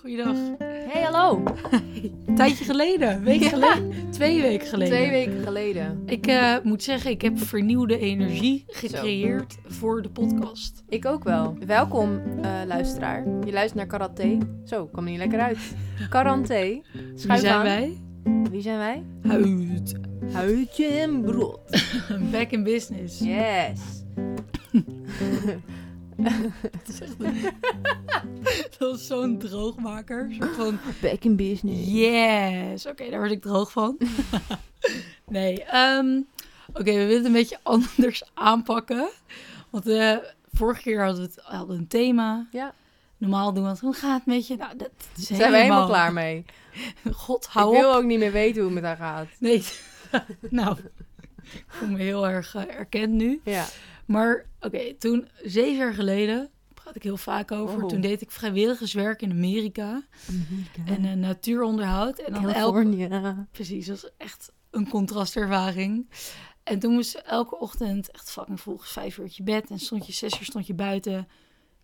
Goeiedag. 0.00 0.36
Hey, 0.58 1.02
hallo. 1.02 1.42
Een 2.26 2.34
tijdje 2.36 2.64
geleden, 2.64 3.22
week 3.22 3.42
Ja. 3.42 3.48
geleden, 3.48 4.10
twee 4.10 4.40
weken 4.42 4.66
geleden. 4.66 4.94
Twee 4.96 5.10
weken 5.10 5.42
geleden. 5.42 6.02
Ik 6.06 6.26
eh, 6.26 6.56
moet 6.62 6.82
zeggen, 6.82 7.10
ik 7.10 7.22
heb 7.22 7.38
vernieuwde 7.38 7.98
energie 7.98 8.64
gecreëerd 8.66 9.58
voor 9.66 10.02
de 10.02 10.08
podcast. 10.10 10.82
Ik 10.88 11.06
ook 11.06 11.24
wel. 11.24 11.56
Welkom, 11.66 12.20
eh, 12.42 12.50
luisteraar. 12.66 13.24
Je 13.44 13.52
luistert 13.52 13.74
naar 13.74 13.86
Karate. 13.86 14.38
Zo, 14.64 14.86
kwam 14.86 15.04
er 15.04 15.10
niet 15.10 15.18
lekker 15.18 15.40
uit. 15.40 15.58
Karate. 16.08 16.82
Wie 16.92 17.36
zijn 17.38 17.46
aan. 17.46 17.62
wij? 17.62 17.96
Wie 18.50 18.60
zijn 18.62 18.78
wij? 18.78 19.04
Huid. 19.22 19.94
Huidje 20.32 20.86
en 20.86 21.22
brood. 21.22 21.60
Back 22.32 22.50
in 22.50 22.62
business. 22.62 23.18
Yes. 23.18 23.80
Dat 28.78 28.98
is 28.98 29.06
zo'n 29.06 29.38
droogmaker. 29.38 30.20
Een 30.20 30.34
soort 30.34 30.54
van, 30.54 30.78
Back 31.02 31.24
in 31.24 31.36
business. 31.36 31.80
yes. 31.86 32.86
Oké, 32.86 33.10
daar 33.10 33.18
word 33.18 33.30
ik 33.30 33.42
droog 33.42 33.72
van. 33.72 33.98
nee, 35.26 35.64
ehm, 35.64 36.20
oké, 36.68 36.82
we 36.82 36.92
willen 36.92 37.16
het 37.16 37.24
een 37.24 37.32
beetje 37.32 37.58
anders 37.62 38.22
aanpakken. 38.34 39.08
Want 39.70 39.86
eh, 39.88 40.16
vorige 40.52 40.82
keer 40.82 41.04
hadden 41.04 41.22
we 41.22 41.28
het, 41.34 41.44
hadden 41.44 41.78
een 41.78 41.86
thema. 41.88 42.46
Ja. 42.50 42.74
Normaal 43.16 43.52
doen 43.52 43.64
we 43.64 43.68
het, 43.70 43.80
hoe 43.80 43.94
gaat 43.94 44.16
het 44.16 44.26
met 44.26 44.46
je? 44.46 44.56
Nou, 44.56 44.76
dat 44.76 44.90
is 45.16 45.26
Zijn 45.26 45.50
we 45.50 45.56
helemaal 45.56 45.86
klaar 45.86 46.12
mee? 46.12 46.44
God, 47.12 47.46
hou 47.46 47.74
ik 47.74 47.80
wil 47.80 47.90
op. 47.90 47.96
ook 47.96 48.04
niet 48.04 48.18
meer 48.18 48.32
weten 48.32 48.62
hoe 48.62 48.70
het 48.72 48.82
met 48.82 48.84
haar 48.84 48.96
gaat. 48.96 49.26
Nee, 49.38 49.64
nou, 50.50 50.76
ik 51.42 51.64
voel 51.66 51.88
me 51.88 51.98
heel 51.98 52.28
erg 52.28 52.54
eh, 52.54 52.74
erkend 52.78 53.12
nu. 53.12 53.40
Ja. 53.44 53.64
Maar 54.10 54.46
oké, 54.60 54.94
toen, 54.94 55.28
zeven 55.42 55.76
jaar 55.76 55.94
geleden, 55.94 56.50
praat 56.74 56.94
ik 56.94 57.02
heel 57.02 57.16
vaak 57.16 57.52
over. 57.52 57.82
Oh. 57.82 57.88
Toen 57.88 58.00
deed 58.00 58.20
ik 58.20 58.30
vrijwilligerswerk 58.30 59.22
in 59.22 59.30
Amerika. 59.30 60.02
En 60.86 61.04
eh, 61.04 61.12
natuuronderhoud. 61.12 62.18
En 62.18 62.32
dan 62.32 62.48
elke, 62.48 63.46
precies, 63.50 63.86
dat 63.86 64.00
was 64.00 64.10
echt 64.16 64.52
een 64.70 64.88
contrastervaring. 64.88 66.10
En 66.62 66.78
toen 66.78 66.92
moest 66.92 67.12
je 67.12 67.22
elke 67.22 67.58
ochtend 67.58 68.10
echt 68.10 68.30
fucking 68.30 68.60
vroeg, 68.60 68.88
vijf 68.88 69.16
uur 69.16 69.22
uit 69.22 69.36
je 69.36 69.42
bed. 69.42 69.70
En 69.70 69.78
stond 69.78 70.06
je 70.06 70.12
zes 70.12 70.38
uur 70.38 70.44
stond 70.44 70.66
je 70.66 70.74
buiten. 70.74 71.28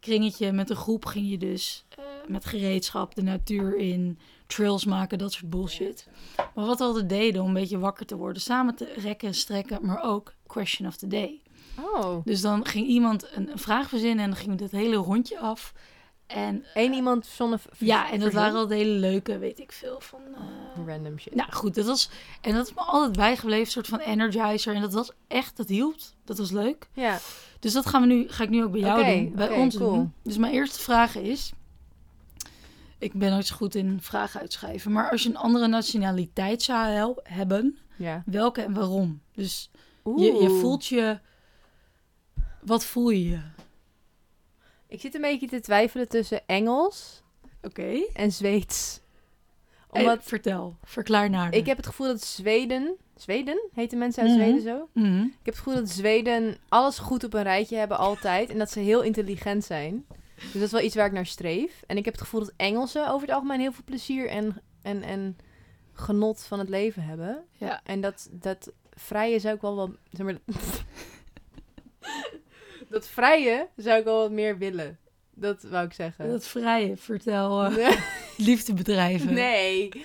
Kringetje 0.00 0.52
met 0.52 0.70
een 0.70 0.76
groep 0.76 1.04
ging 1.04 1.30
je 1.30 1.38
dus 1.38 1.84
eh, 1.88 2.04
met 2.28 2.44
gereedschap 2.44 3.14
de 3.14 3.22
natuur 3.22 3.76
in. 3.76 4.18
Trails 4.46 4.84
maken, 4.84 5.18
dat 5.18 5.32
soort 5.32 5.50
bullshit. 5.50 6.08
Maar 6.36 6.66
wat 6.66 6.78
we 6.78 6.84
altijd 6.84 7.08
deden 7.08 7.42
om 7.42 7.48
een 7.48 7.54
beetje 7.54 7.78
wakker 7.78 8.06
te 8.06 8.16
worden. 8.16 8.42
Samen 8.42 8.74
te 8.74 8.92
rekken 8.96 9.28
en 9.28 9.34
strekken, 9.34 9.86
maar 9.86 10.02
ook 10.02 10.34
question 10.46 10.88
of 10.88 10.96
the 10.96 11.06
day. 11.06 11.40
Oh. 11.80 12.24
Dus 12.24 12.40
dan 12.40 12.64
ging 12.66 12.86
iemand 12.86 13.26
een, 13.34 13.50
een 13.50 13.58
vraag 13.58 13.88
verzinnen 13.88 14.24
en 14.24 14.30
dan 14.30 14.38
ging 14.38 14.58
dat 14.58 14.70
hele 14.70 14.96
rondje 14.96 15.38
af. 15.38 15.72
En 16.26 16.64
Eén 16.74 16.92
iemand 16.92 17.26
zonder... 17.26 17.60
ja, 17.78 18.10
en 18.12 18.20
dat 18.20 18.32
waren 18.32 18.54
al 18.58 18.66
de 18.66 18.74
hele 18.74 18.98
leuke, 18.98 19.38
weet 19.38 19.58
ik 19.58 19.72
veel, 19.72 20.00
van... 20.00 20.20
eh, 20.34 20.86
Random 20.86 21.18
shit. 21.18 21.34
nou 21.34 21.52
goed, 21.52 21.74
dat 21.74 21.86
was... 21.86 22.10
En 22.40 22.54
dat 22.54 22.66
is 22.66 22.74
me 22.74 22.80
altijd 22.80 23.16
bijgebleven, 23.16 23.64
een 23.64 23.70
soort 23.70 23.86
van 23.86 23.98
energizer. 23.98 24.74
En 24.74 24.80
dat 24.80 24.92
was 24.92 25.10
echt, 25.28 25.56
dat 25.56 25.68
hielp. 25.68 25.94
Dat 26.24 26.38
was 26.38 26.50
leuk. 26.50 26.88
Ja. 26.92 27.18
Dus 27.60 27.72
dat 27.72 27.86
gaan 27.86 28.00
we 28.00 28.06
nu, 28.06 28.28
ga 28.28 28.42
ik 28.42 28.50
nu 28.50 28.64
ook 28.64 28.70
bij 28.70 28.80
jou 28.80 29.00
Oké, 29.00 29.10
doen. 29.14 29.32
Bij 29.34 29.48
oké, 29.48 29.58
ons 29.58 29.76
cool. 29.76 29.92
doen. 29.94 30.12
Dus 30.22 30.36
mijn 30.36 30.52
eerste 30.52 30.78
vraag 30.80 31.16
is... 31.16 31.52
Ik 32.98 33.12
ben 33.12 33.30
nooit 33.30 33.46
zo 33.46 33.56
goed 33.56 33.74
in 33.74 33.98
vragen 34.00 34.40
uitschrijven. 34.40 34.92
Maar 34.92 35.10
als 35.10 35.22
je 35.22 35.28
een 35.28 35.36
andere 35.36 35.66
nationaliteit 35.66 36.62
zou 36.62 37.14
hebben, 37.22 37.78
Ja. 37.96 38.22
welke 38.26 38.62
en 38.62 38.72
waarom? 38.74 39.20
Dus 39.34 39.70
je, 40.04 40.38
je 40.40 40.58
voelt 40.60 40.86
je... 40.86 41.18
Wat 42.66 42.84
voel 42.84 43.10
je? 43.10 43.38
Ik 44.88 45.00
zit 45.00 45.14
een 45.14 45.20
beetje 45.20 45.48
te 45.48 45.60
twijfelen 45.60 46.08
tussen 46.08 46.46
Engels 46.46 47.22
Oké. 47.62 48.04
en 48.12 48.32
Zweeds. 48.32 49.00
Omdat... 49.88 50.10
Omdat 50.10 50.24
vertel, 50.24 50.76
verklaar 50.84 51.30
naar 51.30 51.48
me. 51.50 51.56
ik 51.56 51.66
heb 51.66 51.76
het 51.76 51.86
gevoel 51.86 52.06
dat 52.06 52.22
Zweden... 52.24 52.96
Zweden? 53.16 53.68
Heten 53.74 53.98
mensen 53.98 54.22
uit 54.22 54.32
Mhm. 54.32 54.40
Zweden 54.40 54.62
zo? 54.62 54.88
Mhm. 54.92 55.22
Ik 55.22 55.30
heb 55.42 55.54
het 55.54 55.56
gevoel 55.56 55.74
dat 55.74 55.88
Zweden 55.88 56.56
alles 56.68 56.98
goed 56.98 57.24
op 57.24 57.34
een 57.34 57.42
rijtje 57.42 57.76
hebben 57.76 57.98
altijd. 57.98 58.50
En 58.50 58.58
dat 58.58 58.70
ze 58.70 58.80
heel 58.80 59.02
intelligent 59.02 59.64
zijn. 59.64 60.06
Dus 60.34 60.52
dat 60.52 60.62
is 60.62 60.70
wel 60.70 60.80
iets 60.80 60.94
waar 60.94 61.06
ik 61.06 61.12
naar 61.12 61.26
streef. 61.26 61.82
En 61.86 61.96
ik 61.96 62.04
heb 62.04 62.14
het 62.14 62.22
gevoel 62.22 62.40
dat 62.40 62.52
Engelsen 62.56 63.08
over 63.10 63.26
het 63.26 63.36
algemeen 63.36 63.60
heel 63.60 63.72
veel 63.72 63.84
plezier 63.84 64.28
en, 64.28 64.62
en, 64.82 65.02
en 65.02 65.36
genot 65.92 66.44
van 66.44 66.58
het 66.58 66.68
leven 66.68 67.02
hebben. 67.02 67.44
Ja. 67.52 67.80
En 67.84 68.00
dat, 68.00 68.28
dat 68.30 68.72
vrije 68.94 69.38
zou 69.38 69.54
ik 69.54 69.60
wel 69.60 69.76
wel... 69.76 69.94
Zeg 70.10 70.26
maar, 70.26 70.38
dat 72.88 73.08
vrije 73.08 73.68
zou 73.76 73.98
ik 73.98 74.04
wel 74.04 74.18
wat 74.20 74.30
meer 74.30 74.58
willen. 74.58 74.98
Dat 75.34 75.62
wou 75.62 75.86
ik 75.86 75.92
zeggen. 75.92 76.28
Dat 76.28 76.46
vrije, 76.46 76.96
vertel 76.96 77.64
eh, 77.64 78.00
liefdebedrijven. 78.36 79.34
nee. 79.34 79.34
nee, 79.34 79.88
ik 79.88 80.04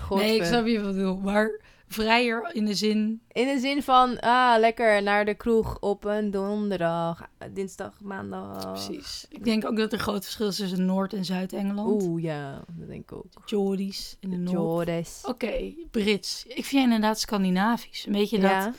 Godver. 0.00 0.46
snap 0.46 0.66
je 0.66 0.80
wat 0.80 0.90
ik 0.90 0.96
bedoel. 0.96 1.16
Maar 1.16 1.60
vrijer 1.86 2.50
in 2.52 2.64
de 2.64 2.74
zin... 2.74 3.22
In 3.32 3.46
de 3.46 3.58
zin 3.58 3.82
van, 3.82 4.20
ah, 4.20 4.58
lekker 4.58 5.02
naar 5.02 5.24
de 5.24 5.34
kroeg 5.34 5.78
op 5.80 6.04
een 6.04 6.30
donderdag, 6.30 7.28
dinsdag, 7.52 8.00
maandag. 8.00 8.72
Precies. 8.72 9.26
Ik 9.28 9.44
denk 9.44 9.64
ook 9.64 9.76
dat 9.76 9.92
er 9.92 9.98
groot 9.98 10.22
verschil 10.24 10.48
is 10.48 10.56
tussen 10.56 10.84
Noord- 10.84 11.12
en 11.12 11.24
Zuid-Engeland. 11.24 12.02
Oeh, 12.02 12.22
ja, 12.22 12.64
dat 12.68 12.88
denk 12.88 13.02
ik 13.02 13.12
ook. 13.12 13.26
Geordies 13.44 14.16
in 14.20 14.30
de 14.30 14.36
Noord. 14.36 15.20
Oké, 15.22 15.74
Brits. 15.90 16.44
Ik 16.46 16.54
vind 16.54 16.70
jij 16.70 16.82
inderdaad 16.82 17.20
Scandinavisch. 17.20 18.06
Een 18.06 18.12
beetje 18.12 18.38
dat... 18.38 18.50
Ja, 18.50 18.72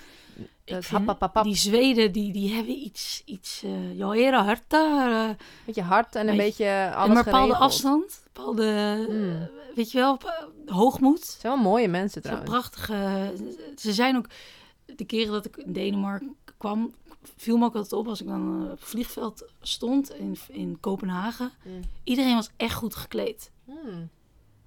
ik. 0.65 1.43
Die 1.43 1.55
Zweden, 1.55 2.11
die, 2.11 2.33
die 2.33 2.53
hebben 2.53 2.73
iets... 2.77 3.21
iets 3.25 3.63
eh 3.63 3.97
ja, 3.97 4.09
heel 4.11 4.31
hard 4.33 4.61
daar. 4.67 5.29
eh, 5.29 5.35
Beetje 5.65 5.81
hard 5.81 6.15
en 6.15 6.27
een 6.27 6.37
beetje 6.37 6.65
en 6.65 6.93
alles 6.93 7.13
maar 7.13 7.23
bepaalde 7.23 7.53
geregeld. 7.53 7.71
afstand. 7.71 8.21
Bepaalde... 8.33 9.05
Mm. 9.09 9.31
eh, 9.31 9.75
weet 9.75 9.91
je 9.91 9.97
wel, 9.97 10.17
eh, 10.17 10.73
hoogmoed. 10.75 11.19
Het 11.19 11.37
zijn 11.41 11.53
wel 11.53 11.63
mooie 11.63 11.87
mensen 11.87 12.21
trouwens. 12.21 12.49
prachtige. 12.49 13.33
Ze 13.77 13.93
zijn 13.93 14.17
ook. 14.17 14.25
De 14.95 15.05
keren 15.05 15.31
dat 15.31 15.45
ik 15.45 15.57
in 15.57 15.73
Denemarken 15.73 16.35
kwam, 16.57 16.93
viel 17.37 17.57
me 17.57 17.65
ook 17.65 17.75
altijd 17.75 17.93
op 17.93 18.07
als 18.07 18.21
ik 18.21 18.27
dan 18.27 18.63
eh, 18.65 18.71
op 18.71 18.79
het 18.79 18.89
vliegveld 18.89 19.45
stond 19.61 20.13
in, 20.13 20.37
in 20.47 20.77
Kopenhagen. 20.79 21.51
Mm. 21.63 21.79
Iedereen 22.03 22.35
was 22.35 22.49
echt 22.57 22.73
goed 22.75 22.95
gekleed. 22.95 23.51
Hmm. 23.65 24.09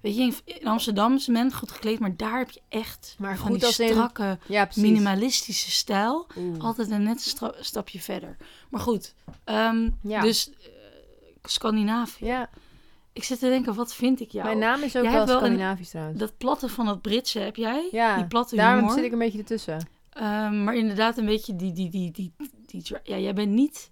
Weet 0.07 0.15
je, 0.17 0.33
in, 0.59 0.67
Amsterdam 0.67 1.13
is 1.15 1.27
men 1.27 1.53
goed 1.53 1.71
gekleed, 1.71 1.99
maar 1.99 2.15
daar 2.15 2.37
heb 2.37 2.49
je 2.49 2.61
echt 2.69 3.15
Maar 3.19 3.37
van 3.37 3.47
goed 3.47 3.59
die 3.59 3.85
in- 3.85 3.93
strakke, 3.93 4.37
Ja, 4.47 4.69
minimalistische 4.75 5.71
stijl. 5.71 6.27
Oeh. 6.37 6.63
Altijd 6.63 6.91
een 6.91 7.03
net 7.03 7.21
stra- 7.21 7.53
stapje 7.59 7.99
verder. 7.99 8.37
Maar 8.69 8.81
goed, 8.81 9.13
ehm, 9.43 9.89
Ja. 10.01 10.21
dus 10.21 10.49
eh, 10.49 10.67
Scandinavië. 11.43 12.25
Ja, 12.25 12.49
Ik 13.13 13.23
zit 13.23 13.39
te 13.39 13.47
denken, 13.49 13.73
wat 13.75 13.93
vind 13.93 14.19
ik 14.21 14.31
jou? 14.31 14.45
mijn 14.45 14.57
naam 14.59 14.81
is 14.83 14.95
ook 14.97 15.03
Jij 15.03 15.11
wel 15.11 15.25
wel 15.25 15.35
een- 15.35 15.41
Scandinavisch 15.41 15.89
trouwens. 15.89 16.19
Dat 16.19 16.37
platte 16.37 16.69
van 16.69 16.87
het 16.87 17.01
Britse 17.01 17.39
heb 17.39 17.55
jij? 17.55 17.87
Ja, 17.91 18.15
die 18.15 18.25
platte 18.27 18.55
daarom 18.55 18.79
humor. 18.79 18.95
zit 18.95 19.03
ik 19.05 19.11
een 19.11 19.17
beetje 19.19 19.37
ertussen. 19.39 19.87
Ehm, 20.09 20.63
maar 20.63 20.75
inderdaad 20.75 21.17
een 21.17 21.25
beetje 21.25 21.55
die, 21.55 21.73
die, 21.73 21.89
die, 21.89 22.11
die, 22.11 22.31
die, 22.65 22.83
ja, 23.03 23.17
jij 23.17 23.33
bent 23.33 23.51
niet, 23.51 23.91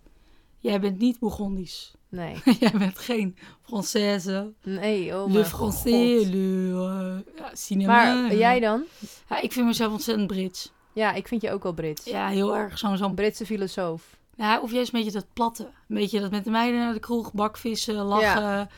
jij 0.60 0.80
bent 0.80 0.98
niet 1.00 1.20
Bourgondisch. 1.20 1.94
Nee. 2.16 2.36
jij 2.60 2.72
bent 2.78 3.00
geen 3.00 3.38
Française, 3.62 4.54
Nee, 4.64 5.16
oh 5.18 5.32
le 5.32 5.46
Français, 5.46 6.30
le 6.30 6.70
uh, 6.72 7.38
ja, 7.38 7.50
cinema. 7.54 8.14
Maar 8.22 8.36
jij 8.36 8.60
dan? 8.60 8.84
Ja, 9.30 9.42
ik 9.42 9.52
vind 9.52 9.66
mezelf 9.66 9.92
ontzettend 9.92 10.28
Brits. 10.28 10.72
Ja, 10.94 11.14
ik 11.14 11.28
vind 11.28 11.42
je 11.42 11.52
ook 11.52 11.64
wel 11.64 11.74
Brits. 11.74 12.06
Ja, 12.06 12.28
heel 12.28 12.56
erg 12.56 12.78
zo'n, 12.78 13.16
Britse 13.16 13.46
filosoof. 13.46 14.18
ja, 14.36 14.60
of 14.60 14.72
juist 14.72 14.94
een 14.94 15.00
beetje 15.00 15.14
dat 15.20 15.28
platte. 15.34 15.64
Een 15.64 15.96
beetje 15.96 16.20
dat 16.20 16.32
met 16.32 16.44
de 16.44 16.50
meiden 16.50 16.80
naar 16.80 16.94
de 16.94 17.00
kroeg, 17.00 17.34
bakvissen, 17.34 17.96
lachen. 17.96 18.70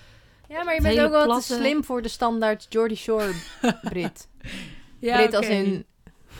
Ja, 0.50 0.64
maar 0.64 0.76
je 0.76 0.81
bent 0.81 1.00
ook 1.00 1.12
wel 1.12 1.24
platte- 1.26 1.47
te 1.47 1.53
slim 1.53 1.84
voor 1.84 2.02
de 2.02 2.08
standaard 2.08 2.66
Geordie 2.70 2.97
Shore 2.97 3.31
Brit. 3.81 4.28
Ja, 5.00 5.16
Brit 5.18 5.34
als 5.34 5.47
in, 5.47 5.86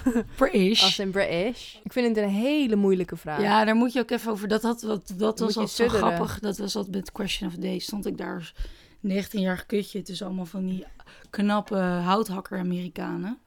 British. 0.36 0.84
als 0.84 1.00
in 1.00 1.12
British. 1.12 1.76
Ik 1.84 1.92
vind 1.94 2.16
het 2.16 2.26
een 2.26 2.30
hele 2.32 2.76
moeilijke 2.76 3.16
vraag. 3.18 3.42
Ja, 3.42 3.66
daar 3.66 3.76
moet 3.76 3.94
je 3.94 4.00
ook 4.00 4.10
even 4.12 4.32
over. 4.32 4.48
Dat, 4.48 4.62
had, 4.62 4.82
wat, 4.82 5.08
dat 5.16 5.40
Moet 5.40 5.40
was 5.40 5.58
altijd 5.58 5.92
zo 5.92 5.98
grappig. 5.98 6.40
Dat 6.40 6.58
was 6.58 6.76
altijd 6.76 6.96
met 6.96 7.12
Question 7.12 7.50
of 7.50 7.56
the 7.56 7.62
Day. 7.62 7.80
Stond 7.80 8.06
ik 8.06 8.18
daar 8.18 8.36
als 8.36 8.54
19-jarig 9.08 9.66
kutje 9.66 10.02
tussen 10.02 10.26
allemaal 10.26 10.46
van 10.46 10.66
die 10.66 10.86
knappe 11.30 11.76
houthakker-Amerikanen. 11.78 13.38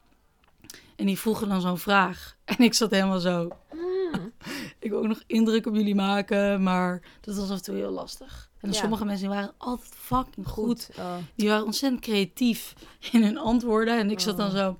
En 0.96 1.06
die 1.06 1.18
vroegen 1.18 1.48
dan 1.48 1.60
zo'n 1.60 1.78
vraag. 1.78 2.36
En 2.44 2.58
ik 2.64 2.74
zat 2.74 2.90
helemaal 2.90 3.20
zo. 3.20 3.48
Hmm. 3.70 4.32
Ik 4.78 4.90
wil 4.90 4.98
ook 4.98 5.06
nog 5.06 5.22
indruk 5.26 5.66
op 5.66 5.74
jullie 5.74 5.94
maken. 5.94 6.62
Maar 6.62 7.02
dat 7.20 7.36
was 7.36 7.50
af 7.50 7.56
en 7.56 7.62
toe 7.62 7.74
heel 7.74 7.90
lastig. 7.90 8.50
En 8.60 8.68
Ja. 8.72 8.74
sommige 8.74 9.04
mensen 9.04 9.26
die 9.28 9.36
waren 9.36 9.52
altijd 9.58 9.92
fucking 9.96 10.48
goed. 10.48 10.84
Goed. 10.84 10.98
Oh. 10.98 11.14
Die 11.34 11.48
waren 11.48 11.64
ontzettend 11.64 12.02
creatief 12.02 12.72
in 13.12 13.22
hun 13.22 13.38
antwoorden. 13.38 13.98
En 13.98 14.10
ik 14.10 14.20
zat 14.20 14.36
dan 14.36 14.46
Oh. 14.50 14.56
zo. 14.56 14.76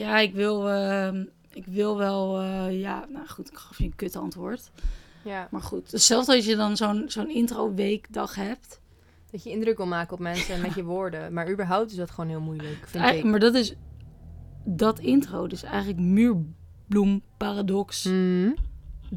Ja, 0.00 0.18
ik 0.18 0.34
wil, 0.34 0.68
ehm, 0.70 1.24
ik 1.52 1.66
wil 1.66 1.96
wel. 1.96 2.40
eh, 2.40 2.80
ja, 2.80 3.06
nou 3.08 3.26
goed, 3.28 3.50
ik 3.50 3.56
gaf 3.56 3.78
je 3.78 3.84
een 3.84 3.96
kut 3.96 4.16
antwoord. 4.16 4.70
Ja, 5.24 5.48
Maar 5.50 5.62
goed, 5.62 5.90
hetzelfde 5.90 6.34
als 6.34 6.44
je 6.44 6.56
dan 6.56 6.76
zo'n 6.76 7.04
zo'n 7.06 7.30
intro-weekdag 7.30 8.34
hebt. 8.34 8.80
dat 9.30 9.42
je 9.42 9.50
indruk 9.50 9.76
wil 9.76 9.86
maken 9.86 10.12
op 10.12 10.18
mensen 10.18 10.60
met 10.60 10.74
je 10.74 10.84
woorden. 10.84 11.32
Maar 11.32 11.50
überhaupt 11.50 11.90
is 11.90 11.96
dat 11.96 12.10
gewoon 12.10 12.30
heel 12.30 12.40
moeilijk, 12.40 12.84
vind 12.86 13.04
ik. 13.04 13.24
maar 13.24 13.40
dat 13.40 13.54
is 13.54 13.74
dat 14.64 14.98
intro, 14.98 15.46
dus 15.46 15.62
eigenlijk 15.62 15.98
muurbloemparadox. 15.98 18.04
Hmm. 18.04 18.54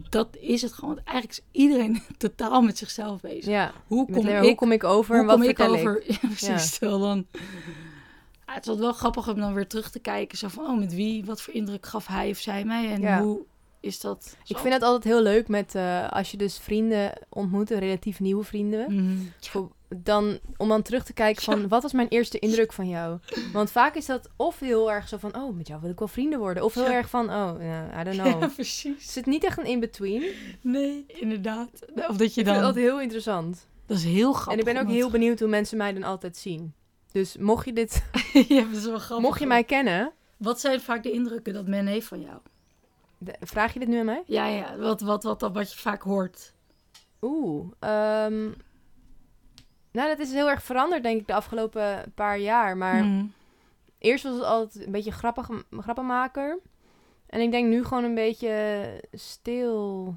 dat 0.10 0.38
is 0.40 0.62
het 0.62 0.74
gewoon. 0.74 0.96
Want 0.96 1.08
eigenlijk 1.08 1.40
is 1.40 1.46
iedereen 1.62 2.02
totaal 2.18 2.62
met 2.62 2.78
zichzelf 2.78 3.22
bezig. 3.22 3.46
Ja. 3.46 3.72
Hoe 3.88 4.12
kom 4.12 4.26
Leo, 4.26 4.40
ik, 4.40 4.44
hoe 4.46 4.56
kom 4.56 4.72
ik 4.72 4.84
over 4.84 5.14
en 5.14 5.20
hoe 5.20 5.28
wat 5.30 5.40
kom 5.40 5.50
ik 5.50 5.60
over? 5.60 6.04
ik? 6.06 6.08
Ja, 6.22 6.28
precies. 6.28 6.78
Terwijl 6.78 7.00
dan... 7.00 7.26
Het 8.54 8.66
was 8.66 8.78
wel 8.78 8.94
grappig 8.94 9.30
om 9.30 9.36
dan 9.40 9.54
weer 9.54 9.68
terug 9.68 9.90
te 9.92 10.00
kijken. 10.00 10.38
Zo 10.38 10.48
van, 10.48 10.66
oh, 10.66 10.78
met 10.80 10.94
wie, 10.96 11.26
wat 11.26 11.42
voor 11.42 11.54
indruk 11.54 11.86
gaf 11.86 12.08
hij 12.08 12.30
of 12.30 12.38
zij 12.38 12.64
mij? 12.64 12.92
En 12.92 13.02
Ja. 13.02 13.22
hoe 13.22 13.42
is 13.80 14.00
dat? 14.00 14.36
Ik 14.46 14.58
vind 14.58 14.74
het 14.74 14.84
altijd 14.84 15.04
heel 15.04 15.22
leuk 15.22 15.48
met 15.48 15.76
eh, 15.76 16.10
als 16.12 16.32
je 16.32 16.38
dus 16.38 16.58
vrienden 16.60 17.14
ontmoet, 17.30 17.70
relatief 17.70 18.20
nieuwe 18.20 18.44
vrienden. 18.44 18.94
Mhm. 18.94 19.18
Dan, 19.98 20.40
om 20.58 20.68
dan 20.68 20.82
terug 20.82 21.04
te 21.04 21.14
kijken 21.14 21.44
van, 21.44 21.68
wat 21.68 21.82
was 21.82 21.92
mijn 21.94 22.08
eerste 22.08 22.40
indruk 22.40 22.74
van 22.74 22.88
jou? 22.90 23.20
Want 23.54 23.72
vaak 23.72 23.96
is 23.96 24.06
dat 24.06 24.30
of 24.36 24.60
heel 24.60 24.92
erg 24.92 25.08
zo 25.08 25.18
van, 25.18 25.36
oh, 25.36 25.56
met 25.56 25.68
jou 25.68 25.82
wil 25.82 25.90
ik 25.90 26.00
wel 26.00 26.08
vrienden 26.08 26.40
worden. 26.40 26.64
Of 26.64 26.74
heel 26.74 26.86
erg 26.88 27.10
van, 27.10 27.30
oh, 27.30 27.54
ja, 27.60 28.02
I 28.02 28.04
don't 28.04 28.18
know. 28.22 28.42
Ja, 28.42 28.48
precies. 28.48 29.16
Het 29.16 29.26
niet 29.26 29.44
echt 29.44 29.58
een 29.58 29.66
in-between. 29.66 30.24
Nee, 30.62 31.06
inderdaad. 31.08 31.70
Of 31.96 32.18
dat 32.18 32.18
je 32.18 32.24
Ik 32.26 32.32
vind 32.34 32.46
dan... 32.46 32.62
dat 32.62 32.76
heel 32.76 33.02
interessant. 33.02 33.68
Dat 33.86 33.98
is 33.98 34.04
heel 34.04 34.34
grappig. 34.34 34.54
en 34.64 34.68
ik 34.68 34.74
ben 34.74 34.84
ook 34.84 34.92
heel 34.92 35.10
benieuwd 35.10 35.40
hoe 35.40 35.50
mensen 35.50 35.78
mij 35.78 35.94
dan 35.94 36.04
altijd 36.04 36.38
zien. 36.38 36.74
Dus 37.14 37.38
mocht 37.38 37.66
je 37.66 37.74
dit, 37.74 38.04
ja, 38.48 38.64
dat 38.64 38.76
is 38.76 38.86
wel 38.86 39.00
grappig. 39.00 39.26
mocht 39.28 39.40
je 39.40 39.46
mij 39.48 39.64
kennen, 39.64 40.12
Wat 40.38 40.60
zijn 40.60 40.82
vaak 40.82 41.04
de 41.04 41.12
indrukken 41.12 41.54
dat 41.54 41.68
men 41.68 41.86
heeft 41.88 42.08
van 42.08 42.22
jou? 42.22 42.38
de- 43.18 43.36
vraag 43.40 43.74
je 43.74 43.80
dit 43.80 43.88
nu 43.88 43.98
aan 44.00 44.06
mij? 44.06 44.24
Ja, 44.26 44.46
ja. 44.48 44.78
Wat, 44.78 45.02
wat, 45.02 45.24
wat, 45.24 45.42
wat, 45.42 45.54
wat 45.54 45.74
je 45.74 45.80
vaak 45.80 46.02
hoort. 46.02 46.54
Oeh, 47.22 47.72
ehm, 47.80 48.44
nou 49.92 50.08
dat 50.10 50.20
is 50.20 50.32
heel 50.32 50.50
erg 50.50 50.64
veranderd 50.64 51.04
denk 51.04 51.20
ik 51.20 51.28
de 51.28 51.34
afgelopen 51.34 52.12
paar 52.16 52.40
jaar. 52.40 52.78
Maar 52.78 53.04
Mhm. 53.06 53.26
eerst 53.98 54.24
was 54.24 54.34
het 54.34 54.44
altijd 54.44 54.86
een 54.86 54.92
beetje 54.92 55.12
grappig, 55.12 55.50
grappenmaker. 55.72 56.60
En 57.28 57.42
ik 57.42 57.52
denk 57.52 57.68
nu 57.70 57.84
gewoon 57.84 58.04
een 58.04 58.16
beetje 58.16 58.86
stil 59.12 60.16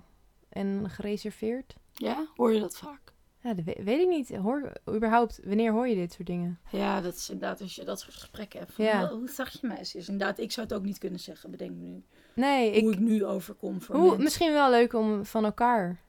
en 0.49 0.91
gereserveerd. 0.91 1.75
Ja, 1.93 2.27
hoor 2.37 2.53
je 2.53 2.61
dat 2.61 2.77
vaak? 2.77 3.13
Ja, 3.47 3.55
dat 3.55 3.65
weet, 3.65 4.01
ik 4.01 4.09
niet. 4.09 4.37
Hoor, 4.37 4.73
überhaupt, 4.91 5.41
wanneer 5.45 5.73
hoor 5.73 5.89
je 5.89 5.95
dit 5.95 6.13
soort 6.13 6.27
dingen? 6.27 6.59
Ja, 6.71 7.01
dat 7.01 7.15
is 7.15 7.31
inderdaad 7.31 7.61
als 7.61 7.75
je 7.75 7.85
dat 7.85 8.01
soort 8.01 8.15
gesprekken 8.15 8.59
hebt. 8.59 8.73
Van, 8.73 8.85
Ja. 8.85 9.01
"Wel, 9.09 9.19
Hoe 9.19 9.29
zag 9.29 9.51
je 9.61 9.67
mij? 9.67 9.79
eens?" 9.79 9.95
Is 9.95 10.09
inderdaad, 10.09 10.39
ik 10.39 10.53
zou 10.53 10.67
het 10.67 10.77
ook 10.77 10.83
niet 10.83 10.99
kunnen 10.99 11.21
zeggen, 11.21 11.51
bedenk 11.51 11.71
me 11.71 11.83
nu. 11.83 12.03
Nee, 12.35 12.81
hoe 12.81 12.91
ik, 12.93 12.99
ik 12.99 13.05
nu 13.07 13.25
overkom 13.25 13.83
voor 13.83 13.97
hoe, 13.97 14.19
misschien 14.19 14.53
wel 14.53 14.71
leuk 14.71 14.93
om 14.93 15.25
van 15.25 15.45
elkaar. 15.45 16.01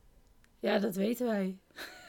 Ja, 0.59 0.79
dat 0.79 0.95
weten 0.95 1.25
wij. 1.25 1.57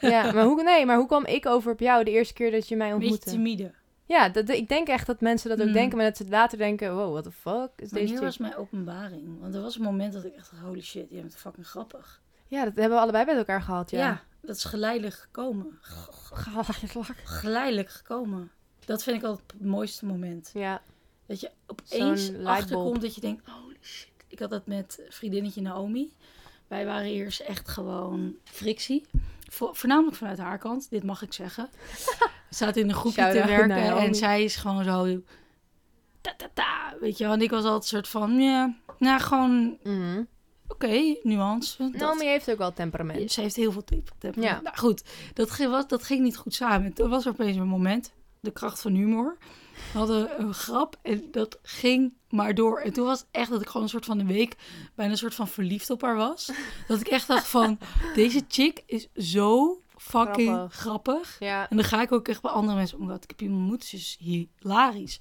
Ja, 0.01 0.31
maar 0.33 0.43
hoe, 0.43 0.63
nee, 0.63 0.85
maar 0.85 0.97
hoe 0.97 1.07
kwam 1.07 1.25
ik 1.25 1.45
over 1.45 1.71
op 1.71 1.79
jou 1.79 2.03
de 2.03 2.11
eerste 2.11 2.33
keer 2.33 2.51
dat 2.51 2.67
je 2.67 2.75
mij 2.75 2.93
ontmoette? 2.93 3.29
timide. 3.29 3.71
Ja, 4.05 4.29
dat, 4.29 4.49
ik 4.49 4.67
denk 4.67 4.87
echt 4.87 5.07
dat 5.07 5.21
mensen 5.21 5.49
dat 5.49 5.59
ook 5.61 5.67
Mm. 5.67 5.73
denken, 5.73 5.97
maar 5.97 6.05
dat 6.05 6.17
ze 6.17 6.27
later 6.29 6.57
denken, 6.57 6.95
wow, 6.95 7.11
what 7.11 7.23
the 7.23 7.31
fuck 7.31 7.69
is 7.75 7.89
deze 7.89 7.93
Wanneer 7.93 8.13
chick? 8.15 8.21
was 8.25 8.37
mijn 8.37 8.55
openbaring? 8.55 9.39
Want 9.39 9.55
er 9.55 9.61
was 9.61 9.75
een 9.75 9.83
moment 9.83 10.13
dat 10.13 10.25
ik 10.25 10.33
echt 10.35 10.51
holy 10.63 10.81
shit, 10.81 11.09
je 11.09 11.15
bent 11.21 11.35
fucking 11.35 11.67
grappig. 11.67 12.21
Ja, 12.47 12.63
dat 12.63 12.75
hebben 12.75 12.97
we 12.97 13.01
allebei 13.03 13.25
met 13.25 13.35
elkaar 13.37 13.61
gehad, 13.61 13.89
Ja, 13.91 13.99
ja. 13.99 14.21
Dat 14.41 14.55
is 14.55 14.63
geleidelijk 14.63 15.15
gekomen. 15.15 15.79
Geleidelijk 17.23 17.89
gekomen. 17.89 18.51
Dat 18.85 19.03
vind 19.03 19.17
ik 19.17 19.23
altijd 19.23 19.51
het 19.51 19.65
mooiste 19.65 20.05
moment. 20.05 20.49
Ja, 20.53 20.81
Dat 21.25 21.39
je 21.39 21.51
opeens 21.67 22.29
achterkomt 22.45 23.01
dat 23.01 23.15
je 23.15 23.21
denkt, 23.21 23.47
holy 23.49 23.77
shit. 23.81 24.07
Ik 24.27 24.39
had 24.39 24.49
dat 24.49 24.65
met 24.67 25.01
vriendinnetje 25.09 25.61
Naomi. 25.61 26.13
Wij 26.67 26.85
waren 26.85 27.09
eerst 27.09 27.39
echt 27.39 27.67
gewoon 27.69 28.35
frictie. 28.43 29.05
Vo- 29.51 29.73
voornamelijk 29.73 30.15
vanuit 30.17 30.37
haar 30.37 30.57
kant, 30.57 30.89
dit 30.89 31.03
mag 31.03 31.21
ik 31.21 31.33
zeggen. 31.33 31.69
We 32.49 32.55
zaten 32.55 32.81
in 32.81 32.89
een 32.89 32.95
groepje 32.95 33.21
te 33.31 33.37
werken 33.47 33.67
Naomi. 33.67 34.05
en 34.05 34.15
zij 34.15 34.43
is 34.43 34.55
gewoon 34.55 34.83
zo... 34.83 35.21
Ta, 36.21 36.33
ta, 36.37 36.49
ta, 36.53 36.93
weet 36.99 37.17
je 37.17 37.23
wel. 37.23 37.33
En 37.33 37.41
ik 37.41 37.49
was 37.49 37.63
altijd 37.63 37.81
een 37.81 37.87
soort 37.87 38.07
van, 38.07 38.39
ja, 38.39 38.75
nou 38.99 39.19
gewoon, 39.21 39.77
Mhm. 39.83 40.23
Oké, 40.83 41.15
nuance. 41.23 41.77
Dat- 41.77 41.91
Naomi 42.01 42.25
heeft 42.25 42.51
ook 42.51 42.57
wel 42.57 42.73
temperament. 42.73 43.31
ze 43.31 43.41
heeft 43.41 43.55
heel 43.55 43.71
veel 43.71 43.83
type. 43.83 44.11
type. 44.17 44.41
Ja. 44.41 44.59
Nou 44.63 44.77
goed, 44.77 45.03
dat 45.33 45.51
ging, 45.51 45.69
was, 45.69 45.87
dat 45.87 46.03
ging 46.03 46.21
niet 46.21 46.37
goed 46.37 46.53
samen. 46.53 46.85
En 46.85 46.93
Toen 46.93 47.09
was 47.09 47.25
er 47.25 47.31
opeens 47.31 47.57
een 47.57 47.67
moment, 47.67 48.11
de 48.39 48.51
kracht 48.51 48.81
van 48.81 48.93
humor. 48.93 49.37
We 49.91 49.97
hadden 49.97 50.41
een 50.41 50.53
grap 50.53 50.95
en 51.01 51.27
dat 51.31 51.59
ging 51.61 52.13
maar 52.29 52.55
door. 52.55 52.79
En 52.79 52.93
toen 52.93 53.05
was 53.05 53.19
het 53.19 53.27
echt 53.31 53.49
dat 53.49 53.61
ik 53.61 53.67
gewoon 53.67 53.83
een 53.83 53.89
soort 53.89 54.05
van 54.05 54.19
een 54.19 54.27
week 54.27 54.55
bijna 54.95 55.11
een 55.11 55.17
soort 55.17 55.35
van 55.35 55.47
verliefd 55.47 55.89
op 55.89 56.01
haar 56.01 56.15
was. 56.15 56.51
Dat 56.87 56.99
ik 56.99 57.07
echt 57.07 57.27
dacht 57.27 57.47
van, 57.47 57.79
deze 58.15 58.41
chick 58.47 58.83
is 58.85 59.07
zo 59.15 59.81
fucking 59.97 60.49
Grappig. 60.49 60.75
grappig. 60.79 61.35
Ja, 61.39 61.69
En 61.69 61.75
dan 61.77 61.85
ga 61.85 62.01
ik 62.01 62.11
ook 62.11 62.27
echt 62.27 62.41
bij 62.41 62.51
andere 62.51 62.77
mensen 62.77 62.97
omdat 62.99 63.23
ik 63.23 63.29
heb 63.29 63.41
iemand 63.41 63.59
ontmoet, 63.61 63.83
ze 63.83 63.95
is 63.95 64.17
hilarisch. 64.19 65.19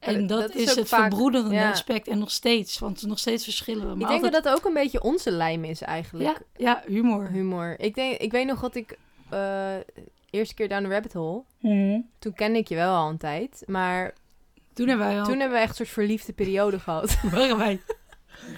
En 0.00 0.20
Ja, 0.20 0.26
dat, 0.26 0.40
dat 0.40 0.54
is 0.54 0.74
het 0.74 0.88
vaak- 0.88 1.00
verbroederende 1.00 1.54
ja. 1.54 1.70
aspect. 1.70 2.08
En 2.08 2.18
nog 2.18 2.30
steeds, 2.30 2.78
want 2.78 3.02
nog 3.06 3.18
steeds 3.18 3.44
verschillen 3.44 3.86
we. 3.86 3.92
ik 3.92 3.96
Maar 3.98 4.08
denk 4.08 4.22
altijd- 4.24 4.32
dat 4.32 4.52
dat 4.52 4.56
ook 4.56 4.64
een 4.66 4.74
beetje 4.82 5.02
onze 5.02 5.30
lijm 5.30 5.64
is 5.64 5.80
eigenlijk. 5.80 6.28
ja, 6.28 6.36
ja, 6.56 6.82
humor. 6.86 7.28
Humor. 7.28 7.74
Ik, 7.80 7.94
denk, 7.94 8.16
ik 8.18 8.32
weet 8.32 8.46
nog 8.46 8.60
dat 8.60 8.74
ik 8.74 8.96
eh 9.28 9.74
eerste 10.30 10.54
keer 10.54 10.68
down 10.68 10.82
the 10.82 10.88
rabbit 10.88 11.12
hole, 11.12 11.42
Mhm. 11.60 12.00
toen 12.18 12.32
kende 12.34 12.58
ik 12.58 12.68
je 12.68 12.74
wel 12.74 12.94
al 12.96 13.08
een 13.08 13.18
tijd, 13.18 13.62
maar 13.66 14.14
Toen 14.72 14.88
hebben 14.88 15.06
wij 15.06 15.18
al 15.20 15.24
toen 15.24 15.38
hebben 15.38 15.56
we 15.56 15.62
echt 15.62 15.70
een 15.70 15.76
soort 15.76 15.88
verliefde 15.88 16.32
periode 16.32 16.78
gehad. 16.88 17.16
waren 17.30 17.58
wij. 17.58 17.80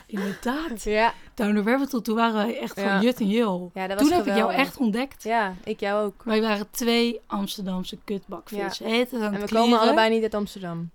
Inderdaad. 0.06 0.82
ja. 1.00 1.14
Down 1.34 1.54
the 1.54 1.70
rabbit 1.70 1.90
hole, 1.92 2.02
toen 2.02 2.14
waren 2.14 2.34
wij 2.34 2.58
echt 2.60 2.76
Ja. 2.80 2.92
van 2.92 3.02
jut 3.06 3.20
en 3.20 3.28
jul. 3.28 3.70
ja, 3.74 3.86
dat 3.86 3.98
was 3.98 4.08
Toen 4.08 4.16
heb 4.16 4.26
ik 4.26 4.36
jou 4.36 4.52
echt 4.52 4.76
ontdekt. 4.76 5.22
Ja, 5.22 5.54
ik 5.64 5.80
jou 5.80 6.04
ook. 6.06 6.22
Wij 6.24 6.40
waren 6.40 6.70
twee 6.70 7.20
Amsterdamse 7.26 7.98
kutbakvis. 8.04 8.78
Ja. 8.78 8.86
En 8.86 8.92
we 9.00 9.06
klieren. 9.18 9.48
komen 9.48 9.78
allebei 9.80 10.10
niet 10.10 10.22
uit 10.22 10.34
Amsterdam. 10.34 10.90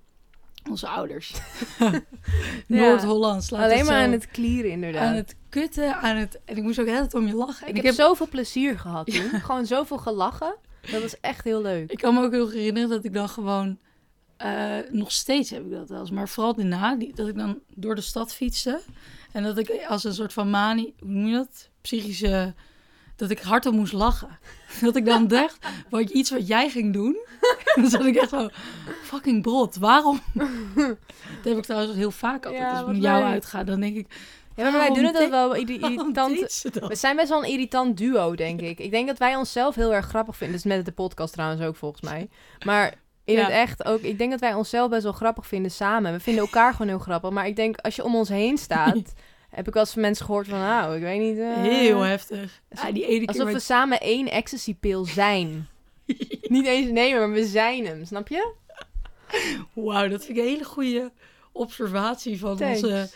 Onze 0.69 0.87
ouders. 0.87 1.33
Noord-Hollands. 2.67 3.49
laat 3.49 3.63
Alleen 3.63 3.85
maar 3.85 4.03
aan 4.03 4.11
het 4.11 4.27
klieren 4.27 4.71
inderdaad. 4.71 5.01
aan 5.01 5.15
het 5.15 5.35
kutten. 5.49 5.95
Aan 5.95 6.15
het... 6.15 6.39
En 6.45 6.57
ik 6.57 6.63
moest 6.63 6.79
ook 6.79 6.85
de 6.85 6.91
hele 6.91 7.07
tijd 7.07 7.21
om 7.23 7.27
je 7.27 7.35
lachen. 7.35 7.67
En 7.67 7.75
ik, 7.75 7.83
heb 7.83 7.93
zoveel 7.93 8.27
plezier 8.27 8.79
gehad 8.79 9.05
toen. 9.13 9.29
Gewoon 9.41 9.65
zoveel 9.65 9.97
gelachen. 9.97 10.55
Dat 10.91 11.01
was 11.01 11.19
echt 11.19 11.43
heel 11.43 11.61
leuk. 11.61 11.91
Ik 11.91 11.97
kan 11.97 12.13
me 12.13 12.21
ook 12.21 12.31
heel 12.31 12.49
herinneren 12.49 12.89
dat 12.89 13.03
ik 13.03 13.13
dan 13.13 13.29
gewoon... 13.29 13.77
eh, 14.37 14.77
nog 14.89 15.11
steeds 15.11 15.49
heb 15.49 15.65
ik 15.65 15.71
dat 15.71 15.89
wel 15.89 15.99
eens. 15.99 16.11
Maar 16.11 16.29
vooral 16.29 16.55
daarna, 16.55 16.95
die, 16.95 17.13
dat 17.15 17.27
ik 17.27 17.35
dan 17.35 17.59
door 17.75 17.95
de 17.95 18.01
stad 18.01 18.33
fietste. 18.33 18.81
En 19.31 19.43
dat 19.43 19.57
ik 19.57 19.85
als 19.87 20.03
een 20.03 20.13
soort 20.13 20.33
van 20.33 20.49
manie... 20.49 20.93
Hoe 20.99 21.09
noem 21.09 21.27
je 21.27 21.33
dat? 21.33 21.69
Psychische... 21.81 22.53
Dat 23.15 23.29
ik 23.29 23.39
hardop 23.39 23.73
moest 23.73 23.93
lachen. 23.93 24.39
Dat 24.81 24.95
ik 24.95 25.05
dan 25.05 25.27
dacht, 25.27 25.57
wat, 25.89 26.09
iets 26.09 26.29
wat 26.29 26.47
jij 26.47 26.69
ging 26.69 26.93
doen. 26.93 27.17
dan 27.75 27.89
zat 27.89 28.05
ik 28.05 28.15
echt 28.15 28.29
zo... 28.29 28.49
Fucking 29.03 29.41
brot, 29.41 29.75
waarom? 29.75 30.19
dat 30.75 31.43
heb 31.43 31.57
ik 31.57 31.63
trouwens 31.63 31.95
heel 31.95 32.11
vaak 32.11 32.45
altijd. 32.45 32.63
Ja, 32.63 32.71
als 32.71 32.79
ik 32.81 32.87
met 32.87 33.01
jou 33.01 33.23
leuk. 33.23 33.31
uitga, 33.31 33.63
dan 33.63 33.79
denk 33.79 33.95
ik... 33.97 34.07
Ja, 34.55 34.63
maar 34.63 34.71
wij 34.79 34.93
doen 34.93 35.03
het 35.03 35.17
deed- 35.17 35.29
wel 35.29 35.55
irritant. 35.55 36.15
dat? 36.15 36.87
We 36.87 36.95
zijn 36.95 37.15
best 37.15 37.29
wel 37.29 37.43
een 37.43 37.49
irritant 37.49 37.97
duo, 37.97 38.35
denk 38.35 38.61
ik. 38.61 38.79
Ik 38.79 38.91
denk 38.91 39.07
dat 39.07 39.17
wij 39.17 39.35
onszelf 39.35 39.75
heel 39.75 39.93
erg 39.93 40.05
grappig 40.05 40.37
vinden. 40.37 40.55
Dat 40.57 40.65
is 40.65 40.75
met 40.75 40.85
de 40.85 40.91
podcast 40.91 41.33
trouwens 41.33 41.61
ook, 41.61 41.75
volgens 41.75 42.01
mij. 42.01 42.29
Maar 42.65 42.93
in 43.23 43.33
Ja. 43.35 43.41
het 43.41 43.49
echt 43.49 43.85
ook. 43.85 43.99
Ik 44.01 44.17
denk 44.17 44.31
dat 44.31 44.39
wij 44.39 44.53
onszelf 44.53 44.89
best 44.89 45.03
wel 45.03 45.11
grappig 45.11 45.47
vinden 45.47 45.71
samen. 45.71 46.11
We 46.11 46.19
vinden 46.19 46.43
elkaar 46.43 46.71
gewoon 46.71 46.87
heel 46.87 46.99
grappig. 46.99 47.29
Maar 47.29 47.47
ik 47.47 47.55
denk, 47.55 47.77
als 47.77 47.95
je 47.95 48.03
om 48.03 48.15
ons 48.15 48.29
heen 48.29 48.57
staat... 48.57 49.13
heb 49.49 49.67
ik 49.67 49.73
wel 49.73 49.83
eens 49.83 49.91
van 49.93 50.01
mensen 50.01 50.25
gehoord 50.25 50.47
van... 50.47 50.59
Nou, 50.59 50.95
ik 50.95 51.01
weet 51.01 51.19
niet... 51.19 51.37
eh, 51.37 51.53
Heel 51.55 52.01
heftig. 52.01 52.61
Die 52.93 53.05
ene 53.05 53.17
keer... 53.19 53.27
Alsof 53.27 53.45
we 53.45 53.51
met- 53.51 53.61
samen 53.63 53.99
één 54.01 54.27
ecstasy-pil 54.31 55.05
zijn. 55.05 55.67
niet 56.41 56.65
eens 56.65 56.89
nemen, 56.91 57.19
maar 57.19 57.31
we 57.31 57.45
zijn 57.45 57.85
hem. 57.85 58.05
Snap 58.05 58.27
je? 58.27 58.53
Wauw, 59.73 60.07
dat 60.07 60.25
vind 60.25 60.37
ik 60.37 60.43
een 60.43 60.49
hele 60.49 60.63
goede 60.65 61.11
observatie 61.51 62.39
van 62.39 62.57
Thanks. 62.57 62.83
onze... 62.83 63.09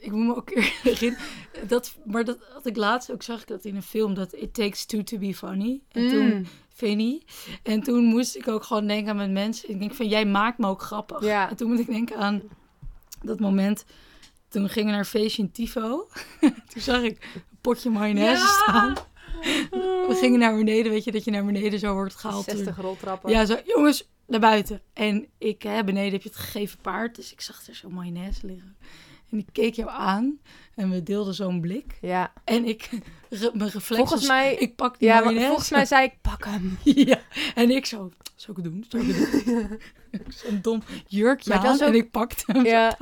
Ik 0.00 0.12
moet 0.12 0.26
me 0.26 0.36
ook 0.36 0.50
herinneren... 0.82 1.26
Dat, 1.66 1.96
maar 2.04 2.24
dat 2.24 2.38
had 2.52 2.66
ik 2.66 2.76
laatst 2.76 3.12
ook, 3.12 3.22
zag 3.22 3.40
ik 3.40 3.46
dat 3.46 3.64
in 3.64 3.76
een 3.76 3.82
film, 3.82 4.14
dat 4.14 4.32
It 4.34 4.54
Takes 4.54 4.84
Two 4.84 5.02
to 5.02 5.18
be 5.18 5.34
Funny. 5.34 5.80
En 5.92 6.08
toen, 6.08 6.26
Mm. 6.34 6.46
Vinnie. 6.74 7.24
En 7.62 7.82
toen 7.82 8.04
moest 8.04 8.36
ik 8.36 8.48
ook 8.48 8.62
gewoon 8.64 8.86
denken 8.86 9.10
aan 9.10 9.16
met 9.16 9.30
mensen. 9.30 9.70
Ik 9.70 9.78
denk 9.78 9.94
van, 9.94 10.08
jij 10.08 10.24
maakt 10.26 10.58
me 10.58 10.66
ook 10.66 10.82
grappig. 10.82 11.24
Ja. 11.24 11.50
En 11.50 11.56
toen 11.56 11.68
moet 11.70 11.78
ik 11.78 11.86
denken 11.86 12.16
aan 12.16 12.42
dat 13.22 13.40
moment... 13.40 13.84
Toen 14.48 14.68
gingen 14.68 14.84
we 14.86 14.90
naar 14.90 15.00
een 15.00 15.04
feestje 15.06 15.42
in 15.42 15.50
Tifo. 15.50 16.08
toen 16.70 16.82
zag 16.82 17.02
ik 17.02 17.28
een 17.34 17.42
potje 17.60 17.90
mayonaise 17.90 18.46
staan. 18.46 18.94
We 20.08 20.16
gingen 20.20 20.38
naar 20.38 20.56
beneden, 20.56 20.92
weet 20.92 21.04
je, 21.04 21.12
dat 21.12 21.24
je 21.24 21.30
naar 21.30 21.44
beneden 21.44 21.78
zo 21.78 21.92
wordt 21.92 22.14
gehaald. 22.14 22.46
door- 22.46 22.54
60 22.56 22.76
roltrappen. 22.76 23.30
ja, 23.30 23.44
zo, 23.44 23.56
jongens, 23.64 24.08
naar 24.26 24.40
buiten. 24.40 24.82
En 24.92 25.26
ik, 25.38 25.62
hè, 25.62 25.84
beneden 25.84 26.12
heb 26.12 26.22
je 26.22 26.28
het 26.28 26.38
gegeven 26.38 26.78
paard, 26.80 27.16
dus 27.16 27.32
ik 27.32 27.40
zag 27.40 27.66
er 27.66 27.74
zo 27.74 27.88
mayonaise 27.88 28.46
liggen. 28.46 28.76
En 29.30 29.38
ik 29.38 29.46
keek 29.52 29.74
jou 29.74 29.90
aan 29.90 30.38
en 30.74 30.90
we 30.90 31.02
deelden 31.02 31.34
zo'n 31.34 31.60
blik. 31.60 31.98
Ja. 32.00 32.32
En 32.44 32.64
ik, 32.64 32.88
re- 33.28 33.50
mijn 33.52 33.70
reflex 33.70 33.86
Volgens 33.86 34.20
was, 34.20 34.26
mij- 34.28 34.54
ik 34.54 34.76
pak 34.76 34.98
die 34.98 35.08
Ja, 35.08 35.14
mayonaise. 35.18 35.46
volgens 35.46 35.70
mij 35.70 35.84
zei 35.84 36.04
ik, 36.04 36.14
pak 36.20 36.44
hem. 36.44 36.78
ja, 37.10 37.20
en 37.54 37.70
ik 37.70 37.86
zo, 37.86 38.10
zou 38.36 38.58
ik 38.58 38.64
het 38.64 38.72
doen? 38.72 38.84
Zou 38.88 39.08
ik 39.08 39.14
het 39.16 39.44
doen? 39.44 39.80
Zo'n 40.44 40.58
dom 40.62 40.82
jurkje 41.06 41.52
aan 41.54 41.80
en 41.80 41.94
ik 41.94 42.10
pakte 42.10 42.42
hem. 42.46 42.64
Ja. 42.64 42.98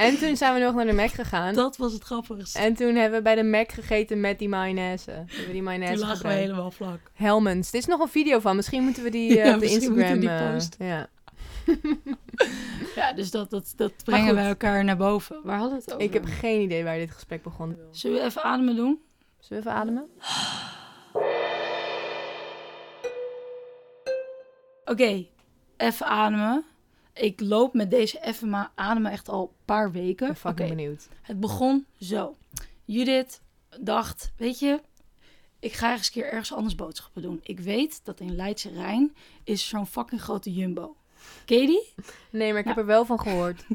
En 0.00 0.18
toen 0.18 0.36
zijn 0.36 0.54
we 0.54 0.60
nog 0.60 0.74
naar 0.74 0.86
de 0.86 0.92
Mac 0.92 1.10
gegaan. 1.10 1.54
Dat 1.54 1.76
was 1.76 1.92
het 1.92 2.02
grappigste. 2.02 2.58
En 2.58 2.74
toen 2.74 2.94
hebben 2.94 3.18
we 3.18 3.24
bij 3.24 3.34
de 3.34 3.42
Mac 3.42 3.72
gegeten 3.72 4.20
met 4.20 4.38
die 4.38 4.48
mayonaise. 4.48 5.10
We 5.10 5.34
hebben 5.34 5.52
die 5.52 5.62
mayonaise 5.62 5.98
Toen 5.98 6.08
lagen 6.08 6.26
we 6.26 6.32
helemaal 6.32 6.70
vlak. 6.70 7.00
Helmens. 7.14 7.68
Er 7.68 7.78
is 7.78 7.86
nog 7.86 8.00
een 8.00 8.08
video 8.08 8.38
van. 8.38 8.56
Misschien 8.56 8.82
moeten 8.82 9.02
we 9.02 9.10
die 9.10 9.30
eh, 9.40 9.44
Ja, 9.44 9.54
op 9.54 9.60
de 9.60 9.60
misschien 9.60 9.82
Instagram... 9.82 10.18
moeten 10.18 10.30
we 10.30 10.36
die 10.36 10.46
eh, 10.46 10.52
posten. 10.52 10.86
ja. 10.86 11.08
ja, 12.94 13.12
dus 13.12 13.30
dat, 13.30 13.50
dat, 13.50 13.72
dat 13.76 13.92
brengen 14.04 14.34
wij 14.34 14.46
elkaar 14.46 14.84
naar 14.84 14.96
boven. 14.96 15.40
Waar 15.44 15.58
hadden 15.58 15.78
we 15.78 15.84
het 15.84 15.94
over? 15.94 16.06
Ik 16.06 16.12
heb 16.12 16.24
geen 16.24 16.60
idee 16.60 16.84
waar 16.84 16.98
dit 16.98 17.10
gesprek 17.10 17.42
begon. 17.42 17.76
Zullen 17.90 18.20
we 18.20 18.24
even 18.24 18.42
ademen 18.42 18.76
doen? 18.76 19.00
Zullen 19.38 19.62
we 19.62 19.68
even 19.68 19.80
ademen? 19.80 20.08
Oké, 24.84 25.26
even 25.76 26.06
ademen. 26.06 26.64
Ik 27.14 27.40
loop 27.40 27.74
met 27.74 27.90
deze 27.90 28.18
maar 28.50 28.70
ademen 28.74 29.10
echt 29.12 29.28
al 29.28 29.42
een 29.42 29.64
paar 29.64 29.86
Ik 29.86 29.92
weken. 29.92 30.26
ben 30.26 30.36
fucking 30.36 30.68
Oké, 30.68 30.76
benieuwd. 30.76 31.08
Het 31.22 31.40
begon 31.40 31.86
zo. 32.00 32.36
Judith 32.84 33.40
dacht, 33.80 34.32
weet 34.36 34.58
je, 34.58 34.80
ik 35.58 35.72
ga 35.72 35.92
eens 35.92 36.06
een 36.06 36.12
keer 36.12 36.24
ergens 36.30 36.52
anders 36.52 36.74
boodschappen 36.74 37.22
doen. 37.22 37.40
Ik 37.42 37.60
weet 37.60 38.00
dat 38.04 38.20
in 38.20 38.36
Leidse 38.36 38.70
Rijn 38.70 39.14
is 39.44 39.68
zo'n 39.68 39.86
fucking 39.86 40.20
grote 40.22 40.52
Jumbo. 40.52 40.96
Ken 41.44 41.58
je 41.60 41.66
die? 41.66 42.04
Nee, 42.30 42.50
maar 42.50 42.60
ik 42.60 42.66
heb 42.66 42.76
er 42.76 42.86
wel 42.86 43.04
van 43.04 43.20
gehoord. 43.20 43.64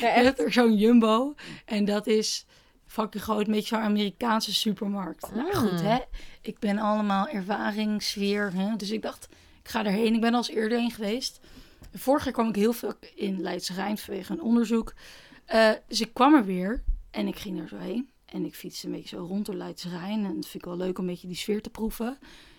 Ja, 0.00 0.08
echt. 0.08 0.24
hebt 0.24 0.40
er 0.40 0.52
zo'n 0.52 0.76
Jumbo 0.76 1.34
en 1.64 1.84
dat 1.84 2.06
is 2.06 2.46
fucking 2.86 3.22
groot, 3.22 3.46
een 3.46 3.52
beetje 3.52 3.74
zo'n 3.76 3.84
Amerikaanse 3.84 4.54
supermarkt. 4.54 5.34
Nou 5.34 5.46
Mm. 5.46 5.52
goed, 5.54 5.80
hè. 5.80 5.98
Ik 6.40 6.58
ben 6.58 6.78
allemaal 6.78 7.28
ervaring, 7.28 8.02
sfeer, 8.02 8.52
hè. 8.54 8.76
Dus 8.76 8.90
ik 8.90 9.02
dacht, 9.02 9.28
ik 9.62 9.68
ga 9.68 9.84
erheen. 9.84 10.14
Ik 10.14 10.20
ben 10.20 10.30
al 10.32 10.36
eens 10.38 10.48
eerder 10.50 10.78
heen 10.78 10.90
geweest. 10.90 11.40
Vorig 11.98 12.24
jaar 12.24 12.32
kwam 12.32 12.48
ik 12.48 12.54
heel 12.54 12.72
veel 12.72 12.92
in 13.14 13.40
Leidse 13.40 13.72
Rijn 13.72 13.98
vanwege 13.98 14.32
een 14.32 14.42
onderzoek. 14.42 14.94
Eh, 15.44 15.70
dus 15.88 16.00
ik 16.00 16.14
kwam 16.14 16.34
er 16.34 16.44
weer 16.44 16.82
en 17.10 17.26
ik 17.26 17.36
ging 17.36 17.60
er 17.60 17.68
zo 17.68 17.76
heen. 17.76 18.10
En 18.24 18.44
ik 18.44 18.54
fietste 18.54 18.86
een 18.86 18.92
beetje 18.92 19.16
zo 19.16 19.24
rond 19.24 19.46
door 19.46 19.54
Leidse 19.54 19.88
Rijn. 19.88 20.24
En 20.24 20.34
dat 20.34 20.46
vind 20.46 20.54
ik 20.54 20.64
wel 20.64 20.76
leuk 20.76 20.98
om 20.98 21.04
een 21.04 21.10
beetje 21.10 21.26
die 21.26 21.36
sfeer 21.36 21.62
te 21.62 21.70
proeven. 21.70 22.18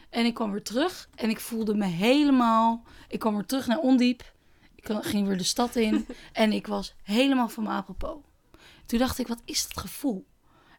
En 0.10 0.26
ik 0.26 0.34
kwam 0.34 0.52
weer 0.52 0.64
terug 0.64 1.10
en 1.16 1.30
ik 1.30 1.40
voelde 1.40 1.76
me 1.76 1.86
helemaal... 1.86 2.84
Ik 3.08 3.20
kwam 3.20 3.34
weer 3.34 3.46
terug 3.46 3.68
naar 3.68 3.80
Ondiep. 3.80 4.34
Ik 4.76 4.90
ging 5.02 5.28
weer 5.28 5.38
de 5.38 5.44
stad 5.44 5.76
in. 5.76 6.06
en 6.34 6.52
ik 6.52 6.68
was 6.68 6.96
helemaal 7.04 7.50
van 7.50 7.64
mijn 7.64 7.76
apropos. 7.76 8.18
Toen 8.86 9.00
dacht 9.00 9.20
ik, 9.20 9.28
wat 9.28 9.42
is 9.46 9.68
dat 9.68 9.78
gevoel? 9.78 10.26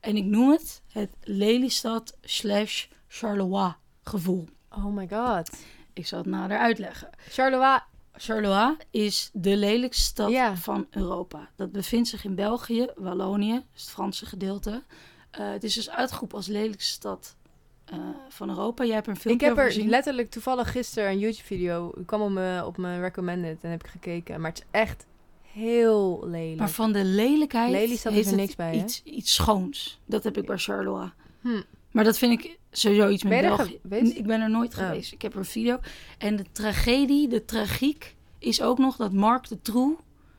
En 0.01 0.17
ik 0.17 0.25
noem 0.25 0.51
het 0.51 0.83
het 0.93 1.11
Lelystad 1.21 2.17
slash 2.23 2.87
Charleroi 3.09 3.75
gevoel. 4.03 4.49
Oh 4.71 4.87
my 4.87 5.09
god. 5.09 5.51
Ik 5.93 6.07
zal 6.07 6.19
het 6.19 6.27
nader 6.27 6.59
uitleggen. 6.59 7.11
Charleroi. 7.29 7.81
Charleroi 8.19 8.77
is 8.91 9.31
de 9.33 9.57
lelijkste 9.57 10.03
stad 10.05 10.31
Ja. 10.31 10.57
van 10.57 10.87
Europa. 10.91 11.49
Dat 11.57 11.73
bevindt 11.73 12.09
zich 12.09 12.25
in 12.25 12.35
België, 12.35 12.87
Wallonië, 12.97 13.65
dus 13.73 13.83
het 13.83 13.91
Franse 13.91 14.27
gedeelte. 14.27 14.83
Eh, 15.31 15.51
het 15.51 15.65
is 15.65 15.75
dus 15.75 15.91
uitgeroepen 15.91 16.37
als 16.37 16.47
lelijkste 16.47 16.93
stad 16.93 17.37
eh, 17.85 17.99
van 18.29 18.49
Europa. 18.49 18.85
Jij 18.85 18.95
hebt 18.95 19.07
er 19.07 19.13
een 19.13 19.17
Ik 19.19 19.23
filmpje 19.23 19.47
heb 19.47 19.55
over 19.55 19.67
er 19.69 19.73
gezien. 19.73 19.89
letterlijk 19.91 20.31
toevallig 20.31 20.71
gisteren 20.71 21.11
een 21.11 21.19
YouTube-video. 21.19 21.93
Ik 21.97 22.07
kwam 22.07 22.21
op 22.23 22.31
mijn, 22.31 22.65
op 22.65 22.77
mijn 22.77 23.01
recommended 23.01 23.59
en 23.63 23.71
heb 23.71 23.85
ik 23.85 23.91
gekeken. 23.91 24.41
Maar 24.41 24.51
het 24.51 24.59
is 24.61 24.67
echt 24.71 25.07
heel 25.53 26.21
lelijk. 26.27 26.59
Maar 26.59 26.71
van 26.71 26.93
de 26.93 27.05
lelijkheid 27.05 27.73
is 27.75 27.89
heeft 27.89 28.05
er 28.05 28.13
het 28.13 28.35
niks 28.37 28.55
bij, 28.57 28.77
hè? 28.77 28.85
iets, 28.85 29.03
iets 29.03 29.35
schoons. 29.35 30.01
Dat 30.07 30.25
heb 30.25 30.37
ik 30.37 30.47
bij 30.47 30.59
Charleroi. 30.59 31.11
Hm. 31.41 31.63
Maar 31.91 32.05
dat 32.05 32.19
vind 32.19 32.33
ik 32.45 32.59
sowieso 32.71 33.09
iets 33.09 33.23
met 33.23 33.41
België. 33.41 33.79
Ik 34.15 34.27
ben 34.27 34.41
er 34.41 34.51
nooit 34.51 34.73
Oh. 34.73 34.79
geweest. 34.79 35.13
Ik 35.13 35.23
heb 35.23 35.35
een 35.35 35.45
video. 35.45 35.79
En 36.19 36.37
de 36.37 36.45
tragedie, 36.53 37.29
de 37.29 37.45
tragiek, 37.45 38.17
is 38.39 38.63
ook 38.63 38.79
nog 38.79 38.97
dat 38.97 39.13
Mark 39.13 39.49
de 39.49 39.61
Troe, 39.63 39.97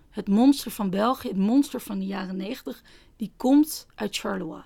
het 0.10 0.28
monster 0.28 0.72
van 0.72 0.90
België, 0.90 1.28
het 1.28 1.38
monster 1.38 1.82
van 1.82 2.00
de 2.00 2.06
jaren 2.06 2.36
negentig, 2.38 2.82
die 3.18 3.32
komt 3.38 3.88
uit 3.96 4.18
Charleroi. 4.18 4.62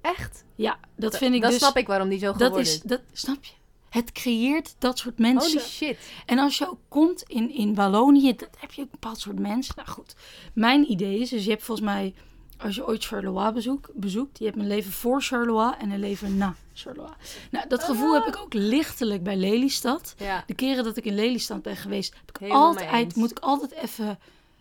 Echt? 0.00 0.44
Ja, 0.54 0.78
dat 0.96 1.12
Da- 1.12 1.18
vind 1.18 1.34
ik 1.34 1.40
Dan 1.40 1.50
dus... 1.50 1.58
snap 1.58 1.76
ik 1.76 1.86
waarom 1.86 2.08
die 2.08 2.18
zo 2.18 2.26
dat 2.26 2.34
geworden 2.36 2.60
is, 2.60 2.74
is. 2.74 2.80
dat, 2.80 3.00
snap 3.12 3.44
je? 3.44 3.52
Het 3.90 4.12
creëert 4.12 4.74
dat 4.78 4.98
soort 4.98 5.18
mensen. 5.18 5.50
Holy 5.58 5.64
shit. 5.70 5.98
En 6.26 6.38
als 6.38 6.58
je 6.58 6.68
ook 6.68 6.78
komt 6.88 7.22
in, 7.22 7.50
in 7.50 7.74
Wallonië, 7.74 8.34
dat 8.34 8.48
heb 8.58 8.72
je 8.72 8.80
ook 8.82 8.86
een 8.86 8.98
bepaald 9.00 9.18
soort 9.20 9.38
mensen. 9.38 9.74
Nou 9.76 9.88
goed, 9.88 10.14
mijn 10.54 10.90
idee 10.90 11.18
is, 11.18 11.30
dus 11.30 11.44
je 11.44 11.50
hebt 11.50 11.62
volgens 11.62 11.86
mij, 11.86 12.14
als 12.58 12.74
je 12.74 12.86
ooit 12.86 13.04
Charleroi 13.04 13.52
bezoek, 13.52 13.88
bezoekt, 13.94 14.38
je 14.38 14.44
hebt 14.44 14.56
een 14.56 14.66
leven 14.66 14.92
voor 14.92 15.22
Charleroi 15.22 15.74
en 15.80 15.90
een 15.90 16.00
leven 16.00 16.36
na 16.36 16.54
Charleroi. 16.74 17.12
Nou, 17.50 17.68
dat 17.68 17.84
gevoel 17.84 18.14
heb 18.14 18.26
ik 18.26 18.36
ook 18.36 18.54
lichtelijk 18.54 19.22
bij 19.22 19.36
Lelystad. 19.36 20.14
Ja. 20.18 20.44
De 20.46 20.54
keren 20.54 20.84
dat 20.84 20.96
ik 20.96 21.04
in 21.04 21.14
Lelystad 21.14 21.62
ben 21.62 21.76
geweest, 21.76 22.14
heb 22.14 22.28
ik 22.28 22.36
Helemaal 22.40 22.66
altijd, 22.66 23.14
moet 23.14 23.30
ik 23.30 23.38
altijd 23.38 23.72
even, 23.72 24.18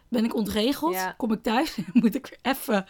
ben 0.07 0.25
ik 0.25 0.35
ontregeld, 0.35 0.93
Ja. 0.93 1.13
kom 1.17 1.31
ik 1.31 1.43
thuis 1.43 1.77
moet 1.93 2.15
ik 2.15 2.27
weer 2.27 2.53
even. 2.53 2.85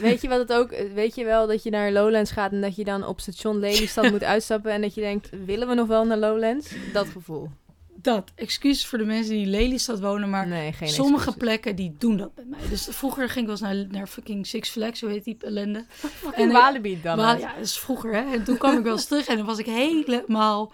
Weet 0.00 0.20
je 0.20 0.28
wat 0.28 0.38
het 0.38 0.52
ook... 0.52 0.70
Weet 0.94 1.14
je 1.14 1.24
wel 1.24 1.46
dat 1.46 1.62
je 1.62 1.70
naar 1.70 1.92
Lowlands 1.92 2.30
gaat 2.30 2.52
en 2.52 2.60
dat 2.60 2.76
je 2.76 2.84
dan 2.84 3.06
op 3.06 3.20
station 3.20 3.58
Lelystad 3.58 4.10
moet 4.12 4.24
uitstappen 4.24 4.72
en 4.72 4.80
dat 4.80 4.94
je 4.94 5.00
denkt, 5.00 5.28
willen 5.44 5.68
we 5.68 5.74
nog 5.74 5.86
wel 5.86 6.04
naar 6.04 6.18
Lowlands? 6.18 6.72
Dat 6.92 7.08
gevoel. 7.08 7.50
Dat, 8.02 8.32
excuses 8.34 8.86
voor 8.86 8.98
de 8.98 9.04
mensen 9.04 9.34
die 9.34 9.42
in 9.42 9.50
Lelystad 9.50 10.00
wonen, 10.00 10.30
maar 10.30 10.46
nee, 10.46 10.72
sommige 10.72 11.14
excuses. 11.14 11.34
plekken 11.34 11.76
die 11.76 11.94
doen 11.98 12.16
dat 12.16 12.30
met 12.36 12.48
mij. 12.48 12.68
Dus 12.68 12.88
vroeger 12.90 13.28
ging 13.28 13.48
ik 13.48 13.58
wel 13.58 13.68
eens 13.68 13.88
naar, 13.90 13.98
naar 13.98 14.06
fucking 14.06 14.46
Six 14.46 14.68
Flags, 14.68 15.00
hoe 15.00 15.10
heet 15.10 15.24
die 15.24 15.36
ellende? 15.40 15.84
En, 16.32 16.52
Walibi 16.52 17.00
dan. 17.02 17.16
Maar 17.16 17.38
ja, 17.38 17.54
dat 17.54 17.64
is 17.64 17.78
vroeger, 17.78 18.14
hè. 18.14 18.32
En 18.32 18.44
toen 18.44 18.58
kwam 18.58 18.78
ik 18.78 18.82
wel 18.82 18.92
eens 18.92 19.06
terug 19.06 19.26
en 19.26 19.36
dan 19.36 19.46
was 19.46 19.58
ik 19.58 19.66
helemaal 19.66 20.72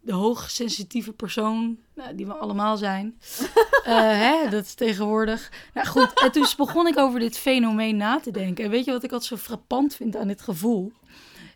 de 0.00 0.12
hoogsensitieve 0.12 1.12
persoon, 1.12 1.78
nou, 1.94 2.14
die 2.14 2.26
we 2.26 2.32
allemaal 2.32 2.76
zijn. 2.76 3.14
Eh, 3.86 3.92
hè, 3.94 4.50
dat 4.50 4.64
is 4.64 4.74
tegenwoordig. 4.74 5.52
Nou 5.74 5.86
goed, 5.86 6.20
en 6.20 6.32
toen 6.32 6.46
begon 6.56 6.86
ik 6.86 6.98
over 6.98 7.20
dit 7.20 7.38
fenomeen 7.38 7.96
na 7.96 8.20
te 8.20 8.30
denken. 8.30 8.64
En 8.64 8.70
weet 8.70 8.84
je 8.84 8.92
wat 8.92 9.02
ik 9.02 9.12
altijd 9.12 9.30
zo 9.30 9.46
frappant 9.46 9.94
vind 9.94 10.16
aan 10.16 10.28
dit 10.28 10.42
gevoel? 10.42 10.92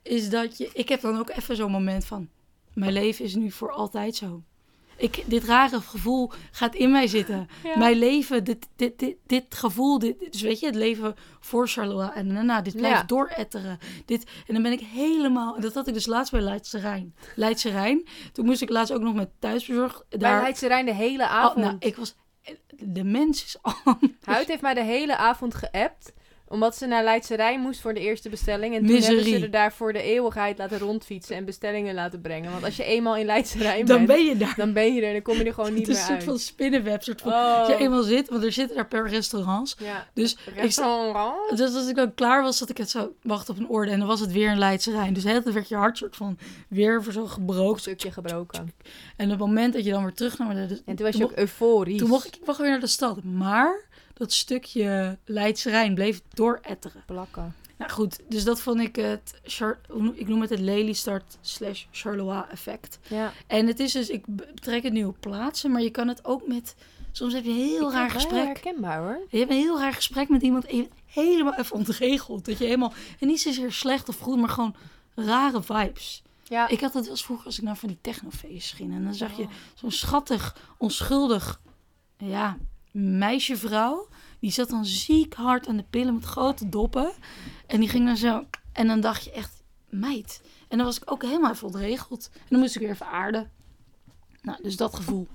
Is 0.03 0.31
dat 0.31 0.59
je, 0.59 0.71
ik 0.73 0.89
heb 0.89 1.01
dan 1.01 1.19
ook 1.19 1.31
even 1.31 1.57
zo'n 1.57 1.71
moment 1.71 2.05
van, 2.05 2.29
mijn 2.75 2.93
leven 2.93 3.25
is 3.25 3.35
nu 3.35 3.51
voor 3.51 3.73
altijd 3.73 4.17
zo. 4.17 4.43
Ik, 5.01 5.25
dit 5.27 5.45
rare 5.45 5.81
gevoel 5.81 6.31
gaat 6.51 6.75
in 6.75 6.91
mij 6.91 7.07
zitten. 7.07 7.49
Ja. 7.65 7.79
Mijn 7.79 7.97
leven, 7.99 8.45
dit, 8.45 8.69
dit, 8.77 8.99
dit, 8.99 9.17
dit 9.27 9.45
gevoel, 9.49 9.99
dit, 9.99 10.33
dus 10.33 10.41
weet 10.43 10.61
je, 10.61 10.67
het 10.67 10.75
leven 10.75 11.15
voor 11.41 11.69
Charleroi 11.69 12.11
en 12.15 12.35
daarna, 12.35 12.61
dit 12.61 12.77
blijft 12.77 13.01
Ja. 13.01 13.07
dooretteren. 13.07 13.79
Dit, 14.07 14.25
en 14.47 14.55
dan 14.55 14.63
ben 14.63 14.73
ik 14.73 14.81
helemaal, 14.81 15.61
dat 15.61 15.75
had 15.75 15.87
ik 15.89 15.95
dus 15.95 16.07
laatst 16.07 16.33
bij 16.33 16.41
Leidse 16.41 16.79
Rijn. 16.79 17.15
Leidse 17.37 17.71
Rijn. 17.71 18.07
Toen 18.33 18.45
moest 18.45 18.63
ik 18.63 18.69
laatst 18.71 18.93
ook 18.93 19.01
nog 19.01 19.15
met 19.15 19.31
thuisbezorgd. 19.39 20.05
Bij 20.09 20.19
Daar, 20.19 20.43
Leidse 20.43 20.67
Rijn 20.67 20.85
de 20.87 20.95
hele 20.95 21.23
Oh, 21.23 21.31
avond. 21.31 21.65
nou, 21.65 21.77
ik 21.79 21.97
was, 21.97 22.15
de 22.79 23.05
mens 23.05 23.45
is 23.45 23.57
al. 23.63 23.99
Huid 24.25 24.49
heeft 24.49 24.63
mij 24.63 24.75
de 24.75 24.83
hele 24.85 25.17
avond 25.17 25.55
geappt. 25.55 26.13
Omdat 26.53 26.77
ze 26.77 26.87
naar 26.87 27.05
Leidse 27.05 27.35
Rijn 27.37 27.61
moest 27.61 27.81
voor 27.81 27.95
de 27.95 28.01
eerste 28.01 28.29
bestelling. 28.29 28.75
En 28.75 28.87
toen 28.87 28.97
hebben 28.97 29.25
ze 29.25 29.39
er 29.41 29.51
daar 29.51 29.73
voor 29.73 29.93
de 29.93 30.03
eeuwigheid 30.03 30.59
laten 30.59 30.79
rondfietsen 30.79 31.37
en 31.37 31.45
bestellingen 31.45 31.95
laten 31.95 32.21
brengen. 32.21 32.51
Want 32.51 32.65
als 32.65 32.77
je 32.77 32.85
eenmaal 32.85 33.17
in 33.17 33.27
Leidse 33.27 33.59
Rijn 33.59 33.87
Dan 33.87 33.97
bent, 33.97 34.09
ben 34.09 34.25
je 34.25 34.37
daar. 34.37 34.55
dan 34.57 34.73
ben 34.73 34.95
je 34.95 35.01
er 35.01 35.07
en 35.07 35.13
dan 35.13 35.23
kom 35.23 35.37
je 35.37 35.45
er 35.45 35.55
gewoon 35.55 35.75
niet 35.75 35.87
Het 35.87 35.97
is 35.97 36.03
meer 36.03 36.03
een 36.03 36.07
soort 36.07 36.19
uit. 36.19 36.29
van 36.29 36.39
spinnenweb. 36.39 37.03
Soort 37.03 37.21
van, 37.21 37.33
Oh. 37.33 37.59
Als 37.59 37.69
je 37.69 37.77
eenmaal 37.77 38.03
zit, 38.03 38.29
want 38.29 38.45
er 38.45 38.53
zitten 38.53 38.77
daar 38.77 38.87
per 38.87 39.09
restaurants. 39.09 39.77
Ja. 39.79 40.07
Dus 40.15 40.33
ik, 40.33 40.55
Restaurant? 40.55 41.57
Dus 41.57 41.75
als 41.75 41.89
ik 41.89 41.97
dan 41.97 42.15
klaar 42.15 42.43
was, 42.43 42.57
zat 42.59 42.71
ik 42.71 42.77
het 42.77 42.91
zo 42.91 43.13
wachten 43.23 43.55
op 43.55 43.61
een 43.61 43.69
orde. 43.69 43.91
En 43.91 43.99
dan 43.99 44.09
was 44.09 44.21
het 44.21 44.33
weer 44.33 44.51
een 44.51 44.59
Leidse 44.59 44.91
Rijn. 44.91 45.13
Dus 45.13 45.25
het 45.25 45.53
werd 45.53 45.69
je 45.69 45.75
hart 45.77 45.97
soort 45.99 46.17
van 46.17 46.39
weer 46.69 47.03
voor 47.03 47.15
Een 47.23 47.29
gebroken. 47.29 47.81
stukje 47.81 48.11
gebroken. 48.13 48.73
En 49.17 49.25
op 49.25 49.31
het 49.31 49.39
moment 49.41 49.73
dat 49.73 49.85
je 49.85 49.91
dan 49.91 50.03
weer 50.03 50.15
terug 50.15 50.39
naar 50.39 50.55
de... 50.69 50.83
En 50.85 50.97
toen 50.97 51.07
was 51.07 51.17
je 51.17 51.25
ook 51.25 51.33
euforisch. 51.33 51.99
Toen 51.99 52.09
mocht 52.09 52.27
ik, 52.27 52.37
ik 52.37 52.47
mocht 52.47 52.59
weer 52.59 52.71
naar 52.71 52.81
de 52.81 52.87
stad. 52.87 53.23
Maar 53.25 53.89
dat 54.21 54.33
stukje 54.33 55.19
Leidse 55.25 55.71
Rijn 55.71 55.95
bleef 55.95 56.21
dooretteren. 56.35 57.03
plakken. 57.07 57.55
Nou 57.79 57.91
goed, 57.91 58.19
dus 58.29 58.45
dat 58.45 58.61
vond 58.61 58.81
ik 58.81 58.97
het... 58.97 59.41
Ik 60.15 60.29
noem 60.29 60.41
het 60.41 60.51
het 60.51 60.59
Lelystad 60.59 61.39
slash 61.41 61.85
Charleroi 61.91 62.45
effect. 62.51 62.99
Ja. 63.09 63.33
En 63.47 63.67
het 63.67 63.81
is 63.81 63.93
dus... 63.93 64.09
Ik 64.09 64.25
betrek 64.27 64.83
het 64.83 64.93
nu 64.93 65.05
op 65.05 65.17
plaatsen. 65.21 65.71
Maar 65.71 65.83
je 65.83 65.91
kan 65.91 66.09
het 66.09 66.25
ook 66.25 66.47
met... 66.47 66.75
Soms 67.13 67.33
heb 67.33 67.45
je 67.45 67.51
een 67.51 67.57
heel 67.57 67.89
Ik 67.89 67.95
raar 67.95 68.11
gesprek. 68.11 68.45
herkenbaar 68.45 68.99
hoor. 68.99 69.27
Je 69.29 69.39
hebt 69.39 69.51
een 69.51 69.57
heel 69.57 69.79
raar 69.79 69.93
gesprek 69.93 70.29
met 70.29 70.43
iemand 70.43 70.65
en 70.67 70.77
je 70.77 70.83
bent 70.83 70.95
helemaal 71.07 71.55
even 71.55 71.77
ontregeld. 71.77 72.45
Dat 72.45 72.59
je 72.59 72.65
helemaal, 72.65 72.93
en 73.19 73.27
niet 73.27 73.41
zozeer 73.41 73.73
slecht 73.73 74.09
of 74.09 74.19
goed, 74.19 74.39
maar 74.39 74.49
gewoon 74.49 74.75
rare 75.15 75.63
vibes. 75.63 76.23
Ja. 76.45 76.69
Ik 76.69 76.81
had 76.81 76.93
het 76.95 77.03
wel 77.03 77.13
eens 77.13 77.25
vroeger 77.25 77.47
als 77.47 77.59
ik 77.59 77.65
naar 77.65 77.77
van 77.77 77.89
die 77.89 77.99
technofeestjes 78.01 78.73
ging. 78.73 78.95
En 78.95 79.05
dan 79.05 79.15
zag 79.15 79.31
Oh. 79.33 79.39
je 79.39 79.47
zo'n 79.75 79.91
schattig, 79.91 80.57
onschuldig, 80.79 81.61
ja, 82.17 82.57
meisjevrouw. 82.93 84.09
Die 84.41 84.51
zat 84.53 84.69
dan 84.69 84.85
ziek 84.85 85.35
hard 85.35 85.67
aan 85.69 85.77
de 85.77 85.85
pillen 85.91 86.15
met 86.15 86.25
grote 86.25 86.69
doppen. 86.69 87.13
En 87.67 87.81
die 87.81 87.89
ging 87.89 88.07
dan 88.07 88.17
zo, 88.17 88.45
en 88.73 88.87
dan 88.87 89.01
dacht 89.01 89.25
je 89.25 89.33
echt, 89.33 89.63
meid. 89.89 90.41
En 90.69 90.77
dan 90.77 90.87
was 90.87 90.97
ik 91.01 91.11
ook 91.11 91.23
helemaal 91.23 91.51
even 91.51 91.67
ontregeld. 91.67 92.31
En 92.35 92.47
dan 92.49 92.59
moest 92.59 92.75
ik 92.75 92.81
weer 92.81 92.91
even 92.91 93.07
aarden. 93.07 93.51
Nou, 94.43 94.63
dus 94.63 94.77
dat 94.77 94.95
gevoel. 94.97 95.27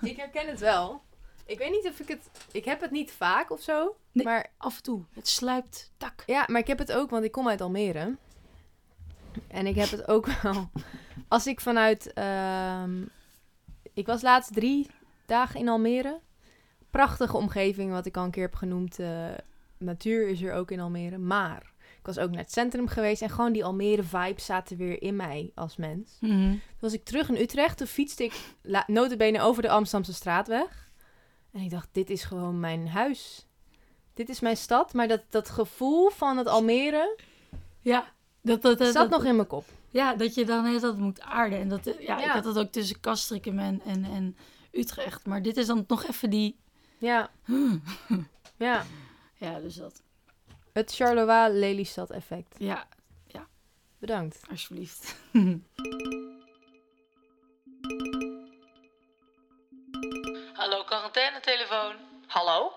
Ik 0.00 0.16
herken 0.16 0.46
het 0.48 0.60
wel. 0.60 1.02
Ik 1.46 1.58
weet 1.58 1.70
niet 1.70 1.88
of 1.88 2.00
ik 2.00 2.08
het... 2.08 2.30
Ik 2.52 2.64
heb 2.64 2.80
het 2.80 2.90
niet 2.90 3.12
vaak 3.12 3.50
of 3.50 3.62
zo. 3.62 3.96
Nee. 4.12 4.24
Maar 4.24 4.46
Af 4.56 4.76
en 4.76 4.82
toe, 4.82 5.02
het 5.12 5.28
sluipt 5.28 5.92
tak. 5.96 6.22
Ja, 6.26 6.44
maar 6.50 6.60
ik 6.60 6.66
heb 6.66 6.78
het 6.78 6.92
ook, 6.92 7.10
want 7.10 7.24
ik 7.24 7.32
kom 7.32 7.48
uit 7.48 7.60
Almere. 7.60 8.16
En 9.48 9.66
ik 9.66 9.74
heb 9.74 9.90
het 9.90 10.08
ook 10.08 10.26
wel. 10.42 10.70
Als 11.28 11.46
ik 11.46 11.60
vanuit. 11.60 12.12
ehm, 12.12 13.02
ik 13.94 14.06
was 14.06 14.22
laatst 14.22 14.52
drie 14.54 14.86
dagen 15.26 15.60
in 15.60 15.68
Almere. 15.68 16.20
Prachtige 16.94 17.36
omgeving, 17.36 17.90
wat 17.90 18.06
ik 18.06 18.16
al 18.16 18.24
een 18.24 18.30
keer 18.30 18.42
heb 18.42 18.54
genoemd. 18.54 18.98
eh, 18.98 19.26
natuur 19.78 20.28
is 20.28 20.42
er 20.42 20.52
ook 20.54 20.70
in 20.70 20.80
Almere. 20.80 21.18
Maar 21.18 21.72
ik 21.78 22.06
was 22.06 22.18
ook 22.18 22.30
naar 22.30 22.40
het 22.40 22.52
centrum 22.52 22.88
geweest. 22.88 23.22
En 23.22 23.30
gewoon 23.30 23.52
die 23.52 23.64
Almere-vibes 23.64 24.44
zaten 24.44 24.76
weer 24.76 25.02
in 25.02 25.16
mij 25.16 25.50
als 25.54 25.76
mens. 25.76 26.16
Mhm. 26.20 26.30
Toen 26.50 26.60
was 26.80 26.92
ik 26.92 27.04
terug 27.04 27.28
in 27.28 27.36
Utrecht. 27.36 27.76
Toen 27.78 27.86
fietste 27.86 28.24
ik 28.24 28.54
notabene 28.86 29.40
over 29.40 29.62
de 29.62 29.68
Amsterdamse 29.68 30.14
straatweg. 30.14 30.90
En 31.52 31.60
ik 31.60 31.70
dacht, 31.70 31.88
dit 31.92 32.10
is 32.10 32.24
gewoon 32.24 32.60
mijn 32.60 32.88
huis. 32.88 33.46
Dit 34.14 34.28
is 34.28 34.40
mijn 34.40 34.56
stad. 34.56 34.92
Maar 34.92 35.08
dat, 35.08 35.22
dat 35.28 35.50
gevoel 35.50 36.10
van 36.10 36.36
het 36.36 36.46
Almere 36.46 37.16
Ja, 37.80 38.12
dat, 38.42 38.62
dat, 38.62 38.78
dat, 38.78 38.92
zat 38.92 39.02
dat- 39.02 39.10
nog 39.10 39.24
in 39.28 39.36
mijn 39.36 39.48
kop. 39.48 39.64
ja, 39.90 40.14
dat 40.14 40.34
je 40.34 40.44
dan 40.44 40.64
heel 40.64 40.80
dat 40.80 40.96
moet 40.98 41.20
aarden. 41.20 41.58
En 41.58 41.68
dat, 41.68 41.84
ja, 42.00 42.18
ik 42.24 42.30
had 42.30 42.44
dat 42.44 42.58
ook 42.58 42.72
tussen 42.72 43.00
Castricum 43.00 43.58
en, 43.58 43.80
en, 43.84 44.04
en 44.04 44.36
Utrecht. 44.72 45.26
Maar 45.26 45.42
dit 45.42 45.56
is 45.56 45.66
dan 45.66 45.84
nog 45.86 46.06
even 46.06 46.30
die... 46.30 46.56
Ja. 47.04 47.30
ja. 48.66 48.84
Ja, 49.34 49.60
dus 49.60 49.74
dat. 49.74 50.02
Het 50.72 50.94
Charleroi-Lelystad 50.94 52.10
effect. 52.10 52.54
Ja, 52.58 52.86
Bedankt. 53.98 54.40
alsjeblieft. 54.50 55.14
Hallo, 60.52 60.84
quarantaine-telefoon. 60.84 61.96
Hallo? 62.26 62.72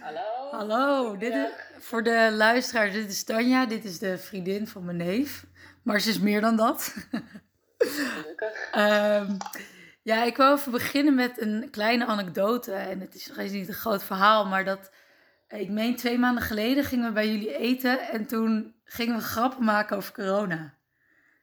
Hallo? 0.00 0.50
Hallo, 0.50 1.16
dit 1.16 1.34
is, 1.34 1.50
voor 1.78 2.02
de 2.02 2.30
luisteraar, 2.32 2.90
dit 2.90 3.10
is 3.10 3.24
Tanja. 3.24 3.66
Dit 3.66 3.84
is 3.84 3.98
de 3.98 4.18
vriendin 4.18 4.66
van 4.66 4.84
mijn 4.84 4.96
neef. 4.96 5.46
Maar 5.82 6.00
ze 6.00 6.10
is 6.10 6.18
meer 6.18 6.40
dan 6.40 6.56
dat. 6.56 6.94
Gelukkig. 7.78 8.70
Ehm, 8.72 9.36
ja, 10.14 10.22
ik 10.22 10.36
wil 10.36 10.52
even 10.52 10.72
beginnen 10.72 11.14
met 11.14 11.40
een 11.40 11.68
kleine 11.70 12.06
anekdote. 12.06 12.72
En 12.72 13.00
het 13.00 13.14
is 13.14 13.26
nog 13.26 13.36
eens 13.36 13.52
niet 13.52 13.68
een 13.68 13.74
groot 13.74 14.02
verhaal, 14.04 14.46
maar 14.46 14.64
dat... 14.64 14.90
Ik 15.48 15.68
meen 15.68 15.96
twee 15.96 16.18
maanden 16.18 16.42
geleden 16.42 16.84
gingen 16.84 17.06
we 17.06 17.12
bij 17.12 17.28
jullie 17.28 17.56
eten 17.56 18.00
en 18.00 18.26
toen 18.26 18.74
gingen 18.84 19.16
we 19.16 19.22
grappen 19.22 19.64
maken 19.64 19.96
over 19.96 20.12
corona. 20.14 20.74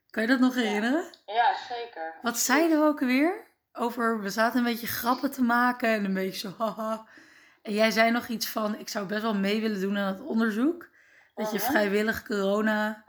Kan 0.09 0.21
je 0.23 0.29
dat 0.29 0.39
nog 0.39 0.55
herinneren? 0.55 1.03
Ja, 1.25 1.55
zeker. 1.69 2.13
Wat 2.21 2.37
zeiden 2.37 2.79
we 2.79 2.85
ook 2.85 3.01
alweer? 3.01 3.45
Over, 3.73 4.21
we 4.21 4.29
zaten 4.29 4.57
een 4.59 4.65
beetje 4.65 4.87
grappen 4.87 5.31
te 5.31 5.41
maken 5.41 5.89
en 5.89 6.05
een 6.05 6.13
beetje 6.13 6.49
zo 6.49 6.63
haha. 6.63 7.05
En 7.61 7.73
jij 7.73 7.91
zei 7.91 8.11
nog 8.11 8.27
iets 8.27 8.47
van, 8.47 8.75
ik 8.79 8.89
zou 8.89 9.05
best 9.05 9.21
wel 9.21 9.35
mee 9.35 9.61
willen 9.61 9.81
doen 9.81 9.97
aan 9.97 10.13
het 10.13 10.21
onderzoek. 10.21 10.87
Dat 11.35 11.51
je 11.51 11.57
Mhm. 11.57 11.71
vrijwillig 11.71 12.23
corona... 12.23 13.05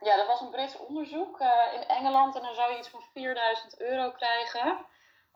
Ja, 0.00 0.16
dat 0.16 0.26
was 0.26 0.40
een 0.40 0.50
Brits 0.50 0.76
onderzoek 0.76 1.40
eh, 1.40 1.48
in 1.74 1.86
Engeland 1.88 2.34
en 2.36 2.42
dan 2.42 2.54
zou 2.54 2.72
je 2.72 2.78
iets 2.78 2.88
van 2.88 3.02
4000 3.12 3.80
euro 3.80 4.10
krijgen 4.10 4.76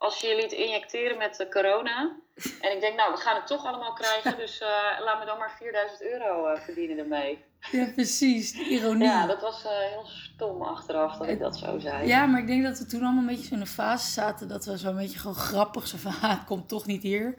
als 0.03 0.21
je 0.21 0.27
je 0.27 0.37
liet 0.37 0.53
injecteren 0.53 1.19
met 1.19 1.37
de 1.37 1.49
corona. 1.49 2.17
En 2.61 2.73
ik 2.73 2.81
denk, 2.81 2.97
nou, 2.97 3.13
we 3.13 3.21
gaan 3.21 3.37
het 3.37 3.47
toch 3.47 3.67
allemaal 3.67 3.93
krijgen, 3.93 4.37
dus 4.37 4.61
eh, 4.61 4.69
laat 5.05 5.19
me 5.19 5.25
dan 5.27 5.39
maar 5.39 5.55
4000 5.59 6.03
euro 6.03 6.47
eh, 6.47 6.61
verdienen 6.61 6.99
ermee. 6.99 7.45
Ja, 7.71 7.87
precies. 7.95 8.53
De 8.53 8.65
ironie. 8.65 9.09
Ja, 9.09 9.27
dat 9.27 9.41
was 9.41 9.65
eh, 9.65 9.71
heel 9.71 10.07
stom 10.07 10.63
achteraf 10.63 11.17
dat 11.17 11.29
ik 11.29 11.39
dat 11.39 11.57
zo 11.57 11.79
zei. 11.79 12.07
Ja, 12.07 12.27
maar 12.27 12.41
ik 12.41 12.47
denk 12.47 12.63
dat 12.63 12.79
we 12.79 12.87
toen 12.87 13.03
allemaal 13.03 13.21
een 13.21 13.27
beetje 13.27 13.47
zo 13.47 13.55
in 13.55 13.61
een 13.61 13.67
fase 13.67 14.11
zaten 14.11 14.49
dat 14.49 14.65
we 14.65 14.77
zo'n 14.77 14.97
beetje 14.97 15.19
gewoon 15.19 15.35
grappig 15.35 15.87
zo 15.87 15.97
van, 15.97 16.13
het 16.31 16.45
komt 16.45 16.69
toch 16.69 16.87
niet 16.87 17.03
hier. 17.03 17.35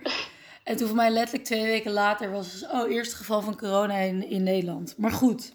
En 0.64 0.78
toen 0.78 0.88
voor 0.88 0.96
mij 0.96 1.10
letterlijk 1.10 1.46
twee 1.46 1.66
weken 1.66 1.92
later 1.92 2.32
was 2.32 2.54
het, 2.54 2.72
oh, 2.72 2.92
eerste 2.92 3.16
geval 3.16 3.42
van 3.42 3.58
corona 3.58 3.96
in, 3.96 4.30
in 4.30 4.44
Nederland. 4.44 4.98
Maar 4.98 5.12
goed, 5.12 5.54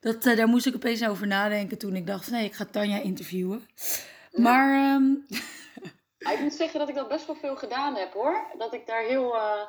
dat, 0.00 0.26
eh, 0.26 0.36
daar 0.36 0.48
moest 0.48 0.66
ik 0.66 0.74
opeens 0.74 1.04
over 1.06 1.26
nadenken 1.26 1.78
toen 1.78 1.96
ik 1.96 2.06
dacht, 2.06 2.30
nee, 2.30 2.44
ik 2.44 2.54
ga 2.54 2.64
Tanja 2.64 3.00
interviewen. 3.00 3.66
Maar, 4.32 4.94
ehm, 4.94 5.04
Ik 6.32 6.40
moet 6.40 6.54
zeggen 6.54 6.78
dat 6.78 6.88
ik 6.88 6.94
dat 6.94 7.08
best 7.08 7.26
wel 7.26 7.36
veel 7.36 7.56
gedaan 7.56 7.96
heb 7.96 8.12
hoor. 8.12 8.46
Dat 8.58 8.72
ik 8.72 8.86
daar 8.86 9.02
heel 9.02 9.34
eh, 9.34 9.60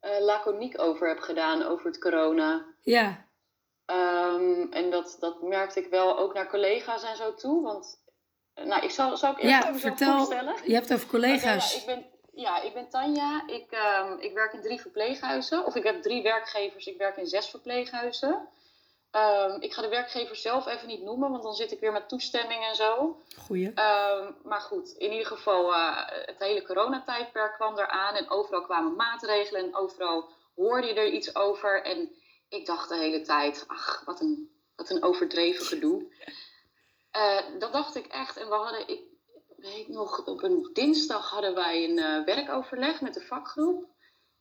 eh, 0.00 0.20
laconiek 0.20 0.80
over 0.80 1.08
heb 1.08 1.18
gedaan, 1.18 1.62
over 1.62 1.86
het 1.86 1.98
corona. 1.98 2.64
ja, 2.82 3.26
Ehm, 3.88 4.72
en 4.72 4.90
dat, 4.90 5.16
dat 5.20 5.42
merkte 5.42 5.80
ik 5.80 5.90
wel 5.90 6.18
ook 6.18 6.34
naar 6.34 6.48
collega's 6.48 7.02
en 7.02 7.16
zo 7.16 7.34
toe. 7.34 7.62
Want, 7.62 8.02
eh, 8.54 8.64
nou, 8.64 8.84
ik 8.84 8.90
zal, 8.90 9.16
zal 9.16 9.30
ik 9.30 9.38
eerst 9.38 9.62
ja, 9.62 9.68
even 9.68 9.80
vertel, 9.80 10.16
voorstellen? 10.16 10.54
je 10.64 10.72
hebt 10.72 10.88
het 10.88 10.98
over 10.98 11.10
collega's. 11.10 11.70
Nou, 11.70 11.80
ik 11.80 11.86
ben, 11.86 12.06
ja, 12.42 12.62
ik 12.62 12.74
ben 12.74 12.88
Tanja. 12.88 13.42
Ik, 13.46 13.70
ehm, 13.70 14.18
ik 14.18 14.34
werk 14.34 14.52
in 14.52 14.62
drie 14.62 14.80
verpleeghuizen. 14.80 15.66
Of 15.66 15.74
ik 15.74 15.82
heb 15.82 16.02
drie 16.02 16.22
werkgevers. 16.22 16.86
Ik 16.86 16.98
werk 16.98 17.16
in 17.16 17.26
zes 17.26 17.48
verpleeghuizen. 17.48 18.48
Ehm, 19.10 19.60
ik 19.60 19.72
ga 19.72 19.82
de 19.82 19.88
werkgevers 19.88 20.42
zelf 20.42 20.66
even 20.66 20.88
niet 20.88 21.02
noemen, 21.02 21.30
want 21.30 21.42
dan 21.42 21.54
zit 21.54 21.72
ik 21.72 21.80
weer 21.80 21.92
met 21.92 22.08
toestemming 22.08 22.64
en 22.64 22.74
zo. 22.74 23.20
Goeie. 23.36 23.72
Ehm, 23.74 24.32
maar 24.42 24.60
goed, 24.60 24.90
in 24.90 25.10
ieder 25.12 25.26
geval, 25.26 25.74
eh, 25.74 26.06
het 26.06 26.38
hele 26.38 26.62
coronatijdperk 26.62 27.54
kwam 27.54 27.78
eraan. 27.78 28.14
En 28.14 28.30
overal 28.30 28.62
kwamen 28.62 28.96
maatregelen 28.96 29.64
en 29.64 29.76
overal 29.76 30.28
hoorde 30.54 30.86
je 30.86 30.94
er 30.94 31.08
iets 31.08 31.34
over. 31.34 31.82
En 31.82 32.10
ik 32.48 32.66
dacht 32.66 32.88
de 32.88 32.96
hele 32.96 33.20
tijd, 33.20 33.64
ach, 33.66 34.02
wat 34.04 34.20
een, 34.20 34.50
wat 34.76 34.90
een 34.90 35.02
overdreven 35.02 35.64
gedoe. 35.66 36.06
Eh, 37.10 37.38
dat 37.58 37.72
dacht 37.72 37.94
ik 37.94 38.06
echt. 38.06 38.36
En 38.36 38.48
we 38.48 38.54
hadden, 38.54 38.88
ik 38.88 39.00
weet 39.56 39.88
nog, 39.88 40.26
op 40.26 40.42
een 40.42 40.70
dinsdag 40.72 41.30
hadden 41.30 41.54
wij 41.54 41.84
een 41.84 41.98
eh, 41.98 42.24
werkoverleg 42.24 43.00
met 43.00 43.14
de 43.14 43.20
vakgroep. 43.20 43.86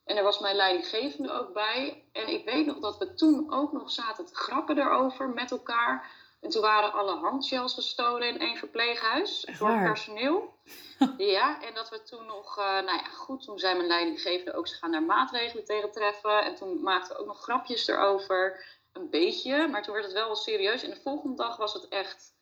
En 0.08 0.17
er 0.17 0.24
was 0.24 0.39
mijn 0.39 0.56
leidinggevende 0.56 1.32
ook 1.32 1.54
bij. 1.54 2.04
En 2.12 2.28
ik 2.28 2.46
weet 2.46 2.65
nog 2.65 2.80
dat 2.80 2.98
we 2.98 3.13
toen 3.13 3.54
ook 3.54 3.72
nog 3.72 3.91
zaten 3.91 4.26
te 4.26 4.36
grappen 4.36 4.78
erover 4.78 5.30
met 5.30 5.52
elkaar. 5.52 6.12
En 6.41 6.50
toen 6.50 6.62
waren 6.62 6.93
alle 6.93 7.15
handgels 7.15 7.74
gestolen 7.74 8.28
in 8.28 8.39
één 8.39 8.58
verpleeghuis 8.58 9.46
Echt 9.46 9.60
door 9.60 9.67
waar? 9.67 9.84
personeel. 9.84 10.54
ja, 11.17 11.62
en 11.62 11.74
dat 11.74 11.89
we 11.89 12.04
toen 12.04 12.26
nog, 12.26 12.58
eh, 12.58 12.65
nou 12.65 12.98
ja, 12.98 13.04
goed, 13.04 13.43
toen 13.43 13.60
zei 13.60 13.76
mijn 13.76 13.88
leidinggevende 13.88 14.54
ook, 14.54 14.67
ze 14.67 14.76
gaan 14.76 14.91
daar 14.91 15.04
maatregelen 15.04 15.65
tegen 15.65 15.91
treffen. 15.91 16.43
En 16.43 16.56
toen 16.56 16.82
maakten 16.82 17.15
we 17.15 17.22
ook 17.22 17.28
nog 17.28 17.41
grapjes 17.41 17.88
erover, 17.88 18.65
een 18.93 19.10
beetje. 19.10 19.67
Maar 19.67 19.84
toen 19.84 19.93
werd 19.93 20.06
het 20.06 20.13
wel 20.13 20.26
wel 20.26 20.36
serieus. 20.36 20.84
En 20.84 20.89
de 20.89 21.02
volgende 21.04 21.36
dag 21.36 21.58
was 21.58 21.74
het 21.74 21.88
echt 21.88 22.36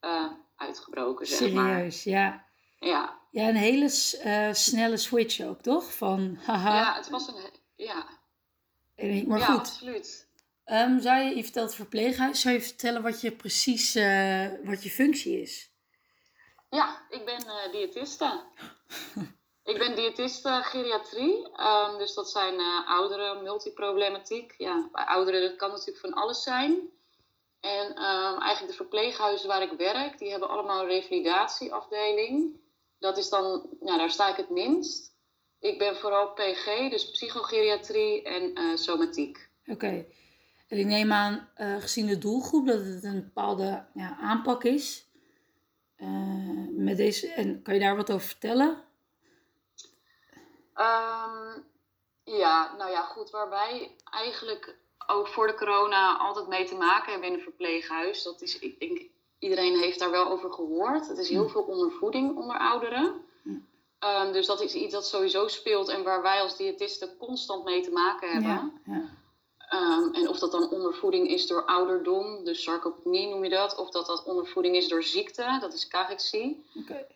eh, 0.00 0.26
uitgebroken, 0.56 1.26
zeg 1.26 1.52
maar. 1.52 1.68
Serieus, 1.68 2.04
ja. 2.04 2.44
Ja. 2.78 3.20
Ja, 3.32 3.48
een 3.48 3.56
hele 3.56 4.16
eh, 4.22 4.52
snelle 4.52 4.96
switch 4.96 5.40
ook, 5.40 5.60
toch? 5.60 5.94
Van, 5.94 6.38
haha. 6.44 6.74
ja, 6.74 6.94
het 6.94 7.08
was 7.08 7.28
een, 7.28 7.34
ja, 7.76 8.06
Maar 9.26 9.38
ja 9.38 9.44
goed, 9.44 9.58
absoluut. 9.58 10.28
Ehm, 10.64 11.00
zou 11.00 11.20
je, 11.20 11.36
je 11.36 11.42
vertelt 11.42 11.74
verpleeghuis, 11.74 12.40
zou 12.40 12.54
je 12.54 12.60
vertellen 12.60 13.02
wat 13.02 13.20
je 13.20 13.32
precies, 13.32 13.94
eh, 13.94 14.46
wat 14.64 14.82
je 14.82 14.90
functie 14.90 15.40
is? 15.40 15.70
Ja, 16.70 17.06
ik 17.08 17.24
ben 17.24 17.46
eh 17.46 17.72
diëtiste. 17.72 18.44
ik 19.72 19.78
ben 19.78 19.96
diëtiste 19.96 20.60
geriatrie. 20.62 21.52
Ehm, 21.52 21.98
dus 21.98 22.14
dat 22.14 22.30
zijn 22.30 22.60
ouderen, 22.86 23.42
multiproblematiek. 23.42 24.54
Ja, 24.58 24.88
bij 24.92 25.04
ouderen 25.04 25.40
dat 25.40 25.56
kan 25.56 25.70
natuurlijk 25.70 25.98
van 25.98 26.12
alles 26.12 26.42
zijn. 26.42 26.90
En 27.60 27.94
ehm, 27.94 28.40
eigenlijk 28.40 28.66
de 28.66 28.82
verpleeghuizen 28.84 29.48
waar 29.48 29.62
ik 29.62 29.72
werk, 29.72 30.18
die 30.18 30.30
hebben 30.30 30.48
allemaal 30.48 30.80
een 30.80 30.88
revalidatieafdeling. 30.88 32.60
Dat 33.02 33.18
is 33.18 33.28
dan, 33.28 33.66
nou, 33.80 33.98
daar 33.98 34.10
sta 34.10 34.28
ik 34.28 34.36
het 34.36 34.50
minst. 34.50 35.14
Ik 35.58 35.78
ben 35.78 35.96
vooral 35.96 36.32
PG, 36.32 36.90
dus 36.90 37.10
psychogeriatrie 37.10 38.22
en 38.22 38.54
eh, 38.54 38.76
somatiek. 38.76 39.48
Oké. 39.66 40.06
En 40.68 40.78
ik 40.78 40.86
neem 40.86 41.12
aan, 41.12 41.48
eh, 41.54 41.76
gezien 41.76 42.06
de 42.06 42.18
doelgroep, 42.18 42.66
dat 42.66 42.84
het 42.84 43.04
een 43.04 43.22
bepaalde 43.24 43.84
ja, 43.94 44.16
aanpak 44.20 44.64
is. 44.64 45.06
Eh, 45.96 46.08
met 46.70 46.96
deze, 46.96 47.28
en 47.28 47.62
kan 47.62 47.74
je 47.74 47.80
daar 47.80 47.96
wat 47.96 48.12
over 48.12 48.26
vertellen? 48.26 48.84
Ehm, 50.74 51.58
ja, 52.24 52.74
nou 52.76 52.90
ja, 52.90 53.02
goed. 53.02 53.30
Waar 53.30 53.48
wij 53.48 53.96
eigenlijk 54.04 54.76
ook 55.06 55.28
voor 55.28 55.46
de 55.46 55.54
corona 55.54 56.18
altijd 56.18 56.48
mee 56.48 56.64
te 56.64 56.74
maken 56.74 57.12
hebben 57.12 57.28
in 57.28 57.34
een 57.34 57.42
verpleeghuis. 57.42 58.22
Dat 58.22 58.42
is, 58.42 58.58
ik 58.58 58.80
denk, 58.80 59.10
iedereen 59.42 59.78
heeft 59.78 59.98
daar 59.98 60.10
wel 60.10 60.30
over 60.30 60.52
gehoord. 60.52 61.08
Het 61.08 61.18
is 61.18 61.28
heel 61.28 61.48
veel 61.48 61.62
ondervoeding 61.62 62.36
onder 62.36 62.58
ouderen. 62.58 63.14
Mm. 63.42 63.66
Ehm, 63.98 64.32
dus 64.32 64.46
dat 64.46 64.60
is 64.60 64.74
iets 64.74 64.92
dat 64.92 65.06
sowieso 65.06 65.48
speelt 65.48 65.88
en 65.88 66.02
waar 66.02 66.22
wij 66.22 66.40
als 66.40 66.56
diëtisten 66.56 67.16
constant 67.16 67.64
mee 67.64 67.82
te 67.82 67.90
maken 67.90 68.30
hebben. 68.30 68.80
Ja, 68.84 68.94
ja. 68.94 69.20
Ehm, 69.68 70.14
en 70.14 70.28
of 70.28 70.38
dat 70.38 70.52
dan 70.52 70.70
ondervoeding 70.70 71.28
is 71.28 71.46
door 71.46 71.64
ouderdom, 71.64 72.44
dus 72.44 72.62
sarcopenie 72.62 73.28
noem 73.28 73.44
je 73.44 73.50
dat. 73.50 73.76
Of 73.76 73.90
dat 73.90 74.06
dat 74.06 74.24
ondervoeding 74.24 74.76
is 74.76 74.88
door 74.88 75.02
ziekte, 75.02 75.58
dat 75.60 75.72
is 75.72 75.88
cachexie. 75.88 76.66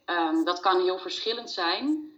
Ehm, 0.05 0.45
dat 0.45 0.61
kan 0.61 0.81
heel 0.81 0.99
verschillend 0.99 1.51
zijn. 1.51 2.11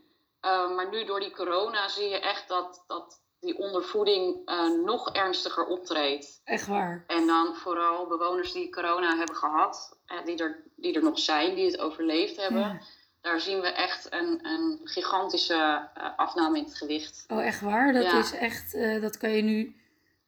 Maar 0.74 0.88
nu 0.90 1.04
door 1.04 1.20
die 1.20 1.34
corona 1.34 1.88
zie 1.88 2.08
je 2.08 2.18
echt 2.18 2.48
dat, 2.48 2.84
dat 2.86 3.20
die 3.40 3.58
ondervoeding 3.58 4.36
eh, 4.44 4.68
nog 4.84 5.12
ernstiger 5.12 5.66
optreedt. 5.66 6.40
Echt 6.44 6.66
waar. 6.66 7.04
En 7.06 7.26
dan 7.26 7.54
vooral 7.56 8.06
bewoners 8.06 8.52
die 8.52 8.70
corona 8.72 9.16
hebben 9.16 9.36
gehad, 9.36 9.96
eh, 10.06 10.24
die, 10.24 10.36
er, 10.36 10.62
die 10.76 10.94
er 10.94 11.02
nog 11.02 11.18
zijn, 11.18 11.54
die 11.54 11.66
het 11.66 11.78
overleefd 11.78 12.36
hebben. 12.36 12.60
Ja. 12.60 12.80
Daar 13.20 13.40
zien 13.40 13.60
we 13.60 13.68
echt 13.68 14.12
een, 14.12 14.46
een 14.46 14.80
gigantische 14.84 15.88
eh, 15.94 16.06
afname 16.16 16.58
in 16.58 16.64
het 16.64 16.74
gewicht. 16.76 17.24
Oh, 17.28 17.44
echt 17.44 17.60
waar? 17.60 17.92
Dat 17.92 18.02
Ja. 18.04 18.18
is 18.18 18.32
echt, 18.32 18.72
dat 19.00 19.16
kan 19.16 19.30
je 19.30 19.42
nu, 19.42 19.76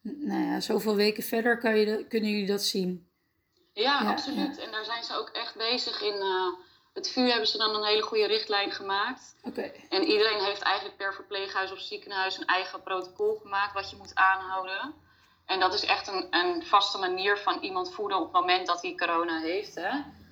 nou 0.01 0.43
ja, 0.43 0.59
zoveel 0.59 0.95
weken 0.95 1.23
verder 1.23 1.57
kan 1.57 1.77
je, 1.77 2.05
kunnen 2.07 2.29
jullie 2.29 2.47
dat 2.47 2.63
zien. 2.63 3.07
Ja, 3.73 4.01
Ja, 4.01 4.09
absoluut. 4.11 4.57
En 4.57 4.71
daar 4.71 4.85
zijn 4.85 5.03
ze 5.03 5.15
ook 5.15 5.29
echt 5.29 5.55
bezig 5.55 6.01
in. 6.01 6.23
Het 6.93 7.09
VU 7.11 7.21
hebben 7.29 7.47
ze 7.47 7.57
dan 7.57 7.75
een 7.75 7.83
hele 7.83 8.01
goede 8.01 8.27
richtlijn 8.27 8.71
gemaakt. 8.71 9.35
En 9.89 10.03
iedereen 10.03 10.43
heeft 10.43 10.61
eigenlijk 10.61 10.97
per 10.97 11.13
verpleeghuis 11.13 11.71
of 11.71 11.79
ziekenhuis 11.79 12.37
een 12.37 12.45
eigen 12.45 12.83
protocol 12.83 13.39
gemaakt 13.41 13.73
wat 13.73 13.89
je 13.89 13.95
moet 13.97 14.15
aanhouden. 14.15 14.93
En 15.45 15.59
dat 15.59 15.73
is 15.73 15.85
echt 15.85 16.07
een, 16.07 16.27
een 16.29 16.63
vaste 16.65 16.97
manier 16.97 17.37
van 17.37 17.57
iemand 17.61 17.93
voeden 17.93 18.17
op 18.17 18.23
het 18.23 18.31
moment 18.41 18.67
dat 18.67 18.81
hij 18.81 18.95
corona 18.95 19.39
heeft. 19.39 19.77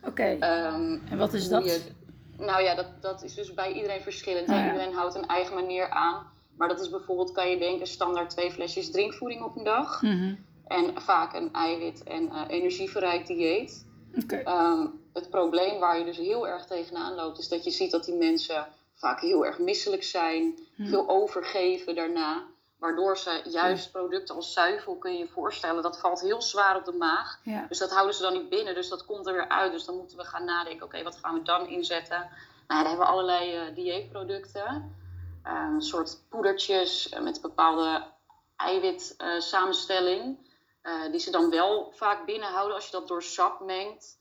Oké. 0.03 0.23
Ehm, 0.39 0.97
En 1.09 1.17
wat 1.17 1.33
is 1.33 1.47
dat? 1.47 1.65
je- 1.65 1.91
Nou 2.37 2.63
ja, 2.63 2.75
dat, 2.75 3.01
dat 3.01 3.23
is 3.23 3.33
dus 3.33 3.53
bij 3.53 3.71
iedereen 3.73 4.01
verschillend. 4.01 4.49
Ah, 4.49 4.55
ja. 4.55 4.65
Iedereen 4.65 4.93
houdt 4.93 5.15
een 5.15 5.27
eigen 5.27 5.53
manier 5.55 5.89
aan. 5.89 6.31
Maar 6.57 6.67
dat 6.67 6.79
is 6.79 6.89
bijvoorbeeld, 6.89 7.31
kan 7.31 7.49
je 7.49 7.57
denken, 7.57 7.87
standaard 7.87 8.29
twee 8.29 8.51
flesjes 8.51 8.91
drinkvoeding 8.91 9.41
op 9.43 9.57
een 9.57 9.63
dag. 9.63 10.01
Mhm. 10.01 10.35
En 10.67 11.01
vaak 11.01 11.33
een 11.33 11.53
eiwit- 11.53 12.03
en 12.03 12.29
eh, 12.31 12.41
energieverrijkt 12.47 13.27
dieet. 13.27 13.85
Oké. 14.23 14.35
Ehm, 14.35 14.85
het 15.13 15.29
probleem 15.29 15.79
waar 15.79 15.97
je 15.99 16.05
dus 16.05 16.17
heel 16.17 16.47
erg 16.47 16.65
tegenaan 16.65 17.13
loopt, 17.15 17.39
is 17.39 17.47
dat 17.47 17.63
je 17.63 17.71
ziet 17.71 17.91
dat 17.91 18.05
die 18.05 18.15
mensen 18.15 18.67
vaak 18.95 19.19
heel 19.21 19.45
erg 19.45 19.59
misselijk 19.59 20.03
zijn, 20.03 20.67
Hm. 20.75 20.87
veel 20.87 21.09
overgeven 21.09 21.95
daarna. 21.95 22.43
Waardoor 22.79 23.17
ze 23.17 23.41
juist 23.45 23.91
producten 23.91 24.35
als 24.35 24.53
zuivel, 24.53 24.95
kun 24.95 25.11
je 25.13 25.17
je 25.17 25.27
voorstellen, 25.27 25.83
dat 25.83 25.99
valt 25.99 26.21
heel 26.21 26.41
zwaar 26.41 26.75
op 26.75 26.85
de 26.85 26.91
maag. 26.91 27.39
Ja. 27.43 27.65
Dus 27.69 27.77
dat 27.77 27.91
houden 27.91 28.15
ze 28.15 28.21
dan 28.21 28.33
niet 28.33 28.49
binnen, 28.49 28.73
dus 28.75 28.89
dat 28.89 29.05
komt 29.05 29.27
er 29.27 29.33
weer 29.33 29.49
uit. 29.49 29.71
Dus 29.71 29.85
dan 29.85 29.95
moeten 29.95 30.17
we 30.17 30.23
gaan 30.23 30.45
nadenken, 30.45 30.85
oké, 30.85 31.03
wat 31.03 31.17
gaan 31.21 31.33
we 31.33 31.41
dan 31.41 31.67
inzetten? 31.67 32.17
Nou, 32.19 32.29
ja, 32.67 32.77
dan 32.77 32.85
hebben 32.87 33.05
we 33.05 33.11
allerlei 33.11 33.55
eh, 33.55 33.75
dieetproducten. 33.75 34.95
Eh, 35.43 35.69
een 35.73 35.81
soort 35.81 36.21
poedertjes 36.29 37.09
eh, 37.09 37.21
met 37.21 37.41
bepaalde 37.41 38.03
eiwit 38.55 39.13
eh, 39.17 39.39
samenstelling. 39.39 40.47
eh, 40.81 41.11
die 41.11 41.19
ze 41.19 41.31
dan 41.31 41.49
wel 41.49 41.91
vaak 41.95 42.25
binnenhouden 42.25 42.75
als 42.75 42.85
je 42.85 42.91
dat 42.91 43.07
door 43.07 43.23
sap 43.23 43.59
mengt. 43.59 44.17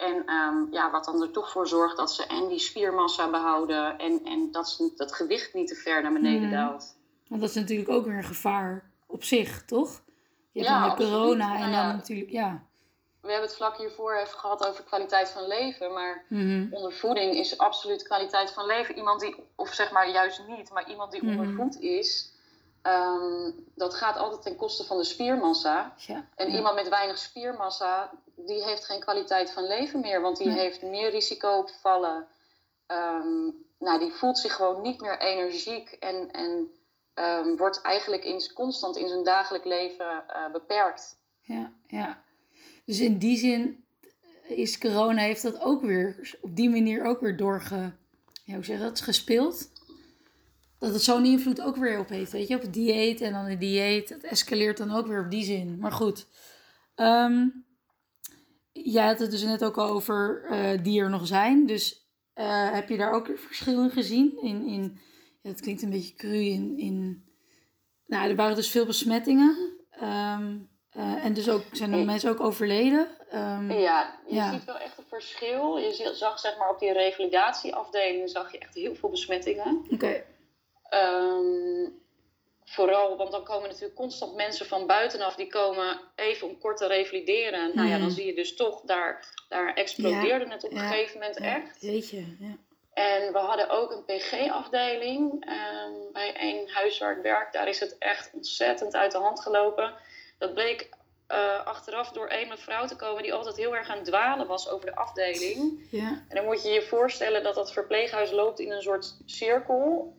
En 0.00 0.26
ehm, 0.26 0.56
ja, 0.70 0.90
wat 0.90 1.04
dan 1.04 1.22
er 1.22 1.30
toch 1.30 1.50
voor 1.50 1.68
zorgt 1.68 1.96
dat 1.96 2.12
ze 2.12 2.26
en 2.26 2.48
die 2.48 2.58
spiermassa 2.58 3.30
behouden 3.30 3.98
en, 3.98 4.24
en 4.24 4.48
dat 4.52 4.68
ze, 4.68 4.92
dat 4.96 5.14
gewicht 5.14 5.54
niet 5.54 5.68
te 5.68 5.74
ver 5.74 6.02
naar 6.02 6.12
beneden 6.12 6.48
Mhm. 6.48 6.50
daalt. 6.50 6.96
Want 7.28 7.40
dat 7.40 7.50
is 7.50 7.56
natuurlijk 7.56 7.88
ook 7.90 8.04
weer 8.04 8.16
een 8.16 8.24
gevaar 8.24 8.90
op 9.06 9.24
zich, 9.24 9.64
toch? 9.64 10.02
Je 10.52 10.58
hebt 10.60 10.72
Ja, 10.72 10.80
dan 10.80 10.96
de 10.96 11.04
corona 11.04 11.54
en 11.54 11.60
Nou 11.60 11.72
dan 11.72 11.86
ja. 11.86 11.92
natuurlijk, 11.92 12.30
ja. 12.30 12.62
We 13.20 13.28
hebben 13.30 13.46
het 13.48 13.56
vlak 13.56 13.76
hiervoor 13.76 14.14
even 14.14 14.38
gehad 14.38 14.66
over 14.66 14.84
kwaliteit 14.84 15.28
van 15.30 15.46
leven, 15.46 15.92
maar 15.92 16.24
Mhm. 16.28 16.66
ondervoeding 16.74 17.34
is 17.34 17.58
absoluut 17.58 18.02
kwaliteit 18.02 18.50
van 18.52 18.66
leven. 18.66 18.96
Iemand 18.96 19.20
die, 19.20 19.36
of 19.54 19.74
zeg 19.74 19.90
maar 19.92 20.10
juist 20.10 20.42
niet, 20.48 20.70
maar 20.70 20.90
iemand 20.90 21.12
die 21.12 21.22
Mhm. 21.24 21.30
ondervoed 21.30 21.80
is, 21.80 22.32
ehm, 22.82 23.50
dat 23.74 23.94
gaat 23.94 24.16
altijd 24.16 24.42
ten 24.42 24.56
koste 24.56 24.84
van 24.84 24.96
de 24.96 25.04
spiermassa. 25.04 25.94
Ja. 25.96 26.28
En 26.34 26.50
ja. 26.50 26.56
iemand 26.56 26.74
met 26.74 26.88
weinig 26.88 27.18
spiermassa, 27.18 28.10
die 28.36 28.64
heeft 28.64 28.84
geen 28.84 29.00
kwaliteit 29.00 29.50
van 29.50 29.66
leven 29.66 30.00
meer, 30.00 30.20
want 30.20 30.36
die 30.36 30.46
Nee. 30.46 30.58
heeft 30.58 30.82
meer 30.82 31.10
risico 31.10 31.50
op 31.58 31.70
vallen. 31.80 32.26
Ehm, 32.86 33.50
nou, 33.78 33.98
die 33.98 34.12
voelt 34.12 34.38
zich 34.38 34.54
gewoon 34.54 34.82
niet 34.82 35.00
meer 35.00 35.18
energiek 35.18 35.90
en, 35.90 36.30
en 36.30 36.70
ehm, 37.14 37.56
wordt 37.56 37.80
eigenlijk 37.80 38.24
in, 38.24 38.52
constant 38.54 38.96
in 38.96 39.08
zijn 39.08 39.24
dagelijk 39.24 39.64
leven 39.64 40.24
eh, 40.28 40.52
beperkt. 40.52 41.16
Ja, 41.40 41.72
ja. 41.86 42.22
Dus 42.84 43.00
in 43.00 43.18
die 43.18 43.36
zin 43.36 43.84
is 44.42 44.78
corona, 44.78 45.22
heeft 45.22 45.42
dat 45.42 45.60
ook 45.60 45.82
weer 45.82 46.38
op 46.40 46.56
die 46.56 46.70
manier 46.70 47.04
ook 47.04 47.20
weer 47.20 47.36
doorge... 47.36 47.92
Ja, 48.44 48.54
hoe 48.54 48.64
zeg 48.64 48.78
je 48.78 48.84
dat? 48.84 49.00
Gespeeld. 49.00 49.70
Dat 50.80 50.92
het 50.92 51.02
zo'n 51.02 51.24
invloed 51.24 51.60
ook 51.60 51.76
weer 51.76 51.98
op 51.98 52.08
heeft, 52.08 52.32
weet 52.32 52.48
je? 52.48 52.54
Op 52.54 52.62
het 52.62 52.72
dieet 52.72 53.20
en 53.20 53.32
dan 53.32 53.44
het 53.44 53.60
dieet. 53.60 54.08
Het 54.08 54.24
escaleert 54.24 54.76
dan 54.76 54.90
ook 54.94 55.06
weer 55.06 55.24
op 55.24 55.30
die 55.30 55.44
zin. 55.44 55.78
Maar 55.78 55.92
goed. 55.92 56.26
Ehm 56.94 57.46
jij 58.72 59.06
had 59.06 59.18
het 59.18 59.30
dus 59.30 59.42
net 59.42 59.64
ook 59.64 59.78
al 59.78 59.88
over 59.88 60.44
eh, 60.50 60.82
die 60.82 61.00
er 61.00 61.10
nog 61.10 61.26
zijn. 61.26 61.66
Dus 61.66 62.08
eh, 62.34 62.72
heb 62.72 62.88
je 62.88 62.96
daar 62.96 63.12
ook 63.12 63.30
verschil 63.36 63.82
in 63.82 63.90
gezien? 63.90 64.38
In, 64.42 64.66
in, 64.66 64.98
ja, 65.42 65.50
het 65.50 65.60
klinkt 65.60 65.82
een 65.82 65.90
beetje 65.90 66.14
cru 66.14 66.40
in... 66.44 66.78
in 66.78 67.24
nou, 68.06 68.30
er 68.30 68.36
waren 68.36 68.56
dus 68.56 68.70
veel 68.70 68.86
besmettingen. 68.86 69.56
Ehm, 69.90 70.56
eh, 70.90 71.24
en 71.24 71.32
dus 71.32 71.48
ook, 71.48 71.62
zijn 71.72 71.92
er 71.92 72.04
mensen 72.04 72.30
ook 72.30 72.40
overleden. 72.40 73.08
Ehm, 73.30 73.70
Ja, 73.70 74.20
je 74.26 74.34
Ja. 74.34 74.52
ziet 74.52 74.64
wel 74.64 74.78
echt 74.78 74.98
een 74.98 75.04
verschil. 75.08 75.76
Je 75.76 76.10
zag 76.14 76.38
zeg 76.38 76.58
maar 76.58 76.70
op 76.70 76.78
die 76.78 76.92
revalidatieafdeling 76.92 78.30
zag 78.30 78.52
je 78.52 78.58
echt 78.58 78.74
heel 78.74 78.94
veel 78.94 79.08
besmettingen. 79.08 79.84
Oké. 79.90 80.24
Ehm, 80.90 81.88
vooral, 82.64 83.16
want 83.16 83.30
dan 83.32 83.44
komen 83.44 83.68
natuurlijk 83.68 83.94
constant 83.94 84.34
mensen 84.34 84.66
van 84.66 84.86
buitenaf 84.86 85.34
die 85.34 85.46
komen 85.48 86.00
even 86.16 86.48
om 86.48 86.58
kort 86.58 86.76
te 86.76 86.86
revalideren. 86.86 87.70
Nou 87.74 87.88
ja, 87.88 87.98
dan 87.98 88.06
Mhm. 88.06 88.14
zie 88.16 88.26
je 88.26 88.34
dus 88.34 88.54
toch, 88.56 88.80
daar, 88.80 89.34
daar 89.48 89.74
explodeerde 89.74 90.48
het 90.48 90.64
op 90.64 90.70
een 90.70 90.76
ja, 90.76 90.88
gegeven 90.88 91.18
moment 91.20 91.38
Ja, 91.38 91.44
echt. 91.44 91.80
Jeetje, 91.80 92.24
ja. 92.38 92.56
En 92.94 93.32
we 93.32 93.38
hadden 93.38 93.68
ook 93.70 93.90
een 93.92 94.04
PG-afdeling 94.04 95.44
ehm, 95.46 96.12
bij 96.12 96.34
één 96.36 96.68
huis 96.70 96.98
waar 96.98 97.16
ik 97.16 97.22
werk. 97.22 97.52
Daar 97.52 97.68
is 97.68 97.80
het 97.80 97.96
echt 97.98 98.30
ontzettend 98.34 98.94
uit 98.94 99.12
de 99.12 99.18
hand 99.18 99.40
gelopen. 99.40 99.94
Dat 100.38 100.54
bleek 100.54 100.88
eh, 101.26 101.66
achteraf 101.66 102.10
door 102.12 102.26
één 102.26 102.48
mevrouw 102.48 102.86
te 102.86 102.96
komen 102.96 103.22
die 103.22 103.34
altijd 103.34 103.56
heel 103.56 103.76
erg 103.76 103.88
aan 103.88 103.96
het 103.96 104.04
dwalen 104.06 104.46
was 104.46 104.68
over 104.68 104.86
de 104.86 104.94
afdeling. 104.96 105.86
Ja, 105.90 106.24
En 106.28 106.36
dan 106.36 106.44
moet 106.44 106.62
je 106.62 106.68
je 106.70 106.82
voorstellen 106.82 107.42
dat 107.42 107.54
dat 107.54 107.72
verpleeghuis 107.72 108.30
loopt 108.30 108.58
in 108.58 108.70
een 108.70 108.82
soort 108.82 109.16
cirkel. 109.26 110.14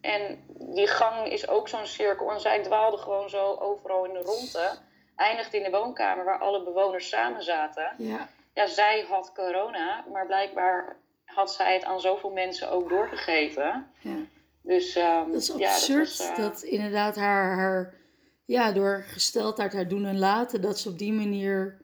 En 0.00 0.44
die 0.58 0.86
gang 0.86 1.26
is 1.26 1.48
ook 1.48 1.68
zo'n 1.68 1.86
cirkel. 1.86 2.32
En 2.32 2.40
zij 2.40 2.62
dwaalde 2.62 2.96
gewoon 2.96 3.30
zo 3.30 3.56
overal 3.60 4.04
in 4.04 4.12
de 4.12 4.22
ronde. 4.22 4.70
Eindigde 5.16 5.56
in 5.56 5.62
de 5.62 5.78
woonkamer 5.78 6.24
waar 6.24 6.38
alle 6.38 6.62
bewoners 6.62 7.08
samen 7.08 7.42
zaten. 7.42 7.94
ja. 7.98 8.28
Ja, 8.54 8.66
zij 8.66 9.06
had 9.08 9.32
corona, 9.34 10.04
maar 10.12 10.26
blijkbaar 10.26 10.96
had 11.24 11.52
zij 11.52 11.74
het 11.74 11.84
aan 11.84 12.00
zoveel 12.00 12.30
mensen 12.30 12.70
ook 12.70 12.88
doorgegeven. 12.88 13.90
ja. 14.00 14.16
Dus 14.62 14.96
ehm, 14.96 15.32
Dat 15.32 15.40
is 15.40 15.52
ja, 15.56 15.70
absurd 15.70 16.16
was, 16.16 16.28
eh, 16.28 16.36
dat 16.36 16.62
inderdaad 16.62 17.16
haar, 17.16 17.56
haar, 17.56 17.94
ja, 18.44 18.72
door 18.72 19.04
gesteldheid, 19.06 19.72
haar 19.72 19.88
doen 19.88 20.06
en 20.06 20.18
laten, 20.18 20.60
dat 20.60 20.78
ze 20.78 20.88
op 20.88 20.98
die 20.98 21.12
manier 21.12 21.78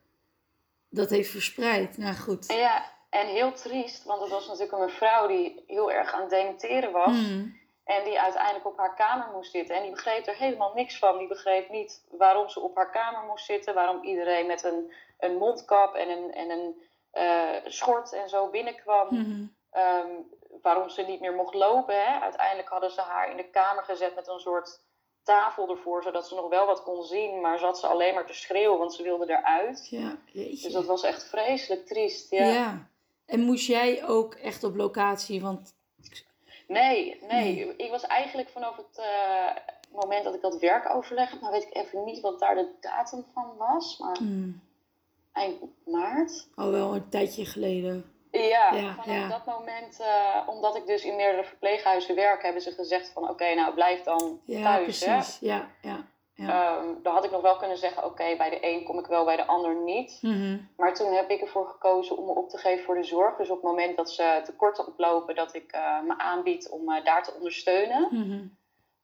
dat 0.89 1.11
heeft 1.11 1.31
verspreid. 1.31 1.99
Nou 1.99 2.15
goed. 2.15 2.47
en 2.47 2.57
ja, 2.57 2.85
en 3.11 3.27
heel 3.27 3.53
triest, 3.53 4.05
want 4.05 4.21
het 4.21 4.31
was 4.31 4.47
natuurlijk 4.47 4.73
een 4.73 4.85
mevrouw 4.85 5.27
die 5.27 5.65
heel 5.67 5.93
erg 5.93 6.13
aan 6.13 6.21
het 6.21 6.31
dementeren 6.31 6.93
was. 6.93 7.15
Hmm. 7.15 7.56
En 7.87 8.05
die 8.05 8.21
uiteindelijk 8.21 8.67
op 8.67 8.77
haar 8.77 8.95
kamer 8.95 9.29
moest 9.33 9.51
zitten. 9.51 9.77
En 9.77 9.83
die 9.83 9.91
begreep 9.91 10.27
er 10.27 10.35
helemaal 10.35 10.73
niks 10.75 10.99
van. 10.99 11.19
Die 11.19 11.29
begreep 11.29 11.71
niet 11.71 12.05
waarom 12.11 12.49
ze 12.49 12.61
op 12.61 12.77
haar 12.77 12.91
kamer 12.91 13.23
moest 13.23 13.45
zitten. 13.45 13.75
Waarom 13.75 14.05
iedereen 14.05 14.47
met 14.47 14.65
een, 14.65 14.93
een 15.19 15.37
mondkap 15.37 15.95
en 15.95 16.09
een, 16.09 16.33
en 16.35 16.51
een 16.51 16.83
eh, 17.11 17.71
schort 17.71 18.13
en 18.13 18.29
zo 18.29 18.51
binnenkwam. 18.51 19.07
Mhm. 19.11 19.47
Ehm, 19.71 20.11
waarom 20.63 20.89
ze 20.89 21.03
niet 21.03 21.21
meer 21.21 21.33
mocht 21.33 21.55
lopen. 21.55 21.95
Hè? 21.95 22.21
Uiteindelijk 22.21 22.69
hadden 22.69 22.91
ze 22.91 23.01
haar 23.01 23.31
in 23.31 23.37
de 23.37 23.51
kamer 23.51 23.85
gezet 23.85 24.15
met 24.15 24.29
een 24.29 24.41
soort 24.41 24.81
tafel 25.23 25.69
ervoor. 25.71 26.03
Zodat 26.03 26.29
ze 26.29 26.35
nog 26.35 26.49
wel 26.49 26.67
wat 26.67 26.83
kon 26.83 27.05
zien. 27.05 27.41
Maar 27.41 27.59
zat 27.59 27.79
ze 27.79 27.87
alleen 27.87 28.15
maar 28.15 28.27
te 28.27 28.35
schreeuwen, 28.35 28.79
want 28.79 28.95
ze 28.95 29.03
wilde 29.03 29.31
eruit. 29.31 29.89
Ja. 29.91 30.17
Dus 30.33 30.73
dat 30.73 30.87
was 30.87 31.03
echt 31.03 31.29
vreselijk 31.29 31.87
triest. 31.87 32.31
Ja. 32.31 32.47
ja. 32.47 32.91
En 33.27 33.41
moest 33.41 33.67
jij 33.67 34.07
ook 34.07 34.35
echt 34.35 34.65
op 34.65 34.77
locatie? 34.77 35.41
Want 35.41 35.76
Nee, 36.67 37.19
nee. 37.29 37.77
Ik 37.77 37.91
was 37.91 38.03
eigenlijk 38.07 38.49
vanaf 38.49 38.77
het 38.77 38.99
eh, 38.99 39.57
moment 39.93 40.25
dat 40.25 40.35
ik 40.35 40.41
dat 40.41 40.59
werkoverleg 40.59 41.31
heb, 41.31 41.41
nou 41.41 41.53
weet 41.53 41.63
ik 41.67 41.75
even 41.77 42.05
niet 42.05 42.21
wat 42.21 42.41
daar 42.41 42.55
de 42.55 42.69
datum 42.81 43.25
van 43.35 43.57
was, 43.59 43.99
maar 43.99 44.17
hmm, 44.17 44.61
eind 45.33 45.63
maart. 45.85 46.49
al 46.55 46.71
wel 46.71 46.95
een 46.95 47.09
tijdje 47.09 47.45
geleden. 47.45 48.11
Ja, 48.31 48.75
Ja, 48.75 48.95
vanaf 48.95 49.07
ja. 49.07 49.29
dat 49.29 49.47
moment, 49.47 50.01
eh, 50.01 50.43
omdat 50.47 50.77
ik 50.77 50.87
dus 50.87 51.05
in 51.05 51.17
meerdere 51.17 51.45
verpleeghuizen 51.45 52.15
werk, 52.15 52.43
hebben 52.43 52.63
ze 52.63 52.71
gezegd 52.73 53.11
van 53.11 53.29
oké, 53.29 53.55
nou 53.55 53.75
blijf 53.75 54.03
dan 54.03 54.41
Ja, 54.45 54.63
thuis. 54.63 55.01
Hè? 55.05 55.15
precies. 55.15 55.39
Ja, 55.41 55.69
ja. 55.83 56.06
Ja. 56.37 56.77
Ehm, 56.79 57.03
dan 57.03 57.15
had 57.15 57.25
ik 57.25 57.31
nog 57.31 57.41
wel 57.41 57.57
kunnen 57.57 57.77
zeggen, 57.79 58.05
oké, 58.05 58.37
bij 58.37 58.51
de 58.51 58.59
een 58.61 58.85
kom 58.85 58.99
ik 58.99 59.07
wel, 59.07 59.25
bij 59.25 59.37
de 59.37 59.47
ander 59.47 59.75
niet. 59.75 60.19
Mhm. 60.23 60.59
Maar 60.77 60.95
toen 60.95 61.13
heb 61.13 61.31
ik 61.31 61.41
ervoor 61.41 61.67
gekozen 61.67 62.17
om 62.17 62.25
me 62.25 62.33
op 62.35 62.49
te 62.49 62.59
geven 62.59 62.85
voor 62.85 62.95
de 62.95 63.03
zorg. 63.05 63.37
Dus 63.37 63.51
op 63.51 63.57
het 63.57 63.65
moment 63.65 63.97
dat 63.97 64.11
ze 64.11 64.41
tekorten 64.45 64.87
oplopen, 64.87 65.35
dat 65.35 65.55
ik 65.55 65.73
eh, 65.73 66.01
me 66.03 66.19
aanbied 66.19 66.69
om 66.69 66.93
eh, 66.93 67.05
daar 67.05 67.23
te 67.25 67.35
ondersteunen. 67.35 68.09
Mhm. 68.11 68.47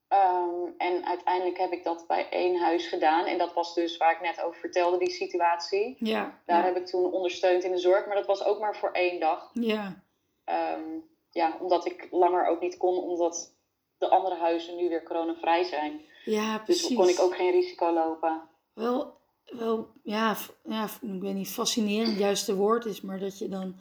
Ehm, 0.08 0.70
en 0.78 1.06
uiteindelijk 1.06 1.58
heb 1.58 1.72
ik 1.72 1.84
dat 1.84 2.04
bij 2.06 2.28
één 2.30 2.60
huis 2.60 2.86
gedaan. 2.86 3.24
En 3.24 3.38
dat 3.38 3.52
was 3.54 3.74
dus 3.74 3.96
waar 3.96 4.12
ik 4.12 4.20
net 4.20 4.42
over 4.42 4.60
vertelde, 4.60 4.98
die 4.98 5.10
situatie. 5.10 5.96
Ja, 5.98 6.38
Daar 6.46 6.58
ja. 6.58 6.64
heb 6.64 6.76
ik 6.76 6.86
toen 6.86 7.12
ondersteund 7.12 7.64
in 7.64 7.70
de 7.72 7.78
zorg, 7.78 8.06
maar 8.06 8.16
dat 8.16 8.26
was 8.26 8.44
ook 8.44 8.58
maar 8.58 8.76
voor 8.76 8.90
één 8.90 9.20
dag. 9.20 9.50
ja. 9.52 10.02
Ehm, 10.44 10.98
ja, 11.30 11.56
omdat 11.60 11.86
ik 11.86 12.08
langer 12.10 12.46
ook 12.46 12.60
niet 12.60 12.76
kon, 12.76 12.98
omdat 12.98 13.54
de 13.98 14.08
andere 14.08 14.34
huizen 14.34 14.76
nu 14.76 14.88
weer 14.88 15.02
coronavrij 15.02 15.64
zijn. 15.64 16.00
Ja, 16.24 16.56
Dus 16.56 16.64
precies. 16.64 16.96
kon 16.96 17.08
ik 17.08 17.20
ook 17.20 17.36
geen 17.36 17.50
risico 17.50 17.92
lopen. 17.92 18.42
Wel, 18.74 19.16
wel 19.44 19.88
ja, 20.02 20.36
ja, 20.64 20.84
ik 21.00 21.20
weet 21.20 21.34
niet, 21.34 21.48
fascinerend 21.48 22.08
het 22.08 22.18
juiste 22.18 22.54
woord 22.54 22.84
is, 22.84 23.00
maar 23.00 23.18
dat 23.18 23.38
je 23.38 23.48
dan, 23.48 23.76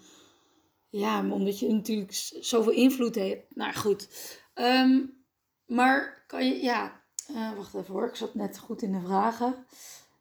ja, 0.89 1.19
omdat 1.30 1.60
je 1.60 1.73
natuurlijk 1.73 2.12
zoveel 2.39 2.73
invloed 2.73 3.15
hebt. 3.15 3.56
Nou 3.56 3.73
goed, 3.73 4.08
Ehm, 4.54 4.99
maar 5.65 6.23
kan 6.27 6.45
je, 6.45 6.62
ja, 6.63 7.01
eh, 7.27 7.51
wacht 7.58 7.73
even 7.75 7.93
hoor, 7.93 8.08
ik 8.08 8.15
zat 8.15 8.34
net 8.36 8.60
goed 8.60 8.82
in 8.82 8.91
de 8.91 8.99
vragen. 9.06 9.65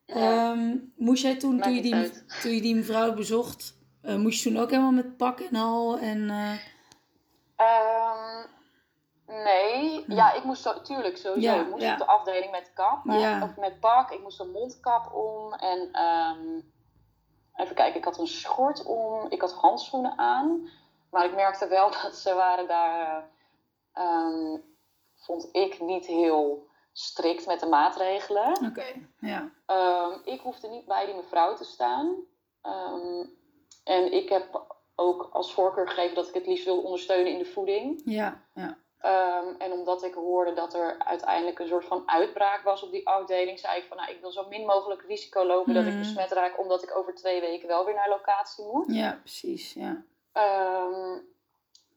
Ja. 0.06 0.14
Ehm, 0.50 0.76
moest 0.96 1.22
jij 1.22 1.36
toen, 1.36 1.60
toen 1.60 1.74
je, 1.74 1.82
die, 1.82 1.94
uit. 1.94 2.24
toen 2.42 2.52
je 2.54 2.60
die 2.60 2.74
mevrouw 2.74 3.14
bezocht, 3.14 3.76
eh, 4.02 4.16
moest 4.16 4.42
je 4.42 4.50
toen 4.50 4.58
ook 4.60 4.70
helemaal 4.70 4.90
met 4.90 5.16
pak 5.16 5.40
en 5.40 5.56
al 5.56 5.98
en... 5.98 6.30
eh, 6.30 6.56
Ehm, 7.56 8.46
nee, 9.30 10.04
Hm. 10.04 10.12
ja, 10.12 10.32
ik 10.32 10.44
moest 10.44 10.62
zo, 10.62 10.80
tuurlijk 10.82 11.16
sowieso. 11.16 11.50
Ja, 11.54 11.60
ik 11.60 11.68
moest 11.70 11.82
ja. 11.82 11.92
op 11.92 11.98
de 11.98 12.06
afdeling 12.06 12.50
met 12.50 12.70
kap, 12.74 13.00
Ja. 13.04 13.42
of 13.42 13.56
met 13.56 13.80
pak. 13.80 14.10
Ik 14.10 14.22
moest 14.22 14.40
een 14.40 14.50
mondkap 14.50 15.12
om 15.14 15.52
en 15.52 15.88
ehm, 15.92 16.60
even 17.54 17.74
kijken, 17.74 17.98
ik 17.98 18.04
had 18.04 18.18
een 18.18 18.26
schort 18.26 18.84
om, 18.84 19.26
ik 19.28 19.40
had 19.40 19.52
handschoenen 19.52 20.18
aan. 20.18 20.68
maar 21.10 21.24
ik 21.24 21.34
merkte 21.34 21.68
wel 21.68 21.90
dat 22.02 22.16
ze 22.16 22.34
waren 22.34 22.68
daar, 22.68 23.28
ehm, 23.92 24.56
vond 25.16 25.48
ik, 25.52 25.80
niet 25.80 26.06
heel 26.06 26.68
strikt 26.92 27.46
met 27.46 27.60
de 27.60 27.66
maatregelen. 27.66 28.66
Oké, 28.66 28.84
ja. 29.20 29.50
Ehm, 29.66 30.12
ik 30.24 30.40
hoefde 30.40 30.68
niet 30.68 30.86
bij 30.86 31.06
die 31.06 31.14
mevrouw 31.14 31.54
te 31.54 31.64
staan. 31.64 32.16
En 33.84 34.12
ik 34.12 34.28
heb 34.28 34.78
ook 34.94 35.28
als 35.32 35.52
voorkeur 35.54 35.88
gegeven 35.88 36.14
dat 36.14 36.28
ik 36.28 36.34
het 36.34 36.46
liefst 36.46 36.64
wil 36.64 36.82
ondersteunen 36.82 37.32
in 37.32 37.38
de 37.38 37.44
voeding. 37.44 38.02
Ja, 38.04 38.42
ja. 38.54 38.76
Ehm, 39.00 39.46
en 39.58 39.72
omdat 39.72 40.02
ik 40.04 40.14
hoorde 40.14 40.52
dat 40.52 40.74
er 40.74 40.98
uiteindelijk 40.98 41.58
een 41.58 41.68
soort 41.68 41.84
van 41.84 42.02
uitbraak 42.06 42.62
was 42.62 42.82
op 42.82 42.90
die 42.90 43.08
afdeling, 43.08 43.58
zei 43.58 43.78
ik 43.78 43.84
van 43.88 43.96
nou, 43.96 44.10
ik 44.10 44.20
wil 44.20 44.30
zo 44.32 44.46
min 44.48 44.66
mogelijk 44.66 45.02
risico 45.02 45.44
lopen 45.44 45.74
dat 45.74 45.84
ik 45.84 45.90
Mhm. 45.90 45.98
besmet 45.98 46.30
raak, 46.32 46.58
omdat 46.58 46.82
ik 46.82 46.96
over 46.96 47.14
twee 47.14 47.40
weken 47.40 47.68
wel 47.68 47.84
weer 47.84 47.94
naar 47.94 48.08
locatie 48.08 48.64
moet. 48.64 48.84
Ja, 48.94 49.16
precies, 49.20 49.72
ja. 49.72 50.02
Ehm, 50.32 51.18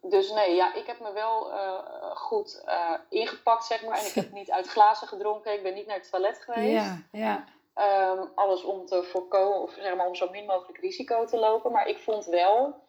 dus 0.02 0.32
nee, 0.32 0.56
ja, 0.56 0.74
ik 0.74 0.86
heb 0.88 1.00
me 1.00 1.12
wel 1.12 1.52
eh, 1.52 1.86
goed 2.16 2.62
eh, 2.66 2.94
ingepakt, 3.10 3.66
zeg 3.66 3.86
maar. 3.86 3.98
En 3.98 4.06
ik 4.06 4.14
heb 4.14 4.32
niet 4.40 4.52
uit 4.52 4.68
glazen 4.68 5.08
gedronken, 5.08 5.54
ik 5.54 5.64
ben 5.64 5.74
niet 5.74 5.88
naar 5.88 5.98
het 5.98 6.10
toilet 6.10 6.40
geweest. 6.42 6.72
Ja, 6.72 6.98
ja. 7.12 7.44
Ehm, 7.74 8.26
alles 8.36 8.64
om 8.64 8.86
te 8.86 9.04
voorkomen, 9.04 9.62
of 9.62 9.72
zeg 9.74 9.96
maar 9.96 10.08
om 10.08 10.16
zo 10.16 10.30
min 10.30 10.46
mogelijk 10.46 10.78
risico 10.80 11.26
te 11.26 11.38
lopen. 11.38 11.72
Maar 11.72 11.88
ik 11.88 12.00
vond 12.00 12.26
wel, 12.26 12.82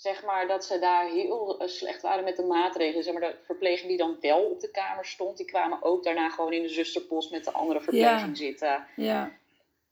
zeg 0.00 0.24
maar, 0.24 0.46
dat 0.48 0.64
ze 0.64 0.78
daar 0.78 1.06
heel 1.08 1.58
eh, 1.60 1.68
slecht 1.68 2.02
waren 2.02 2.24
met 2.24 2.36
de 2.36 2.42
maatregelen. 2.42 3.04
Zeg 3.04 3.12
maar, 3.12 3.22
de 3.22 3.36
verpleging 3.44 3.88
die 3.88 3.96
dan 3.98 4.16
wel 4.20 4.42
op 4.44 4.60
de 4.60 4.70
kamer 4.70 5.04
stond, 5.04 5.36
die 5.36 5.46
kwamen 5.46 5.82
ook 5.82 6.04
daarna 6.04 6.28
gewoon 6.28 6.52
in 6.52 6.62
de 6.62 6.68
zusterpost 6.68 7.30
met 7.30 7.44
de 7.44 7.52
andere 7.52 7.80
verpleging 7.80 8.36
zitten. 8.36 8.86
Ja, 8.96 9.32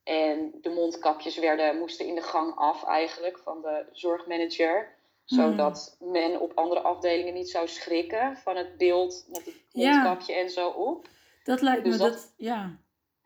En 0.03 0.53
de 0.63 0.69
mondkapjes 0.71 1.39
werden, 1.39 1.79
moesten 1.79 2.07
in 2.07 2.15
de 2.15 2.23
gang 2.23 2.55
af 2.57 2.85
eigenlijk 2.85 3.39
van 3.39 3.61
de 3.63 3.85
zorgmanager. 3.93 4.97
Mhm. 5.27 5.41
Zodat 5.41 5.97
men 6.01 6.41
op 6.41 6.53
andere 6.55 6.81
afdelingen 6.81 7.35
niet 7.35 7.51
zou 7.51 7.69
schrikken 7.69 8.37
van 8.37 8.57
het 8.57 8.77
beeld 8.77 9.25
met 9.29 9.45
het 9.45 9.55
Ja. 9.73 9.91
mondkapje 10.03 10.35
en 10.35 10.51
zo 10.51 10.69
op. 10.69 11.09
dat 11.45 11.61
lijkt 11.63 11.85
Dus 11.85 11.93
me, 11.93 11.99
dat- 12.03 12.13
dat, 12.13 12.33
ja. 12.37 12.77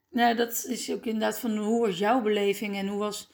Nou, 0.08 0.34
dat 0.34 0.64
is 0.68 0.92
ook 0.92 1.04
inderdaad 1.04 1.38
van 1.38 1.56
hoe 1.56 1.80
was 1.86 1.98
jouw 1.98 2.20
beleving 2.20 2.76
en 2.76 2.86
hoe 2.88 2.98
was 2.98 3.30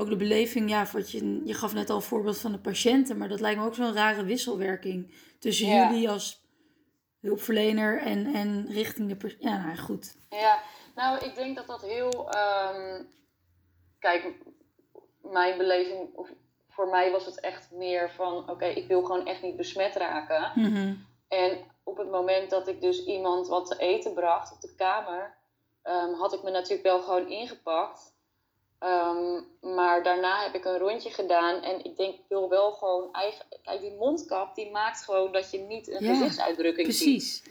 ook 0.00 0.08
de 0.08 0.16
beleving, 0.16 0.70
ja, 0.70 0.86
wat 0.92 1.10
je, 1.10 1.42
je 1.44 1.54
gaf 1.54 1.74
net 1.74 1.90
al 1.90 1.96
een 1.96 2.02
voorbeeld 2.02 2.38
van 2.38 2.52
de 2.52 2.58
patiënten, 2.58 3.18
maar 3.18 3.28
dat 3.28 3.40
lijkt 3.40 3.60
me 3.60 3.66
ook 3.66 3.74
zo'n 3.74 3.92
rare 3.94 4.24
wisselwerking 4.24 5.14
tussen 5.38 5.66
Ja. 5.66 5.90
jullie 5.90 6.10
als 6.10 6.40
hulpverlener 7.20 7.98
en, 8.02 8.34
en 8.34 8.66
richting 8.70 9.16
de, 9.18 9.36
ja, 9.38 9.64
nou 9.64 9.76
goed. 9.76 10.16
Ja, 10.30 10.60
nou, 10.94 11.24
ik 11.24 11.34
denk 11.34 11.56
dat 11.56 11.66
dat 11.66 11.82
heel. 11.82 12.30
ehm, 12.30 13.02
kijk, 13.98 14.32
mijn 15.22 15.58
beleving, 15.58 16.14
of 16.14 16.28
voor 16.68 16.88
mij 16.88 17.10
was 17.10 17.26
het 17.26 17.40
echt 17.40 17.70
meer 17.70 18.10
van: 18.10 18.50
oké, 18.50 18.64
ik 18.66 18.88
wil 18.88 19.02
gewoon 19.02 19.26
echt 19.26 19.42
niet 19.42 19.56
besmet 19.56 19.96
raken. 19.96 20.52
Mhm. 20.54 20.94
En 21.28 21.58
op 21.84 21.96
het 21.96 22.10
moment 22.10 22.50
dat 22.50 22.68
ik 22.68 22.80
dus 22.80 23.04
iemand 23.04 23.48
wat 23.48 23.66
te 23.66 23.78
eten 23.78 24.14
bracht 24.14 24.52
op 24.52 24.60
de 24.60 24.74
kamer, 24.74 25.36
ehm, 25.82 26.12
had 26.12 26.32
ik 26.32 26.42
me 26.42 26.50
natuurlijk 26.50 26.82
wel 26.82 27.00
gewoon 27.00 27.28
ingepakt. 27.28 28.09
Ehm, 28.80 29.40
maar 29.74 30.02
daarna 30.02 30.42
heb 30.42 30.54
ik 30.54 30.64
een 30.64 30.78
rondje 30.78 31.10
gedaan 31.10 31.62
en 31.62 31.84
ik 31.84 31.96
denk, 31.96 32.14
ik 32.14 32.24
wil 32.28 32.48
wel 32.48 32.72
gewoon 32.72 33.08
eigen. 33.12 33.44
Kijk, 33.62 33.80
die 33.80 33.96
mondkap 33.98 34.54
die 34.54 34.70
maakt 34.70 35.04
gewoon 35.04 35.32
dat 35.32 35.50
je 35.50 35.58
niet 35.58 35.88
een 35.88 36.04
Ja, 36.04 36.14
gezichtsuitdrukking 36.14 36.92
ziet. 36.92 37.04
Precies. 37.04 37.42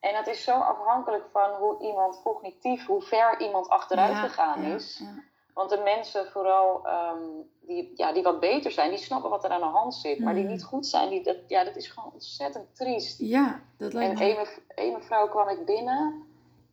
En 0.00 0.14
het 0.14 0.26
is 0.26 0.44
zo 0.44 0.52
afhankelijk 0.52 1.24
van 1.32 1.50
hoe 1.50 1.80
iemand 1.82 2.20
cognitief, 2.22 2.86
hoe 2.86 3.02
ver 3.02 3.40
iemand 3.40 3.68
achteruit 3.68 4.12
Ja, 4.12 4.28
gegaan 4.28 4.62
ja, 4.62 4.74
is. 4.74 4.98
ja. 5.02 5.22
Want 5.54 5.70
de 5.70 5.78
mensen 5.84 6.26
vooral 6.26 6.86
ehm, 6.86 7.22
die, 7.60 7.92
ja, 7.94 8.12
die 8.12 8.22
wat 8.22 8.40
beter 8.40 8.70
zijn, 8.70 8.90
die 8.90 8.98
snappen 8.98 9.30
wat 9.30 9.44
er 9.44 9.50
aan 9.50 9.60
de 9.60 9.66
hand 9.66 9.94
zit. 9.94 10.18
Maar 10.18 10.34
die 10.34 10.44
niet 10.44 10.64
goed 10.64 10.86
zijn, 10.86 11.08
die, 11.08 11.22
dat, 11.22 11.36
ja, 11.46 11.64
dat 11.64 11.76
is 11.76 11.88
gewoon 11.88 12.12
ontzettend 12.12 12.76
triest. 12.76 13.18
Ja, 13.20 13.60
dat 13.78 13.92
lijkt 13.92 14.20
En 14.20 14.26
me. 14.28 14.34
mev- 14.34 14.58
een 14.86 14.92
mevrouw 14.92 15.28
kwam 15.28 15.48
ik 15.48 15.64
binnen 15.64 16.22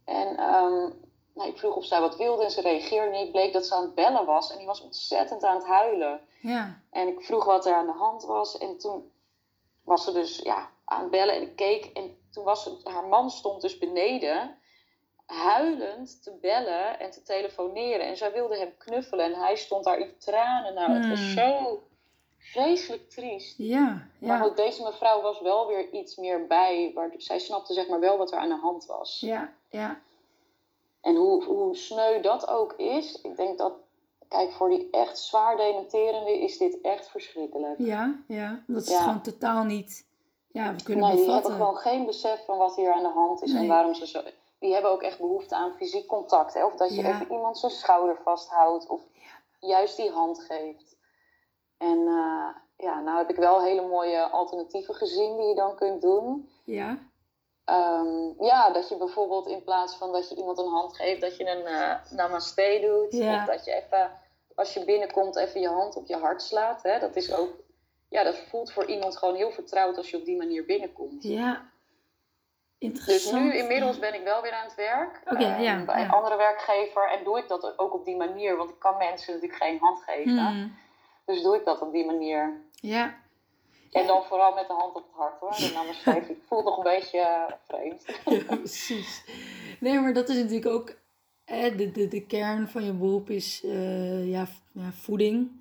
en 0.05 0.37
ehm, 0.37 0.89
nou, 1.41 1.53
ik 1.53 1.59
vroeg 1.59 1.75
of 1.75 1.85
zij 1.85 1.99
wat 2.01 2.17
wilde 2.17 2.43
en 2.43 2.51
ze 2.51 2.61
reageerde 2.61 3.09
niet. 3.11 3.21
Het 3.21 3.31
bleek 3.31 3.53
dat 3.53 3.65
ze 3.65 3.75
aan 3.75 3.81
het 3.83 3.95
bellen 3.95 4.25
was 4.25 4.51
en 4.51 4.57
die 4.57 4.65
was 4.67 4.81
ontzettend 4.81 5.43
aan 5.43 5.55
het 5.55 5.65
huilen. 5.65 6.21
Ja, 6.41 6.79
En 6.91 7.07
ik 7.07 7.21
vroeg 7.21 7.45
wat 7.45 7.65
er 7.65 7.73
aan 7.73 7.85
de 7.85 7.91
hand 7.97 8.23
was. 8.25 8.57
En 8.57 8.77
toen 8.77 9.11
was 9.83 10.03
ze 10.03 10.11
dus 10.11 10.37
ja, 10.43 10.69
aan 10.85 11.01
het 11.01 11.11
bellen 11.11 11.35
en 11.35 11.41
ik 11.41 11.55
keek. 11.55 11.85
En 11.85 12.17
toen 12.31 12.43
was 12.43 12.63
ze, 12.63 12.77
haar 12.83 13.05
man 13.05 13.29
stond 13.29 13.61
dus 13.61 13.77
beneden, 13.77 14.57
huilend 15.25 16.23
te 16.23 16.31
bellen 16.41 16.99
en 16.99 17.11
te 17.11 17.23
telefoneren. 17.23 18.05
En 18.05 18.17
zij 18.17 18.31
wilde 18.31 18.57
hem 18.57 18.77
knuffelen 18.77 19.25
en 19.25 19.33
hij 19.39 19.55
stond 19.55 19.83
daar 19.83 19.99
in 19.99 20.17
tranen. 20.17 20.73
Nou, 20.73 20.91
het 20.93 21.07
was 21.09 21.19
Hmm. 21.19 21.29
zo 21.33 21.83
vreselijk 22.37 23.09
triest. 23.09 23.57
ja, 23.57 24.07
Maar 24.19 24.41
goed, 24.43 24.57
deze 24.57 24.83
mevrouw 24.83 25.21
was 25.21 25.41
wel 25.41 25.67
weer 25.67 25.89
iets 25.91 26.15
meer 26.15 26.47
bij. 26.47 26.91
Waar, 26.93 27.11
zij 27.17 27.39
snapte 27.39 27.73
zeg 27.73 27.87
maar 27.87 27.99
wel 27.99 28.17
wat 28.17 28.31
er 28.31 28.37
aan 28.37 28.49
de 28.49 28.59
hand 28.61 28.85
was. 28.85 29.19
Ja, 29.19 29.53
ja. 29.69 30.01
En 31.01 31.15
hoe, 31.15 31.43
hoe 31.43 31.75
sneu 31.75 32.21
dat 32.21 32.47
ook 32.47 32.73
is, 32.73 33.21
ik 33.21 33.35
denk 33.35 33.57
dat, 33.57 33.73
kijk, 34.27 34.51
voor 34.51 34.69
die 34.69 34.87
echt 34.91 35.19
zwaar 35.19 35.57
dementerende 35.57 36.39
is 36.39 36.57
dit 36.57 36.81
echt 36.81 37.09
verschrikkelijk. 37.09 37.75
Ja, 37.77 38.19
ja. 38.27 38.63
Ja. 38.67 38.73
het 38.75 38.89
gewoon 38.89 39.21
totaal 39.21 39.63
niet 39.63 40.09
ja, 40.51 40.75
we 40.75 40.83
kunnen 40.83 41.05
Nee, 41.07 41.15
die 41.15 41.25
bevatten. 41.25 41.51
hebben 41.51 41.67
gewoon 41.67 41.81
geen 41.81 42.05
besef 42.05 42.45
van 42.45 42.57
wat 42.57 42.75
hier 42.75 42.93
aan 42.93 43.03
de 43.03 43.09
hand 43.09 43.41
is 43.41 43.51
Nee. 43.51 43.61
en 43.61 43.67
waarom 43.67 43.93
ze 43.93 44.07
zo. 44.07 44.21
Die 44.59 44.73
hebben 44.73 44.91
ook 44.91 45.01
echt 45.01 45.19
behoefte 45.19 45.55
aan 45.55 45.73
fysiek 45.77 46.07
contact. 46.07 46.53
Hè? 46.53 46.65
Of 46.65 46.75
dat 46.75 46.95
je 46.95 47.01
Ja. 47.01 47.09
even 47.09 47.31
iemand 47.31 47.57
zijn 47.57 47.71
schouder 47.71 48.17
vasthoudt 48.23 48.87
of 48.87 49.01
juist 49.59 49.97
die 49.97 50.09
hand 50.11 50.39
geeft. 50.43 50.95
En 51.77 51.97
eh, 52.07 52.47
ja, 52.77 52.99
nou 52.99 53.17
heb 53.17 53.29
ik 53.29 53.35
wel 53.35 53.61
hele 53.61 53.87
mooie 53.87 54.21
alternatieven 54.29 54.95
gezien 54.95 55.37
die 55.37 55.47
je 55.47 55.55
dan 55.55 55.75
kunt 55.75 56.01
doen. 56.01 56.49
Ja, 56.63 56.97
Ehm, 57.65 58.43
ja, 58.43 58.69
dat 58.71 58.89
je 58.89 58.97
bijvoorbeeld 58.97 59.47
in 59.47 59.63
plaats 59.63 59.95
van 59.95 60.11
dat 60.11 60.29
je 60.29 60.35
iemand 60.35 60.57
een 60.57 60.67
hand 60.71 60.95
geeft, 60.95 61.21
dat 61.21 61.37
je 61.37 61.49
een 61.49 61.65
eh 61.65 61.95
namaste 62.09 62.79
doet. 62.81 63.21
Ja. 63.21 63.35
Of 63.39 63.45
dat 63.45 63.65
je 63.65 63.71
even, 63.73 64.11
als 64.55 64.73
je 64.73 64.85
binnenkomt, 64.85 65.35
even 65.35 65.61
je 65.61 65.67
hand 65.67 65.95
op 65.95 66.07
je 66.07 66.15
hart 66.15 66.41
slaat. 66.41 66.83
Hè? 66.83 66.99
Dat 66.99 67.15
is 67.15 67.33
ook, 67.33 67.49
ja, 68.09 68.23
dat 68.23 68.37
voelt 68.37 68.71
voor 68.71 68.85
iemand 68.85 69.17
gewoon 69.17 69.35
heel 69.35 69.51
vertrouwd 69.51 69.97
als 69.97 70.09
je 70.09 70.17
op 70.17 70.25
die 70.25 70.37
manier 70.37 70.65
binnenkomt. 70.65 71.23
ja. 71.23 71.69
Dus 72.79 73.31
nu 73.31 73.53
inmiddels 73.55 73.99
ben 73.99 74.13
ik 74.13 74.23
wel 74.23 74.41
weer 74.41 74.51
aan 74.53 74.65
het 74.65 74.75
werk. 74.75 75.21
Oké, 75.25 75.43
ehm, 75.43 75.61
ja, 75.61 75.83
bij 75.85 75.99
ja. 75.99 76.03
een 76.03 76.11
andere 76.11 76.35
werkgever. 76.37 77.09
En 77.11 77.23
doe 77.23 77.37
ik 77.37 77.47
dat 77.47 77.79
ook 77.79 77.93
op 77.93 78.05
die 78.05 78.15
manier. 78.15 78.55
Want 78.57 78.69
ik 78.69 78.79
kan 78.79 78.97
mensen 78.97 79.33
natuurlijk 79.33 79.63
geen 79.63 79.79
hand 79.79 80.03
geven. 80.03 80.37
Hmm, 80.47 80.75
Dus 81.25 81.41
doe 81.41 81.55
ik 81.55 81.65
dat 81.65 81.81
op 81.81 81.91
die 81.91 82.05
manier. 82.05 82.61
Ja, 82.71 83.15
En 83.91 84.07
dan 84.07 84.23
vooral 84.23 84.53
met 84.53 84.67
de 84.67 84.73
hand 84.73 84.95
op 84.95 85.03
het 85.03 85.15
hart 85.15 85.39
hoor. 85.39 85.51
De 85.55 85.71
namaste. 85.73 86.11
Ik 86.31 86.37
voel 86.47 86.63
nog 86.63 86.77
een 86.77 86.83
beetje 86.83 87.19
eh, 87.19 87.53
vreemd. 87.67 88.05
ja, 88.47 88.55
precies. 88.55 89.23
Nee, 89.79 89.99
maar 89.99 90.13
dat 90.13 90.29
is 90.29 90.35
natuurlijk 90.35 90.65
ook... 90.65 90.99
Hè, 91.45 91.75
de, 91.75 91.91
de, 91.91 92.07
de 92.07 92.25
kern 92.25 92.67
van 92.69 92.83
je 92.85 92.93
beroep 92.93 93.29
is 93.29 93.61
eh, 93.63 94.29
ja, 94.29 94.47
ja, 94.71 94.91
voeding. 94.91 95.51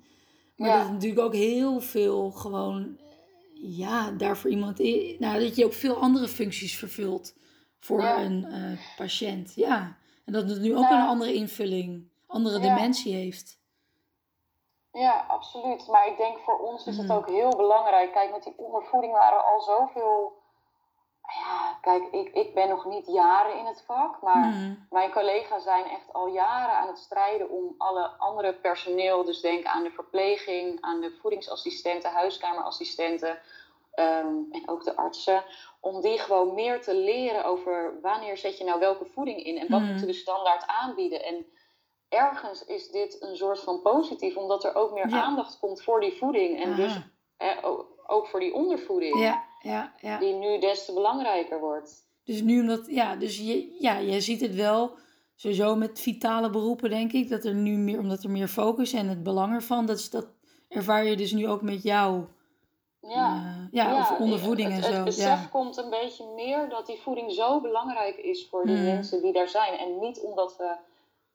Maar 0.55 0.69
Ja. 0.69 0.75
dat 0.77 0.85
is 0.85 0.91
natuurlijk 0.91 1.21
ook 1.21 1.33
heel 1.35 1.79
veel 1.81 2.31
gewoon... 2.31 2.97
eh, 2.99 3.77
Ja, 3.77 4.11
daarvoor 4.11 4.49
iemand... 4.49 4.79
i- 4.79 5.15
Nou, 5.19 5.39
dat 5.39 5.55
je 5.55 5.65
ook 5.65 5.73
veel 5.73 5.95
andere 5.95 6.27
functies 6.27 6.77
vervult 6.77 7.35
voor 7.79 8.01
Ja. 8.01 8.21
een 8.23 8.47
patiënt. 8.97 9.51
Ja, 9.55 9.97
en 10.25 10.33
dat 10.33 10.49
het 10.49 10.61
nu 10.61 10.75
ook 10.75 10.81
Nou, 10.89 10.95
een 11.01 11.07
andere 11.07 11.33
invulling, 11.33 12.07
andere 12.27 12.59
dimensie 12.59 13.13
heeft. 13.13 13.59
Ja, 14.91 15.25
absoluut. 15.27 15.87
Maar 15.87 16.07
ik 16.07 16.17
denk 16.17 16.39
voor 16.39 16.59
ons 16.59 16.85
is 16.87 16.97
het 16.97 17.07
Mhm. 17.07 17.17
ook 17.17 17.27
heel 17.27 17.55
belangrijk. 17.55 18.11
Kijk, 18.11 18.31
met 18.31 18.43
die 18.43 18.53
ondervoeding 18.57 19.13
waren 19.13 19.45
al 19.45 19.61
zoveel. 19.61 20.39
Ja, 21.39 21.77
kijk, 21.81 22.07
ik, 22.11 22.33
ik 22.33 22.53
ben 22.53 22.69
nog 22.69 22.85
niet 22.85 23.07
jaren 23.07 23.57
in 23.57 23.65
het 23.65 23.83
vak, 23.85 24.21
maar 24.21 24.47
Mhm. 24.47 24.73
mijn 24.89 25.11
collega's 25.11 25.63
zijn 25.63 25.85
echt 25.85 26.13
al 26.13 26.27
jaren 26.27 26.75
aan 26.75 26.87
het 26.87 26.97
strijden 26.97 27.49
om 27.49 27.75
alle 27.77 28.07
andere 28.07 28.53
personeel, 28.53 29.23
dus 29.25 29.41
denk 29.41 29.65
aan 29.65 29.83
de 29.83 29.91
verpleging, 29.91 30.81
aan 30.81 31.01
de 31.01 31.17
voedingsassistenten, 31.21 32.11
huiskamerassistenten 32.11 33.39
ehm, 33.91 34.35
en 34.51 34.63
ook 34.65 34.83
de 34.83 34.95
artsen, 34.95 35.43
om 35.79 36.01
die 36.01 36.19
gewoon 36.19 36.53
meer 36.53 36.81
te 36.81 36.95
leren 36.95 37.45
over 37.45 37.99
wanneer 38.01 38.37
zet 38.37 38.57
je 38.57 38.63
nou 38.63 38.79
welke 38.79 39.05
voeding 39.05 39.43
in 39.43 39.57
en 39.57 39.69
wat 39.69 39.79
Mhm. 39.79 39.89
moeten 39.89 40.07
we 40.07 40.13
standaard 40.13 40.67
aanbieden. 40.67 41.23
En 41.23 41.45
ergens 42.11 42.65
is 42.65 42.89
dit 42.89 43.17
een 43.21 43.35
soort 43.35 43.59
van 43.59 43.81
positief, 43.81 44.35
omdat 44.37 44.63
er 44.63 44.75
ook 44.75 44.93
meer 44.93 45.09
Ja. 45.09 45.21
aandacht 45.23 45.59
komt 45.59 45.81
voor 45.83 45.99
die 45.99 46.17
voeding 46.17 46.59
en 46.63 46.67
Aha. 46.67 46.75
dus 46.75 46.99
hè, 47.37 47.53
ook 48.07 48.27
voor 48.27 48.39
die 48.39 48.53
ondervoeding, 48.53 49.19
Ja, 49.19 49.43
ja, 49.61 49.93
ja. 49.99 50.17
die 50.19 50.33
nu 50.33 50.59
des 50.59 50.85
te 50.85 50.93
belangrijker 50.93 51.59
wordt. 51.59 52.05
Dus 52.23 52.41
nu 52.41 52.59
omdat, 52.61 52.85
ja, 52.87 53.15
dus 53.15 53.37
je, 53.37 53.75
ja, 53.79 53.97
je 53.97 54.21
ziet 54.21 54.41
het 54.41 54.55
wel 54.55 54.91
sowieso 55.35 55.75
met 55.75 55.99
vitale 55.99 56.49
beroepen, 56.49 56.89
denk 56.89 57.11
ik, 57.11 57.29
dat 57.29 57.43
er 57.43 57.53
nu 57.53 57.77
meer, 57.77 57.99
omdat 57.99 58.23
er 58.23 58.29
meer 58.29 58.47
focus 58.47 58.93
en 58.93 59.07
het 59.07 59.23
belang 59.23 59.53
ervan, 59.53 59.85
dat, 59.85 59.97
is, 59.97 60.09
dat 60.09 60.27
ervaar 60.69 61.05
je 61.05 61.15
dus 61.15 61.31
nu 61.31 61.47
ook 61.49 61.61
met 61.61 61.83
jou. 61.83 62.23
Ja. 63.01 63.35
eh, 63.35 63.67
ja, 63.71 63.99
over 63.99 64.17
ondervoeding 64.17 64.73
het, 64.73 64.83
en 64.85 64.89
zo. 64.89 64.95
Het 64.95 65.03
besef 65.05 65.23
ja. 65.41 65.47
komt 65.51 65.77
een 65.77 65.89
beetje 65.89 66.25
meer 66.35 66.69
dat 66.69 66.85
die 66.85 66.99
voeding 67.01 67.31
zo 67.31 67.61
belangrijk 67.61 68.17
is 68.17 68.47
voor 68.49 68.65
die 68.65 68.75
Hmm. 68.75 68.85
mensen 68.85 69.21
die 69.21 69.33
daar 69.33 69.47
zijn. 69.49 69.77
En 69.79 69.99
niet 69.99 70.19
omdat 70.19 70.57
we 70.57 70.75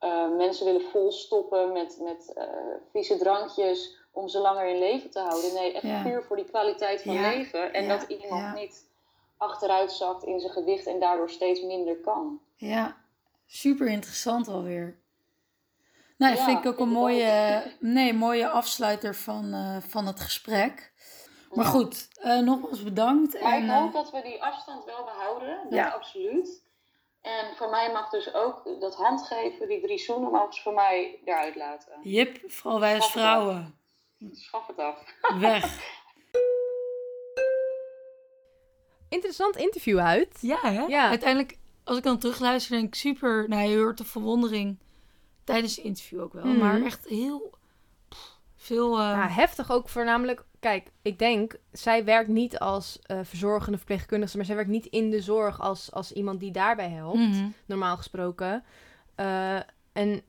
eh, 0.06 0.36
mensen 0.36 0.64
willen 0.66 0.82
volstoppen 0.90 1.72
met, 1.72 1.98
met 2.02 2.32
eh, 2.36 2.44
vieze 2.90 3.16
drankjes 3.16 3.96
om 4.12 4.28
ze 4.28 4.38
langer 4.38 4.66
in 4.66 4.78
leven 4.78 5.10
te 5.10 5.18
houden. 5.20 5.54
Nee, 5.54 5.72
echt 5.72 5.82
Ja. 5.84 6.02
puur 6.02 6.22
voor 6.22 6.36
die 6.36 6.44
kwaliteit 6.44 7.02
van 7.02 7.14
Ja. 7.14 7.30
leven. 7.30 7.72
En 7.72 7.84
Ja. 7.84 7.98
dat 7.98 8.08
iemand 8.08 8.54
niet 8.54 8.84
achteruit 9.36 9.92
zakt 9.92 10.24
in 10.24 10.40
zijn 10.40 10.52
gewicht 10.52 10.86
en 10.86 11.00
daardoor 11.00 11.30
steeds 11.30 11.62
minder 11.62 11.96
kan. 11.96 12.40
Ja, 12.54 12.96
super 13.46 13.86
interessant 13.86 14.48
alweer. 14.48 14.98
Nou, 16.18 16.34
dat 16.34 16.44
vind 16.44 16.58
ik 16.58 16.66
ook 16.66 16.78
een 16.78 16.88
mooie, 16.88 17.62
nee, 17.80 18.12
mooie 18.14 18.48
afsluiter 18.48 19.14
van, 19.14 19.52
eh, 19.52 19.76
van 19.88 20.06
het 20.06 20.20
gesprek. 20.20 20.92
Maar 21.52 21.64
goed, 21.64 22.08
eh, 22.20 22.38
nogmaals 22.38 22.82
bedankt. 22.82 23.40
Maar 23.42 23.52
en, 23.52 23.62
ik 23.62 23.68
eh, 23.70 23.76
hoop 23.80 23.92
dat 23.92 24.10
we 24.10 24.22
die 24.22 24.42
afstand 24.42 24.84
wel 24.84 25.04
behouden. 25.04 25.58
Dat 25.62 25.72
Ja. 25.72 25.88
absoluut. 25.88 26.62
En 27.26 27.56
voor 27.56 27.70
mij 27.70 27.92
mag 27.92 28.08
dus 28.08 28.34
ook 28.34 28.80
dat 28.80 28.94
handgeven, 28.94 29.68
die 29.68 29.80
drie 29.80 29.98
zoenen, 29.98 30.30
mogen 30.30 30.54
ze 30.54 30.62
voor 30.62 30.74
mij 30.74 31.20
eruit 31.24 31.56
laten. 31.56 31.92
Jip, 32.02 32.50
vooral 32.50 32.80
wij 32.80 32.94
als 32.94 33.10
vrouwen. 33.10 33.78
Schaf 34.32 34.66
het 34.66 34.78
af. 34.78 35.14
Weg. 35.38 35.64
Interessant 39.08 39.56
interview 39.56 39.98
uit. 39.98 40.38
Ja, 40.40 40.58
hè? 40.62 40.80
Ja. 40.80 41.08
Uiteindelijk, 41.08 41.58
als 41.84 41.96
ik 41.96 42.02
dan 42.02 42.18
terugluister, 42.18 42.76
denk 42.76 42.86
ik 42.86 42.94
super... 42.94 43.48
Nou, 43.48 43.68
je 43.68 43.76
hoort 43.76 43.98
de 43.98 44.04
verwondering 44.04 44.78
tijdens 45.44 45.76
het 45.76 45.84
interview 45.84 46.20
ook 46.20 46.32
wel. 46.32 46.44
Mhm. 46.44 46.58
Maar 46.58 46.82
echt 46.82 47.08
heel... 47.08 47.54
veel... 48.66 48.92
eh, 48.98 49.04
Ja, 49.04 49.28
heftig 49.28 49.70
ook 49.70 49.88
voornamelijk. 49.88 50.44
Kijk, 50.60 50.90
ik 51.02 51.18
denk, 51.18 51.56
zij 51.72 52.04
werkt 52.04 52.28
niet 52.28 52.58
als 52.58 52.98
eh, 53.02 53.18
verzorgende 53.22 53.76
verpleegkundige, 53.78 54.36
maar 54.36 54.46
zij 54.46 54.54
werkt 54.54 54.70
niet 54.70 54.86
in 54.86 55.10
de 55.10 55.20
zorg 55.20 55.60
als, 55.60 55.92
als 55.92 56.12
iemand 56.12 56.40
die 56.40 56.50
daarbij 56.50 56.88
helpt, 56.90 57.18
mhm. 57.18 57.48
normaal 57.66 57.96
gesproken. 57.96 58.64
Eh, 59.14 59.56
en 59.92 60.22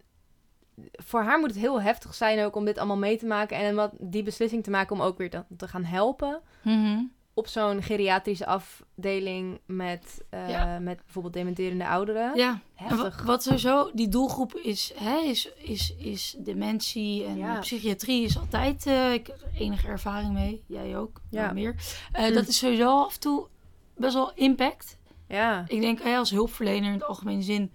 voor 0.92 1.22
haar 1.22 1.40
moet 1.40 1.50
het 1.50 1.60
heel 1.60 1.82
heftig 1.82 2.14
zijn 2.14 2.46
ook 2.46 2.56
om 2.56 2.66
dit 2.66 2.78
allemaal 2.78 2.98
mee 2.98 3.18
te 3.18 3.26
maken 3.26 3.58
en 3.58 3.76
wat, 3.76 3.92
die 4.00 4.24
beslissing 4.24 4.64
te 4.64 4.70
maken 4.70 4.96
om 4.96 5.02
ook 5.02 5.18
weer 5.18 5.30
te, 5.30 5.44
te 5.58 5.68
gaan 5.68 5.84
helpen 5.84 6.42
Mhm. 6.62 7.00
Op 7.38 7.48
zo'n 7.48 7.82
geriatrische 7.84 8.46
afdeling 8.46 9.60
met, 9.66 10.24
eh, 10.30 10.50
Ja. 10.50 10.80
met 10.80 10.98
bijvoorbeeld 11.04 11.34
dementerende 11.34 11.88
ouderen. 11.88 12.36
Ja, 12.36 12.60
Heftig. 12.74 13.24
wat 13.24 13.44
sowieso, 13.44 13.92
die 13.94 14.08
doelgroep 14.08 14.54
is, 14.56 14.94
hè, 14.96 15.18
is, 15.18 15.50
is, 15.58 15.94
is 15.98 16.36
dementie 16.40 17.26
en 17.26 17.38
Ja. 17.38 17.60
psychiatrie 17.60 18.24
is 18.24 18.38
altijd, 18.38 18.86
eh, 18.86 19.14
ik 19.14 19.28
heb 19.28 19.42
er 19.42 19.62
enige 19.62 19.88
ervaring 19.88 20.34
mee, 20.34 20.64
jij 20.68 20.98
ook, 20.98 21.22
Ja. 21.30 21.44
ja. 21.46 21.54
meer. 21.54 21.76
Eh, 22.12 22.26
Hm. 22.28 22.34
Dat 22.34 22.48
is 22.48 22.58
sowieso 22.58 23.04
af 23.04 23.14
en 23.14 23.20
toe 23.20 23.48
best 23.96 24.14
wel 24.14 24.32
impact. 24.36 24.98
Ja, 25.28 25.64
Ik 25.68 25.82
denk, 25.82 26.02
als 26.06 26.30
hulpverlener 26.30 26.88
in 26.88 26.94
het 26.94 27.04
algemene 27.04 27.42
zin 27.42 27.72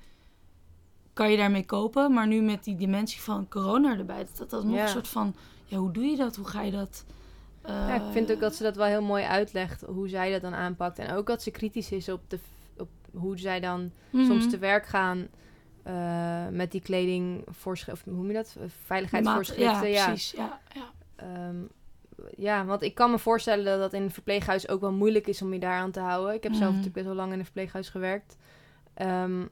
kan 1.13 1.31
je 1.31 1.37
daarmee 1.37 1.65
kopen, 1.67 2.13
maar 2.13 2.27
nu 2.27 2.41
met 2.41 2.65
die 2.65 2.77
dimensie 2.77 3.21
van 3.21 3.49
corona 3.49 3.97
erbij, 3.99 4.19
dat 4.25 4.37
dat, 4.37 4.51
dat 4.51 4.65
nog 4.65 4.75
Ja. 4.75 4.83
een 4.83 4.89
soort 4.89 5.09
van, 5.09 5.35
ja, 5.65 5.77
hoe 5.77 5.91
doe 5.93 6.05
je 6.05 6.17
dat, 6.17 6.37
hoe 6.37 6.47
ga 6.47 6.63
je 6.63 6.71
dat... 6.71 7.05
eh, 7.63 7.75
Ja, 7.89 7.95
ik 7.95 8.13
vind 8.13 8.33
ook 8.33 8.41
dat 8.41 8.55
ze 8.55 8.63
dat 8.63 8.77
wel 8.77 8.87
heel 8.87 9.03
mooi 9.03 9.25
uitlegt 9.25 9.81
hoe 9.87 10.09
zij 10.09 10.31
dat 10.33 10.41
dan 10.41 10.55
aanpakt. 10.55 10.99
En 10.99 11.15
ook 11.15 11.27
dat 11.27 11.43
ze 11.43 11.51
kritisch 11.51 11.93
is 11.93 12.09
op, 12.09 12.21
de, 12.31 12.39
op 12.79 12.89
hoe 13.13 13.39
zij 13.39 13.61
dan 13.61 13.91
mhm. 14.11 14.25
soms 14.25 14.51
te 14.51 14.59
werk 14.59 14.87
gaan 14.87 15.29
eh, 15.83 16.49
met 16.49 16.71
die 16.73 16.81
kleding, 16.81 17.47
of 17.49 17.65
hoe 17.65 17.97
noem 18.05 18.27
je 18.27 18.33
dat? 18.33 18.57
Veiligheidsvoorschriften. 18.85 19.89
Ja, 19.91 19.95
Ja, 19.95 20.07
precies, 20.07 20.31
ja, 20.31 20.61
ja. 20.75 20.91
Ehm, 21.17 21.57
ja, 22.37 22.65
want 22.65 22.83
ik 22.83 22.95
kan 22.95 23.11
me 23.11 23.19
voorstellen 23.19 23.65
dat 23.65 23.79
dat 23.79 23.93
in 23.93 24.03
een 24.03 24.11
verpleeghuis 24.11 24.69
ook 24.69 24.81
wel 24.81 24.93
moeilijk 24.93 25.27
is 25.27 25.43
om 25.43 25.53
je 25.53 25.59
daaraan 25.59 25.91
te 25.91 26.01
houden. 26.01 26.35
Ik 26.35 26.43
heb 26.43 26.53
zelf 26.53 26.65
Mhm. 26.65 26.77
natuurlijk 26.77 26.95
best 26.95 27.07
wel 27.07 27.15
lang 27.15 27.33
in 27.33 27.39
een 27.39 27.45
verpleeghuis 27.45 27.89
gewerkt. 27.89 28.37
Ehm, 28.95 29.47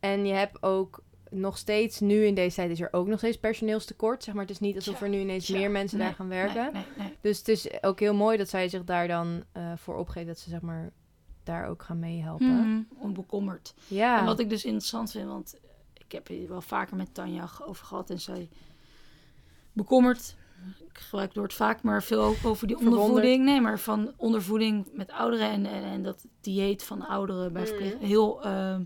en 0.00 0.26
je 0.26 0.32
hebt 0.32 0.62
ook 0.62 1.02
nog 1.34 1.58
steeds, 1.58 2.00
nu 2.00 2.24
in 2.24 2.34
deze 2.34 2.56
tijd 2.56 2.70
is 2.70 2.80
er 2.80 2.88
ook 2.92 3.06
nog 3.06 3.18
steeds 3.18 3.38
personeelstekort. 3.38 4.24
Zeg 4.24 4.34
maar, 4.34 4.42
het 4.42 4.52
is 4.52 4.60
niet 4.60 4.76
alsof 4.76 5.00
er 5.02 5.08
nu 5.08 5.18
ineens 5.20 5.48
meer 5.48 5.70
mensen 5.70 5.98
nee, 5.98 6.06
daar 6.06 6.16
gaan 6.16 6.28
werken. 6.28 6.62
Nee, 6.72 6.72
nee, 6.72 7.06
nee. 7.06 7.16
Dus 7.20 7.38
het 7.38 7.48
is 7.48 7.82
ook 7.82 8.00
heel 8.00 8.14
mooi 8.14 8.36
dat 8.36 8.48
zij 8.48 8.68
zich 8.68 8.84
daar 8.84 9.08
dan 9.08 9.44
eh, 9.52 9.72
voor 9.76 9.94
opgeeft. 9.96 10.26
Dat 10.26 10.38
ze 10.38 10.50
zeg 10.50 10.60
maar 10.60 10.92
daar 11.44 11.68
ook 11.68 11.82
gaan 11.82 11.98
meehelpen. 11.98 12.46
Mhm, 12.70 12.82
Onbekommerd. 12.98 13.74
Ja. 13.86 14.18
En 14.18 14.24
wat 14.24 14.38
ik 14.38 14.48
dus 14.50 14.64
interessant 14.64 15.10
vind, 15.10 15.26
want 15.28 15.54
ik 15.94 16.12
heb 16.12 16.28
hier 16.28 16.48
wel 16.48 16.60
vaker 16.60 16.96
met 16.96 17.14
Tanja 17.14 17.48
over 17.66 17.86
gehad 17.86 18.10
en 18.10 18.20
zij 18.20 18.48
bekommerd. 19.72 20.36
Ik 20.88 20.98
gebruik 20.98 21.28
het 21.28 21.36
woord 21.38 21.54
vaak, 21.54 21.82
maar 21.82 22.02
veel 22.02 22.22
ook 22.22 22.36
over 22.44 22.66
die 22.66 22.78
ondervoeding. 22.78 23.44
Nee, 23.44 23.60
maar 23.60 23.78
van 23.78 24.12
ondervoeding 24.16 24.86
met 24.92 25.10
ouderen 25.12 25.50
en, 25.50 25.66
en, 25.66 25.82
en 25.82 26.02
dat 26.02 26.24
dieet 26.40 26.82
van 26.84 27.06
ouderen 27.06 27.52
bij 27.52 27.62
Mhm. 27.62 27.70
verpleeg 27.70 27.98
heel, 27.98 28.42
eh, 28.44 28.76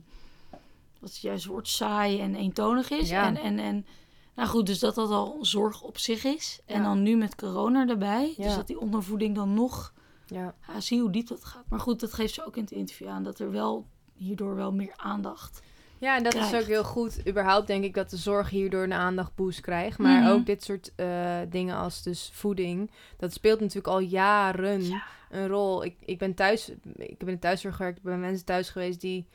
wat 0.98 1.08
is 1.08 1.14
het 1.14 1.24
juiste 1.24 1.48
woord, 1.48 1.68
saai 1.68 2.20
en 2.20 2.34
eentonig 2.34 2.90
is. 2.90 3.08
Ja. 3.08 3.26
En, 3.26 3.36
en, 3.36 3.58
en 3.58 3.86
nou 4.34 4.48
goed, 4.48 4.66
dus 4.66 4.78
dat 4.78 4.94
dat 4.94 5.10
al 5.10 5.38
zorg 5.40 5.82
op 5.82 5.98
zich 5.98 6.24
is. 6.24 6.60
En 6.66 6.76
Ja. 6.82 6.82
dan 6.88 7.02
nu 7.02 7.16
met 7.16 7.34
corona 7.34 7.88
erbij, 7.88 8.34
dus 8.36 8.54
dat 8.54 8.66
die 8.66 8.80
ondervoeding 8.80 9.34
dan 9.34 9.54
nog 9.54 9.92
ja. 10.26 10.54
ja, 10.66 10.80
zie 10.80 11.00
hoe 11.00 11.10
diep 11.10 11.28
dat 11.28 11.44
gaat. 11.44 11.64
Maar 11.68 11.80
goed, 11.80 12.00
dat 12.00 12.12
geeft 12.12 12.34
ze 12.34 12.46
ook 12.46 12.56
in 12.56 12.62
het 12.62 12.70
interview 12.72 13.08
aan. 13.08 13.22
Dat 13.22 13.38
er 13.38 13.50
wel 13.50 13.86
hierdoor 14.14 14.54
wel 14.54 14.72
meer 14.72 14.92
aandacht. 14.96 15.60
ja, 15.98 16.16
en 16.16 16.22
dat 16.22 16.34
is 16.34 16.54
ook 16.54 16.62
heel 16.66 16.84
goed. 16.84 17.28
Überhaupt 17.28 17.66
denk 17.66 17.84
ik 17.84 17.94
dat 17.94 18.10
de 18.10 18.16
zorg 18.16 18.50
hierdoor 18.50 18.82
een 18.82 18.92
aandachtboost 18.92 19.60
krijgt. 19.60 19.98
Maar 19.98 20.20
Mhm. 20.22 20.30
ook 20.30 20.46
dit 20.46 20.64
soort 20.64 20.92
eh, 20.96 21.36
dingen 21.48 21.76
als 21.76 22.02
dus 22.02 22.30
voeding. 22.32 22.90
Dat 23.16 23.32
speelt 23.32 23.60
natuurlijk 23.60 23.86
al 23.86 23.98
jaren 23.98 24.84
Ja. 24.84 25.02
een 25.30 25.48
rol. 25.48 25.84
Ik, 25.84 25.96
ik 26.00 26.18
ben 26.18 26.34
thuis, 26.34 26.68
ik 26.96 27.14
heb 27.18 27.28
in 27.28 27.38
thuiszorg 27.38 27.76
gewerkt. 27.76 27.98
Ik 27.98 28.02
ben 28.04 28.12
bij 28.20 28.28
mensen 28.28 28.44
thuis 28.46 28.70
geweest 28.70 29.00
die 29.00 29.26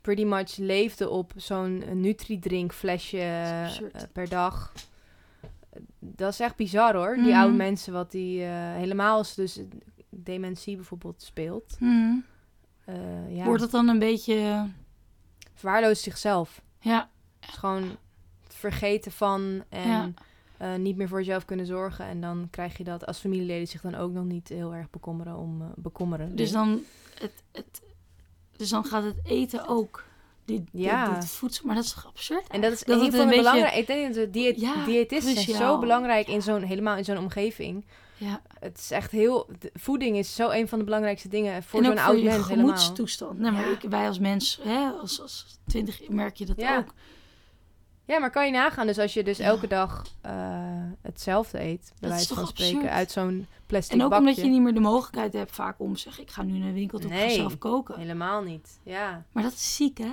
pretty 0.00 0.24
much 0.24 0.56
leefden 0.56 1.10
op 1.10 1.32
zo'n 1.36 2.00
Nutri-drink 2.00 2.72
flesje 2.72 3.16
is 3.18 3.50
absurd. 3.70 3.94
eh, 3.94 4.02
per 4.12 4.28
dag. 4.28 4.72
Dat 5.98 6.32
is 6.32 6.40
echt 6.40 6.56
bizar 6.56 6.94
hoor. 6.94 7.14
Die 7.14 7.24
Mhm. 7.32 7.40
oude 7.40 7.56
mensen, 7.56 7.92
wat 7.92 8.10
die 8.10 8.42
eh, 8.44 8.50
helemaal 8.74 9.16
als 9.16 9.34
dus 9.34 9.60
dementie 10.08 10.76
bijvoorbeeld 10.76 11.22
speelt. 11.22 11.76
Eh, 12.84 13.36
ja. 13.36 13.44
Wordt 13.44 13.62
het 13.62 13.70
dan 13.70 13.88
een 13.88 13.98
beetje... 13.98 14.66
verwaarloost 15.54 16.02
zichzelf. 16.02 16.62
Ja, 16.80 17.08
gewoon 17.40 17.82
het 18.44 18.54
vergeten 18.54 19.12
van 19.12 19.62
en 19.68 20.14
Ja. 20.58 20.76
niet 20.76 20.96
meer 20.96 21.08
voor 21.08 21.18
jezelf 21.18 21.44
kunnen 21.44 21.66
zorgen. 21.66 22.04
En 22.04 22.20
dan 22.20 22.48
krijg 22.50 22.76
je 22.76 22.84
dat 22.84 23.06
als 23.06 23.18
familieleden 23.18 23.66
zich 23.68 23.80
dan 23.80 23.94
ook 23.94 24.12
nog 24.12 24.24
niet 24.24 24.48
heel 24.48 24.74
erg 24.74 24.90
bekommeren 24.90 25.36
om 25.36 25.72
bekommeren. 25.76 26.36
dus 26.36 26.50
dan, 26.50 26.80
het, 27.20 27.32
het, 27.52 27.82
dus 28.60 28.68
dan 28.70 28.84
gaat 28.84 29.04
het 29.04 29.16
eten 29.24 29.66
ook. 29.68 30.04
Dit, 30.44 30.60
Ja. 30.72 31.08
dit, 31.12 31.20
dit 31.20 31.30
voedsel, 31.30 31.66
maar 31.66 31.74
dat 31.74 31.84
is 31.84 31.92
toch 31.92 32.06
absurd? 32.06 32.46
En 32.48 32.60
dat 32.60 32.72
is 32.72 32.84
Dat 32.84 33.00
een 33.00 33.12
van 33.12 33.28
de 33.28 33.36
belangrijke... 33.36 33.78
Ik 33.78 33.86
denk 33.86 34.14
dat 34.14 34.32
de 34.32 34.54
Ja, 34.56 34.84
diëtisten 34.84 35.36
zijn 35.36 35.56
zo 35.56 35.78
belangrijk 35.78 36.28
in 36.28 36.42
zo'n, 36.42 36.62
helemaal 36.62 36.96
in 36.96 37.04
zo'n 37.04 37.18
omgeving. 37.18 37.84
Ja. 38.16 38.40
Het 38.58 38.78
is 38.78 38.90
echt 38.90 39.10
heel... 39.10 39.48
voeding 39.74 40.16
is 40.16 40.34
zo 40.34 40.50
een 40.50 40.68
van 40.68 40.78
de 40.78 40.84
belangrijkste 40.84 41.28
dingen 41.28 41.62
voor 41.62 41.84
zo'n 41.84 41.98
oud 41.98 42.22
mens 42.22 42.44
gemoedstoestand. 42.46 43.38
Nee, 43.38 43.50
maar 43.50 43.66
Ja. 43.68 43.72
ik, 43.72 43.90
wij 43.90 44.06
als 44.06 44.18
mens, 44.18 44.60
hè, 44.62 44.90
als, 44.90 45.20
als 45.20 45.46
twintig 45.66 46.08
merk 46.08 46.36
je 46.36 46.46
dat 46.46 46.56
Ja. 46.60 46.76
ook. 46.78 46.92
Ja, 48.04 48.18
maar 48.18 48.30
kan 48.30 48.46
je 48.46 48.52
nagaan, 48.52 48.86
dus 48.86 48.98
als 48.98 49.14
je 49.14 49.22
dus 49.24 49.38
Ja. 49.38 49.44
elke 49.44 49.66
dag 49.66 50.04
eh, 50.20 50.32
hetzelfde 51.00 51.60
eet, 51.60 51.92
bij 52.00 52.08
wijze 52.08 52.34
van 52.34 52.46
spreken, 52.46 52.74
absurd? 52.76 52.92
uit 52.94 53.10
zo'n 53.10 53.46
plastic 53.66 53.92
En 53.98 54.02
ook 54.04 54.10
bakje. 54.10 54.26
omdat 54.28 54.44
je 54.44 54.50
niet 54.50 54.62
meer 54.62 54.74
de 54.74 54.80
mogelijkheid 54.80 55.32
hebt 55.32 55.52
vaak 55.52 55.80
om 55.80 55.96
zeggen... 55.96 56.22
ik 56.22 56.30
ga 56.30 56.42
nu 56.42 56.58
naar 56.58 56.68
de 56.68 56.74
winkel 56.74 56.98
toe, 56.98 57.10
Nee. 57.10 57.30
zelf 57.34 57.58
koken. 57.58 57.98
Helemaal 57.98 58.42
niet, 58.42 58.80
ja. 58.82 59.24
Maar 59.32 59.42
dat 59.42 59.52
is 59.52 59.76
ziek, 59.76 59.98
hè? 59.98 60.10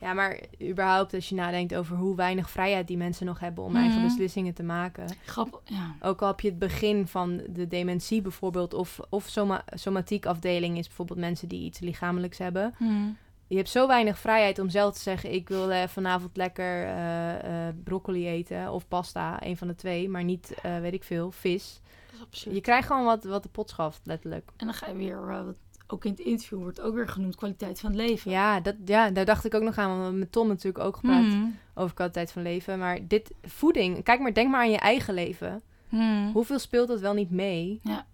Ja, 0.00 0.12
maar 0.12 0.40
überhaupt 0.62 1.14
als 1.14 1.28
je 1.28 1.34
nadenkt 1.34 1.74
over 1.74 1.96
hoe 1.96 2.16
weinig 2.16 2.50
vrijheid 2.50 2.86
die 2.86 2.96
mensen 2.96 3.26
nog 3.26 3.40
hebben 3.40 3.64
om 3.64 3.76
eigen 3.76 3.98
Mhm. 3.98 4.06
beslissingen 4.06 4.54
te 4.54 4.62
maken. 4.62 5.04
grappig, 5.24 5.60
ja. 5.64 5.94
Ook 6.00 6.22
al 6.22 6.28
heb 6.28 6.40
je 6.40 6.48
het 6.48 6.58
begin 6.58 7.06
van 7.06 7.40
de 7.48 7.68
dementie 7.68 8.22
bijvoorbeeld, 8.22 8.74
of, 8.74 9.00
of 9.08 9.28
soma 9.28 9.64
somatiek 9.74 10.26
afdeling 10.26 10.78
is 10.78 10.86
bijvoorbeeld 10.86 11.18
mensen 11.18 11.48
die 11.48 11.64
iets 11.64 11.78
lichamelijks 11.80 12.38
hebben. 12.38 12.74
Hmm. 12.76 13.16
Je 13.52 13.58
hebt 13.58 13.70
zo 13.70 13.86
weinig 13.86 14.18
vrijheid 14.18 14.58
om 14.58 14.68
zelf 14.70 14.94
te 14.94 15.00
zeggen, 15.00 15.32
ik 15.32 15.48
wil 15.48 15.88
vanavond 15.88 16.36
lekker 16.36 16.84
eh, 16.84 17.68
eh, 17.68 17.74
broccoli 17.84 18.28
eten 18.28 18.72
of 18.72 18.88
pasta, 18.88 19.42
een 19.46 19.56
van 19.56 19.68
de 19.68 19.74
twee, 19.74 20.08
maar 20.08 20.24
niet, 20.24 20.54
eh, 20.62 20.78
weet 20.78 20.92
ik 20.92 21.04
veel, 21.04 21.30
vis. 21.30 21.80
Dat 22.06 22.14
is 22.14 22.20
absurd. 22.26 22.54
Je 22.54 22.60
krijgt 22.60 22.86
gewoon 22.86 23.04
wat, 23.04 23.24
wat 23.24 23.42
de 23.42 23.48
pot 23.48 23.70
schaft, 23.70 24.00
letterlijk. 24.04 24.50
En 24.56 24.66
dan 24.66 24.74
ga 24.74 24.88
je 24.88 24.94
weer, 24.94 25.26
wat 25.44 25.54
ook 25.86 26.04
in 26.04 26.10
het 26.10 26.20
interview 26.20 26.58
wordt 26.58 26.80
ook 26.80 26.94
weer 26.94 27.08
genoemd, 27.08 27.36
kwaliteit 27.36 27.80
van 27.80 27.96
leven. 27.96 28.30
Ja, 28.30 28.60
dat, 28.60 28.74
ja, 28.84 29.10
daar 29.10 29.24
dacht 29.24 29.44
ik 29.44 29.54
ook 29.54 29.62
nog 29.62 29.78
aan, 29.78 29.84
want 29.86 29.96
we 29.98 30.02
hebben 30.02 30.20
met 30.20 30.32
Tom 30.32 30.48
natuurlijk 30.48 30.84
ook 30.84 30.96
gepraat 30.96 31.22
Mhm. 31.24 31.46
over 31.74 31.94
kwaliteit 31.94 32.32
van 32.32 32.42
leven. 32.42 32.78
Maar 32.78 32.98
dit, 33.06 33.30
voeding, 33.42 34.02
kijk 34.04 34.20
maar, 34.20 34.34
denk 34.34 34.50
maar 34.50 34.60
aan 34.60 34.70
je 34.70 34.78
eigen 34.78 35.14
leven. 35.14 35.62
Mhm. 35.88 36.30
Hoeveel 36.32 36.58
speelt 36.58 36.88
dat 36.88 37.00
wel 37.00 37.14
niet 37.14 37.30
mee 37.30 37.80
Ja. 37.82 38.06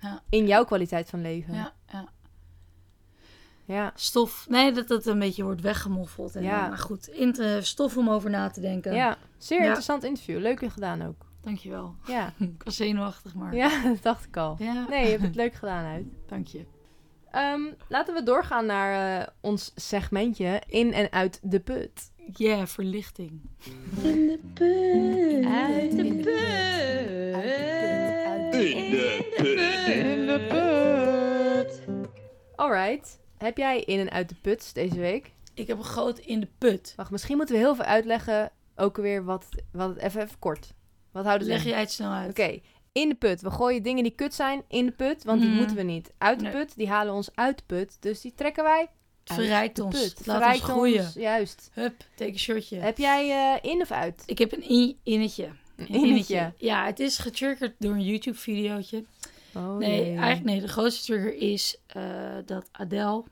Ja. 0.00 0.22
in 0.28 0.46
jouw 0.46 0.64
kwaliteit 0.64 1.10
van 1.10 1.20
leven? 1.22 1.54
Ja, 1.54 1.72
ja. 3.68 3.92
Stof, 3.94 4.46
nee, 4.48 4.72
dat 4.72 4.88
het 4.88 5.06
een 5.06 5.18
beetje 5.18 5.42
wordt 5.42 5.60
weggemoffeld. 5.60 6.36
En, 6.36 6.42
Ja. 6.42 6.62
eh, 6.62 6.68
Maar 6.68 6.78
goed, 6.78 7.06
inter, 7.08 7.64
stof 7.66 7.96
om 7.96 8.10
over 8.10 8.30
na 8.30 8.48
te 8.50 8.60
denken. 8.60 8.94
Ja, 8.94 9.16
zeer 9.36 9.58
Ja. 9.58 9.64
interessant 9.64 10.04
interview. 10.04 10.38
Leuk 10.40 10.60
gedaan 10.72 11.06
ook. 11.06 11.26
Dankjewel. 11.42 11.94
Ja. 12.06 12.32
Ik 12.38 12.62
was 12.64 12.76
zenuwachtig, 12.76 13.34
maar... 13.34 13.54
ja, 13.54 13.82
dat 13.92 14.02
dacht 14.02 14.24
ik 14.24 14.36
al. 14.36 14.56
Ja. 14.58 14.86
Nee, 14.88 15.04
je 15.04 15.10
hebt 15.10 15.22
het 15.22 15.34
leuk 15.34 15.54
gedaan 15.54 15.84
uit. 15.84 16.04
Dank 16.26 16.46
je. 16.46 16.64
Ehm, 17.30 17.60
laten 17.88 18.14
we 18.14 18.22
doorgaan 18.22 18.66
naar 18.66 19.20
eh, 19.20 19.26
ons 19.40 19.72
segmentje 19.74 20.62
in 20.66 20.92
en 20.92 21.12
uit 21.12 21.38
de 21.42 21.60
put. 21.60 22.10
Ja, 22.32 22.66
verlichting. 22.66 23.40
In 24.02 24.26
de 24.26 24.38
put. 24.54 25.46
Uit 25.52 25.90
de 25.90 26.06
In 26.06 26.16
put. 26.16 26.26
In 28.54 28.90
de 28.90 29.28
put. 29.36 29.94
In 29.94 30.26
de 30.26 30.46
put. 30.48 31.82
Alright. 32.56 33.18
Heb 33.38 33.56
jij 33.56 33.80
in 33.80 33.98
en 33.98 34.10
uit 34.10 34.28
de 34.28 34.34
put 34.40 34.74
deze 34.74 34.98
week? 34.98 35.30
Ik 35.54 35.66
heb 35.66 35.78
een 35.78 35.84
groot 35.84 36.18
in 36.18 36.40
de 36.40 36.48
put. 36.58 36.92
Wacht, 36.96 37.10
misschien 37.10 37.36
moeten 37.36 37.54
we 37.54 37.60
heel 37.60 37.74
veel 37.74 37.84
uitleggen. 37.84 38.50
Ook 38.76 38.96
weer 38.96 39.24
wat, 39.24 39.46
wat 39.72 39.96
even, 39.96 40.22
even 40.22 40.38
kort. 40.38 40.72
Wat 41.12 41.24
houdt 41.24 41.40
het 41.40 41.48
Leg 41.50 41.62
in? 41.64 41.68
jij 41.70 41.80
het 41.80 41.90
snel 41.92 42.10
uit. 42.10 42.30
Oké, 42.30 42.58
in 42.92 43.08
de 43.08 43.14
put. 43.14 43.40
We 43.40 43.50
gooien 43.50 43.82
dingen 43.82 44.02
die 44.02 44.12
kut 44.14 44.34
zijn 44.34 44.62
in 44.68 44.86
de 44.86 44.92
put, 44.92 45.24
want 45.24 45.40
die 45.40 45.48
Mhm. 45.48 45.58
moeten 45.58 45.76
we 45.76 45.82
niet. 45.82 46.12
Uit 46.18 46.40
de 46.40 46.48
put, 46.50 46.76
die 46.76 46.88
halen 46.88 47.14
ons 47.14 47.28
uit 47.34 47.58
de 47.58 47.64
put. 47.66 47.96
Dus 48.00 48.20
die 48.20 48.34
trekken 48.34 48.64
wij 48.64 48.78
uit 49.24 49.40
Verrijkt 49.40 49.76
de 49.76 49.84
ons. 49.84 50.00
put. 50.00 50.26
Laat 50.26 50.36
Verrijkt 50.36 50.62
ons 50.62 50.70
groeien. 50.70 51.00
ons, 51.04 51.14
juist. 51.14 51.70
Hup, 51.72 51.94
take 52.14 52.30
een 52.30 52.38
shirtje. 52.38 52.76
Heb 52.76 52.98
jij 52.98 53.30
eh, 53.30 53.70
in 53.70 53.80
of 53.80 53.90
uit? 53.90 54.22
Ik 54.26 54.38
heb 54.38 54.52
een 54.52 54.68
in 54.68 54.98
innetje. 55.02 55.44
Een 55.76 55.94
Een 55.94 56.04
innetje. 56.04 56.52
Ja, 56.56 56.86
het 56.86 57.00
is 57.00 57.18
getriggerd 57.18 57.74
door 57.78 57.92
een 57.92 58.04
YouTube-videootje. 58.04 59.04
Oh, 59.58 59.76
nee, 59.76 60.04
eigenlijk 60.04 60.44
nee. 60.44 60.60
De 60.60 60.68
grootste 60.68 61.04
trigger 61.04 61.34
is 61.34 61.76
eh, 61.86 62.02
dat 62.46 62.68
Adele, 62.72 63.24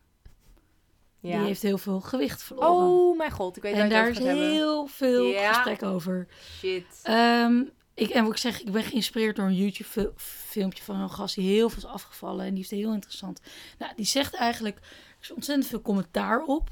Ja. 1.21 1.37
die 1.39 1.47
heeft 1.47 1.63
heel 1.63 1.79
veel 1.79 2.01
gewicht 2.01 2.43
verloren. 2.43 2.71
Oh 2.71 3.19
mijn 3.19 3.31
god, 3.31 3.57
ik 3.57 3.63
weet 3.63 3.75
en 3.75 3.89
daar 3.89 4.09
is 4.09 4.19
hebben. 4.19 4.51
heel 4.51 4.87
veel 4.87 5.25
Ja. 5.25 5.53
gesprek 5.53 5.83
over. 5.83 6.27
Shit. 6.59 6.85
Ehm, 7.03 7.63
ik, 7.95 8.09
en 8.11 8.23
wat 8.25 8.33
ik 8.33 8.39
zeg, 8.39 8.61
ik 8.61 8.73
ben 8.73 8.83
geïnspireerd 8.83 9.37
door 9.37 9.47
een 9.47 9.55
YouTube-filmpje 9.57 10.83
van 10.83 10.97
een 11.01 11.11
gast 11.11 11.35
die 11.35 11.49
heel 11.55 11.69
veel 11.69 11.79
is 11.79 11.85
afgevallen. 11.89 12.41
En 12.45 12.49
die 12.49 12.57
heeft 12.59 12.71
het 12.71 12.79
heel 12.79 12.93
interessant. 12.93 13.41
Nou, 13.79 13.93
die 13.97 14.07
zegt 14.07 14.35
eigenlijk, 14.35 14.77
er 14.77 14.85
is 15.21 15.33
ontzettend 15.33 15.69
veel 15.69 15.83
commentaar 15.83 16.43
op. 16.43 16.71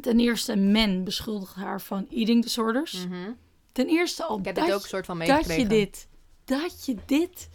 Ten 0.00 0.20
eerste, 0.20 0.56
men 0.56 1.04
beschuldigt 1.04 1.54
haar 1.54 1.80
van 1.80 2.06
eating 2.10 2.42
disorders. 2.42 3.06
Mhm. 3.06 3.30
Ten 3.72 3.86
eerste 3.88 4.24
al 4.24 4.38
Ik 4.38 4.44
heb 4.44 4.54
dat, 4.54 4.64
dit 4.64 4.74
ook 4.74 4.82
een 4.82 4.88
soort 4.88 5.06
van 5.06 5.18
dat 5.18 5.46
je 5.56 5.66
dit, 5.66 6.08
dat 6.44 6.84
je 6.86 6.96
dit 7.06 7.48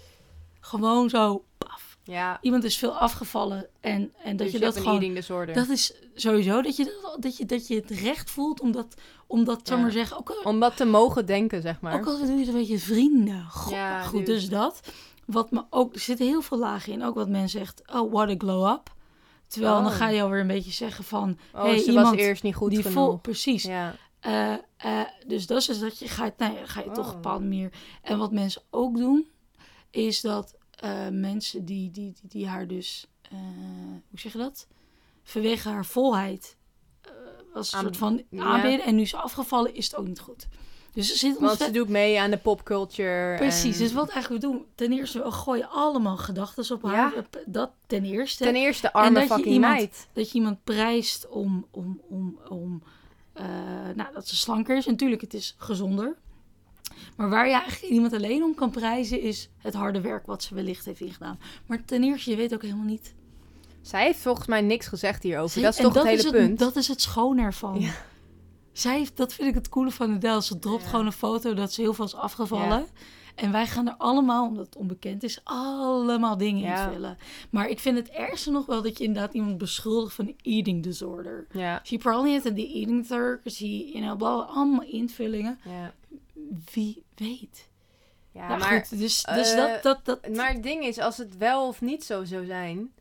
gewoon 0.70 1.10
zo, 1.10 1.44
paf. 1.58 1.98
Ja, 2.04 2.38
Iemand 2.42 2.64
is 2.64 2.78
veel 2.78 2.98
afgevallen 2.98 3.68
en, 3.80 4.14
en 4.24 4.36
dat 4.38 4.38
dus 4.38 4.52
je 4.52 4.60
je 4.60 4.64
dat 4.66 4.78
gewoon... 4.78 5.54
Dat 5.54 5.68
is 5.70 5.94
sowieso 6.16 6.62
dat 6.62 6.76
je, 6.76 6.84
dat, 7.02 7.22
dat 7.22 7.38
je, 7.38 7.46
dat 7.46 7.68
je 7.68 7.76
het 7.76 7.90
recht 7.90 8.30
voelt 8.32 8.62
om 8.62 8.72
dat, 8.72 8.96
om 9.28 9.44
dat, 9.44 9.60
zal 9.64 9.78
Ja. 9.78 9.84
maar 9.84 9.92
zeggen, 9.92 10.18
ook 10.18 10.30
al, 10.30 10.42
Om 10.44 10.60
dat 10.60 10.78
te 10.78 10.86
mogen 10.86 11.26
denken, 11.26 11.62
zeg 11.62 11.82
maar. 11.82 11.94
ook 12.00 12.06
al 12.06 12.18
doe 12.18 12.28
je 12.32 12.38
het 12.38 12.48
een 12.48 12.54
beetje 12.54 12.80
vrienden. 12.80 13.46
God, 13.50 13.72
Ja, 13.74 14.02
goed, 14.04 14.26
dus 14.26 14.50
dat. 14.50 14.82
Wat 15.26 15.52
me 15.52 15.64
ook, 15.70 15.94
er 15.94 16.00
zitten 16.00 16.26
heel 16.26 16.42
veel 16.42 16.58
lagen 16.58 16.94
in. 16.94 17.04
Ook 17.04 17.16
wat 17.16 17.30
men 17.30 17.50
zegt, 17.50 17.82
oh, 17.94 18.12
what 18.14 18.30
a 18.30 18.36
glow 18.38 18.72
up. 18.72 18.94
Terwijl 19.48 19.76
Oh. 19.76 19.82
dan 19.84 19.92
ga 19.92 20.10
je 20.10 20.22
alweer 20.22 20.40
een 20.40 20.48
beetje 20.48 20.72
zeggen 20.72 21.04
van, 21.04 21.38
oh, 21.54 21.64
hey, 21.64 21.78
ze 21.78 21.86
iemand 21.90 22.08
was 22.10 22.16
eerst 22.18 22.44
niet 22.44 22.56
goed 22.56 22.70
die 22.70 22.82
genoeg. 22.82 22.94
vol, 22.94 23.18
precies. 23.18 23.64
Ja. 23.64 23.96
Eh, 24.20 24.54
eh, 24.78 25.08
dus 25.28 25.48
dat 25.48 25.58
is 25.58 25.66
dus 25.66 25.80
dat 25.80 26.00
je 26.00 26.08
gaat, 26.08 26.38
nou 26.38 26.54
ja, 26.54 26.66
ga 26.66 26.80
je 26.82 26.92
toch 26.92 27.06
Oh. 27.08 27.14
een 27.14 27.22
bepaalde 27.22 27.44
manier. 27.46 27.72
En 28.02 28.18
wat 28.18 28.32
mensen 28.32 28.62
ook 28.70 28.98
doen, 28.98 29.28
is 29.90 30.22
dat 30.22 30.56
eh, 30.80 31.08
mensen 31.12 31.66
die, 31.66 31.92
die, 31.92 32.12
die, 32.12 32.30
die 32.30 32.48
haar 32.48 32.68
dus, 32.68 33.06
eh, 33.22 33.38
hoe 34.10 34.20
zeg 34.20 34.32
je 34.32 34.38
dat? 34.38 34.68
Vanwege 35.24 35.70
haar 35.70 35.86
volheid 35.86 36.58
eh, 37.02 37.12
was 37.54 37.74
een 37.74 37.80
soort 37.80 37.98
van 37.98 38.24
ja. 38.30 38.44
aanbidden. 38.44 38.86
En 38.86 38.96
nu 38.96 39.06
ze 39.06 39.18
afgevallen, 39.18 39.74
is 39.76 39.86
het 39.86 39.96
ook 39.96 40.08
niet 40.08 40.20
goed. 40.20 40.48
Dus 40.94 41.12
er 41.12 41.18
zit 41.18 41.40
Want 41.40 41.58
ze 41.58 41.72
doet 41.72 41.90
mee 41.90 42.20
aan 42.20 42.30
de 42.32 42.38
popculture. 42.38 43.38
Precies, 43.38 43.76
en- 43.78 43.84
dus 43.84 43.94
wat 43.94 44.10
eigenlijk 44.10 44.44
we 44.44 44.50
doen, 44.52 44.66
ten 44.76 44.92
eerste, 44.92 45.24
we 45.24 45.32
gooien 45.32 45.70
allemaal 45.70 46.18
gedachten 46.18 46.76
op 46.76 46.84
haar. 46.84 47.14
Ja. 47.16 47.26
Dat 47.46 47.72
ten 47.88 48.06
eerste. 48.06 48.44
Ten 48.44 48.56
eerste 48.56 48.88
En 48.88 48.94
arme 48.94 49.14
dat 49.14 49.22
je 49.24 49.28
fucking 49.34 49.54
iemand- 49.54 49.74
meid. 49.76 50.08
dat 50.14 50.28
je 50.32 50.38
iemand 50.38 50.64
prijst 50.64 51.28
om, 51.28 51.66
om, 51.72 52.02
om, 52.08 52.40
om 52.50 52.84
nou, 53.96 54.14
dat 54.14 54.28
ze 54.28 54.36
slanker 54.36 54.78
is. 54.78 54.86
En 54.86 54.92
natuurlijk, 54.92 55.22
het 55.22 55.34
is 55.34 55.56
gezonder. 55.58 56.18
Maar 57.16 57.30
waar 57.30 57.48
je 57.48 57.54
eigenlijk 57.54 57.94
iemand 57.94 58.14
alleen 58.14 58.44
om 58.44 58.56
kan 58.56 58.70
prijzen, 58.72 59.22
is 59.22 59.50
het 59.58 59.74
harde 59.74 60.02
werk 60.02 60.26
wat 60.26 60.44
ze 60.44 60.56
wellicht 60.56 60.86
heeft 60.86 61.02
ingedaan. 61.02 61.40
Maar 61.66 61.86
ten 61.86 62.04
eerste, 62.04 62.30
je 62.30 62.36
weet 62.36 62.54
ook 62.54 62.62
helemaal 62.62 62.86
niet. 62.86 63.14
Zij 63.82 64.04
heeft 64.04 64.20
volgens 64.20 64.48
mij 64.48 64.62
niks 64.62 64.88
gezegd 64.88 65.24
hierover. 65.24 65.62
Dat 65.62 65.74
is 65.74 65.82
toch 65.84 65.94
het 65.94 66.04
hele 66.04 66.32
punt. 66.32 66.60
Dat 66.60 66.76
is 66.76 66.88
het 66.88 67.02
schoon 67.02 67.38
ervan. 67.38 67.80
Ja. 67.80 67.92
Zij 68.72 68.98
heeft, 68.98 69.18
dat 69.18 69.34
vind 69.34 69.48
ik 69.50 69.56
het 69.56 69.70
coole 69.70 69.92
van 69.92 70.14
Adele. 70.14 70.44
Ze 70.44 70.60
dropt 70.60 70.84
Ja. 70.84 70.90
gewoon 70.90 71.06
een 71.06 71.12
foto 71.12 71.54
dat 71.54 71.74
ze 71.74 71.82
heel 71.82 71.94
veel 71.94 72.06
is 72.06 72.16
afgevallen. 72.16 72.78
Ja. 72.80 72.86
En 73.36 73.52
wij 73.52 73.68
gaan 73.68 73.88
er 73.88 73.96
allemaal, 73.98 74.48
omdat 74.48 74.66
het 74.66 74.76
onbekend 74.76 75.24
is, 75.24 75.40
allemaal 75.44 76.38
dingen 76.38 76.62
Ja. 76.62 76.86
invullen. 76.88 77.18
Maar 77.50 77.68
ik 77.70 77.80
vind 77.80 77.98
het 77.98 78.10
ergste 78.10 78.52
nog 78.52 78.66
wel 78.66 78.82
dat 78.82 78.98
je 78.98 79.04
inderdaad 79.04 79.34
iemand 79.34 79.58
beschuldigt 79.58 80.16
van 80.16 80.34
eating 80.42 80.84
disorder. 80.84 81.48
Ja, 81.52 81.82
She 81.84 81.98
probably 81.98 82.34
had 82.34 82.42
the 82.44 82.50
eating 82.74 83.02
disorder, 83.02 83.42
she, 83.46 83.68
you 83.68 84.00
know, 84.02 84.18
bla, 84.18 84.36
bla, 84.36 84.44
allemaal 84.54 84.84
invullingen. 84.84 85.60
ja. 85.66 85.94
Wie 86.74 87.04
weet. 87.16 87.70
ja 88.32 88.48
nou, 88.48 88.60
maar, 88.60 88.86
goed, 88.86 89.00
dus, 89.00 89.24
dus 89.24 89.52
eh, 89.52 89.58
dat, 89.58 89.84
dat, 89.84 90.06
dat... 90.06 90.36
maar 90.36 90.54
het 90.54 90.64
ding 90.64 90.84
is, 90.84 90.98
als 91.00 91.18
het 91.18 91.38
wel 91.38 91.68
of 91.68 91.82
niet 91.82 92.04
zo 92.04 92.24
zou 92.24 92.46
zijn... 92.46 92.94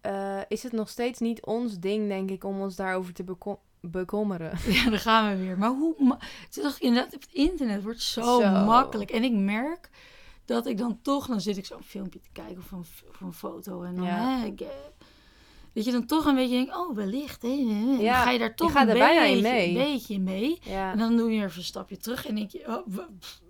eh, 0.00 0.40
is 0.48 0.62
het 0.62 0.72
nog 0.72 0.88
steeds 0.88 1.18
niet 1.18 1.44
ons 1.44 1.78
ding, 1.78 2.08
denk 2.08 2.30
ik, 2.30 2.44
om 2.44 2.60
ons 2.60 2.76
daarover 2.76 3.12
te 3.14 3.24
beko- 3.24 3.60
bekommeren. 3.80 4.58
Ja, 4.74 4.90
daar 4.90 4.98
gaan 4.98 5.30
we 5.30 5.44
weer. 5.44 5.58
Maar 5.58 5.70
hoe... 5.70 5.94
ma- 5.98 6.18
ik 6.50 6.76
inderdaad, 6.78 7.12
het 7.12 7.26
internet 7.32 7.82
wordt 7.82 8.02
zo, 8.02 8.40
Zo. 8.40 8.50
makkelijk. 8.50 9.10
En 9.10 9.24
ik 9.24 9.32
merk 9.32 9.90
dat 10.44 10.66
ik 10.66 10.78
dan 10.78 10.98
toch... 11.02 11.26
Dan 11.26 11.40
zit 11.40 11.56
ik 11.56 11.66
zo'n 11.66 11.82
filmpje 11.82 12.20
te 12.20 12.28
kijken 12.32 12.56
of 12.58 12.70
een, 12.72 12.78
of 13.10 13.20
een 13.20 13.32
foto. 13.32 13.82
En 13.82 13.94
dan... 13.94 14.04
Ja. 14.04 14.38
Hè, 14.38 14.46
ik, 14.46 14.60
eh, 14.60 14.68
dat 15.74 15.84
je 15.84 15.92
dan 15.92 16.06
toch 16.06 16.24
een 16.24 16.34
beetje 16.34 16.54
denkt, 16.54 16.76
oh, 16.76 16.94
wellicht. 16.94 17.42
Hè, 17.42 17.48
dan 17.96 17.98
ga 18.14 18.30
je 18.30 18.38
daar 18.38 18.54
toch 18.54 18.74
een, 18.74 18.86
beetje, 18.86 19.40
mee. 19.42 19.68
een 19.68 19.74
beetje 19.74 20.18
mee. 20.20 20.58
Ja, 20.62 20.92
En 20.92 20.98
dan 20.98 21.16
doe 21.16 21.32
je 21.32 21.44
even 21.44 21.58
een 21.58 21.64
stapje 21.64 21.96
terug 21.96 22.26
en 22.26 22.34
denk 22.34 22.50
je, 22.50 22.66
oh, 22.66 22.98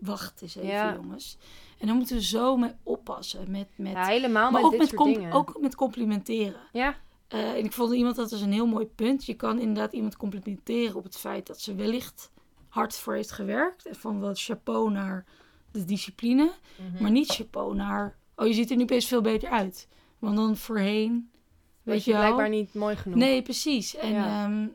wacht 0.00 0.42
eens 0.42 0.56
even 0.56 0.68
Ja. 0.68 0.94
jongens. 0.94 1.36
En 1.78 1.86
dan 1.86 1.96
moeten 1.96 2.16
we 2.16 2.22
zo 2.22 2.56
mee 2.56 2.70
oppassen. 2.82 3.50
Met, 3.50 3.68
met, 3.76 3.92
ja 3.92 4.04
helemaal 4.06 4.50
maar 4.50 4.62
met 4.62 4.72
ook 4.72 5.06
dit 5.06 5.20
met, 5.20 5.32
ook 5.32 5.60
met 5.60 5.74
complimenteren. 5.74 6.60
Ja, 6.72 6.96
Eh, 7.28 7.50
en 7.50 7.64
ik 7.64 7.72
vond 7.72 7.92
iemand 7.94 8.16
dat 8.16 8.32
is 8.32 8.40
een 8.40 8.52
heel 8.52 8.66
mooi 8.66 8.86
punt. 8.86 9.24
Je 9.24 9.34
kan 9.34 9.58
inderdaad 9.58 9.92
iemand 9.92 10.16
complimenteren 10.16 10.96
op 10.96 11.04
het 11.04 11.16
feit 11.16 11.46
dat 11.46 11.60
ze 11.60 11.74
wellicht 11.74 12.30
hard 12.68 12.94
voor 12.96 13.14
heeft 13.14 13.30
gewerkt. 13.32 13.86
En 13.86 13.94
van 13.94 14.20
wat 14.20 14.40
chapeau 14.40 14.90
naar 14.90 15.24
de 15.72 15.84
discipline. 15.84 16.50
Mhm. 16.92 17.02
Maar 17.02 17.10
niet 17.10 17.28
chapeau 17.30 17.74
naar, 17.74 18.16
oh 18.36 18.46
je 18.46 18.52
ziet 18.52 18.70
er 18.70 18.76
nu 18.76 18.84
best 18.84 19.08
veel 19.08 19.20
beter 19.20 19.48
uit. 19.48 19.88
Want 20.18 20.36
dan 20.36 20.56
voorheen, 20.56 21.30
weet 21.84 22.04
je 22.04 22.12
blijkbaar 22.12 22.48
niet 22.48 22.74
mooi 22.74 22.96
genoeg. 22.96 23.18
Nee, 23.18 23.42
precies. 23.42 23.96
En 23.96 24.12
Ja. 24.12 24.44
ehm, 24.44 24.66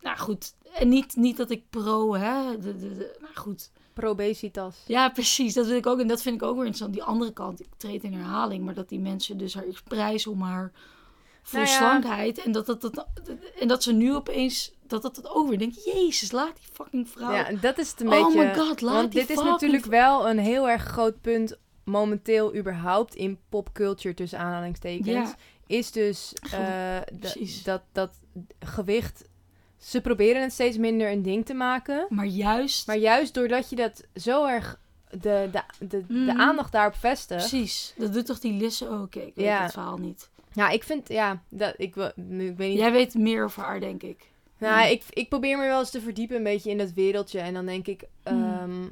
nou 0.00 0.18
goed. 0.18 0.54
En 0.74 0.88
niet, 0.88 1.16
niet 1.16 1.36
dat 1.36 1.50
ik 1.50 1.62
pro, 1.70 2.14
hè. 2.14 2.58
De, 2.58 2.76
de, 2.76 2.96
de, 2.96 3.16
nou 3.20 3.34
goed. 3.34 3.70
Probesitas. 3.92 4.84
Ja, 4.86 5.08
precies. 5.08 5.54
Dat 5.54 5.66
wil 5.66 5.76
ik 5.76 5.86
ook. 5.86 6.00
En 6.00 6.06
dat 6.06 6.22
vind 6.22 6.34
ik 6.34 6.42
ook 6.42 6.56
weer 6.56 6.64
interessant. 6.66 6.92
Die 6.92 7.02
andere 7.02 7.32
kant, 7.32 7.60
ik 7.60 7.68
treed 7.76 8.02
in 8.02 8.12
herhaling. 8.12 8.64
Maar 8.64 8.74
dat 8.74 8.88
die 8.88 9.00
mensen 9.00 9.38
dus 9.38 9.54
haar 9.54 9.64
prijzen 9.88 10.30
om 10.30 10.40
haar 10.40 10.72
voor 11.42 11.58
Nou 11.58 12.02
ja. 12.02 12.32
En 12.44 12.52
dat, 12.52 12.66
dat, 12.66 12.80
dat, 12.80 13.06
en 13.58 13.68
dat 13.68 13.82
ze 13.82 13.92
nu 13.92 14.14
opeens, 14.14 14.72
dat 14.86 15.02
dat, 15.02 15.14
dat 15.14 15.30
ook 15.30 15.48
weer 15.48 15.58
denkt. 15.58 15.84
Jezus, 15.84 16.32
laat 16.32 16.56
die 16.56 16.66
fucking 16.72 17.08
vrouw. 17.08 17.32
Ja, 17.32 17.52
dat 17.60 17.78
is 17.78 17.90
het 17.90 18.00
een 18.00 18.12
oh 18.12 18.24
beetje... 18.26 18.44
my 18.44 18.54
god, 18.54 18.80
laat 18.80 18.94
Want 18.94 19.12
die 19.12 19.20
dit 19.20 19.38
is 19.38 19.44
natuurlijk 19.44 19.84
wel 19.84 20.28
een 20.28 20.38
heel 20.38 20.68
erg 20.68 20.82
groot 20.82 21.20
punt 21.20 21.58
momenteel 21.84 22.54
überhaupt 22.54 23.14
in 23.14 23.38
popculture 23.48 24.14
tussen 24.14 24.38
aanhalingstekens. 24.38 25.06
Ja. 25.06 25.36
Is 25.72 25.90
dus 25.92 26.32
eh, 26.52 26.96
dat, 27.64 27.82
dat 27.92 28.10
gewicht... 28.60 29.24
Ze 29.78 30.00
proberen 30.00 30.42
het 30.42 30.52
steeds 30.52 30.76
minder 30.76 31.10
een 31.10 31.22
ding 31.22 31.46
te 31.46 31.54
maken. 31.54 32.06
Maar 32.08 32.26
juist, 32.26 32.86
Maar 32.86 32.96
juist 32.96 33.34
doordat 33.34 33.70
je 33.70 33.76
dat 33.76 34.02
zo 34.14 34.46
erg... 34.46 34.80
De, 35.10 35.48
de, 35.52 35.62
de, 35.78 35.86
de 36.06 36.14
Mhm. 36.14 36.40
aandacht 36.40 36.72
daarop 36.72 36.94
vestigt. 36.94 37.48
precies. 37.48 37.94
Dat 37.96 38.12
doet 38.12 38.26
toch 38.26 38.38
die 38.38 38.52
Lisse 38.52 38.88
ook. 38.88 39.14
Ik 39.14 39.32
weet 39.34 39.46
Ja. 39.46 39.62
het 39.62 39.72
verhaal 39.72 39.96
niet. 39.98 40.30
Ja, 40.52 40.68
ik 40.68 40.82
vind... 40.84 41.08
Ja, 41.08 41.42
dat, 41.48 41.74
ik, 41.76 41.96
ik 41.96 42.12
weet 42.56 42.58
niet... 42.58 42.78
Jij 42.78 42.92
weet 42.92 43.14
meer 43.14 43.44
over 43.44 43.62
haar, 43.62 43.80
denk 43.80 44.02
ik. 44.02 44.30
Nou, 44.58 44.74
Ja. 44.80 44.84
ik, 44.86 45.02
ik 45.10 45.28
probeer 45.28 45.58
me 45.58 45.66
wel 45.66 45.78
eens 45.78 45.90
te 45.90 46.00
verdiepen 46.00 46.36
een 46.36 46.42
beetje 46.42 46.70
in 46.70 46.78
dat 46.78 46.92
wereldje. 46.92 47.38
En 47.40 47.54
dan 47.54 47.66
denk 47.66 47.86
ik... 47.86 48.04
Hmm. 48.24 48.42
ehm, 48.44 48.88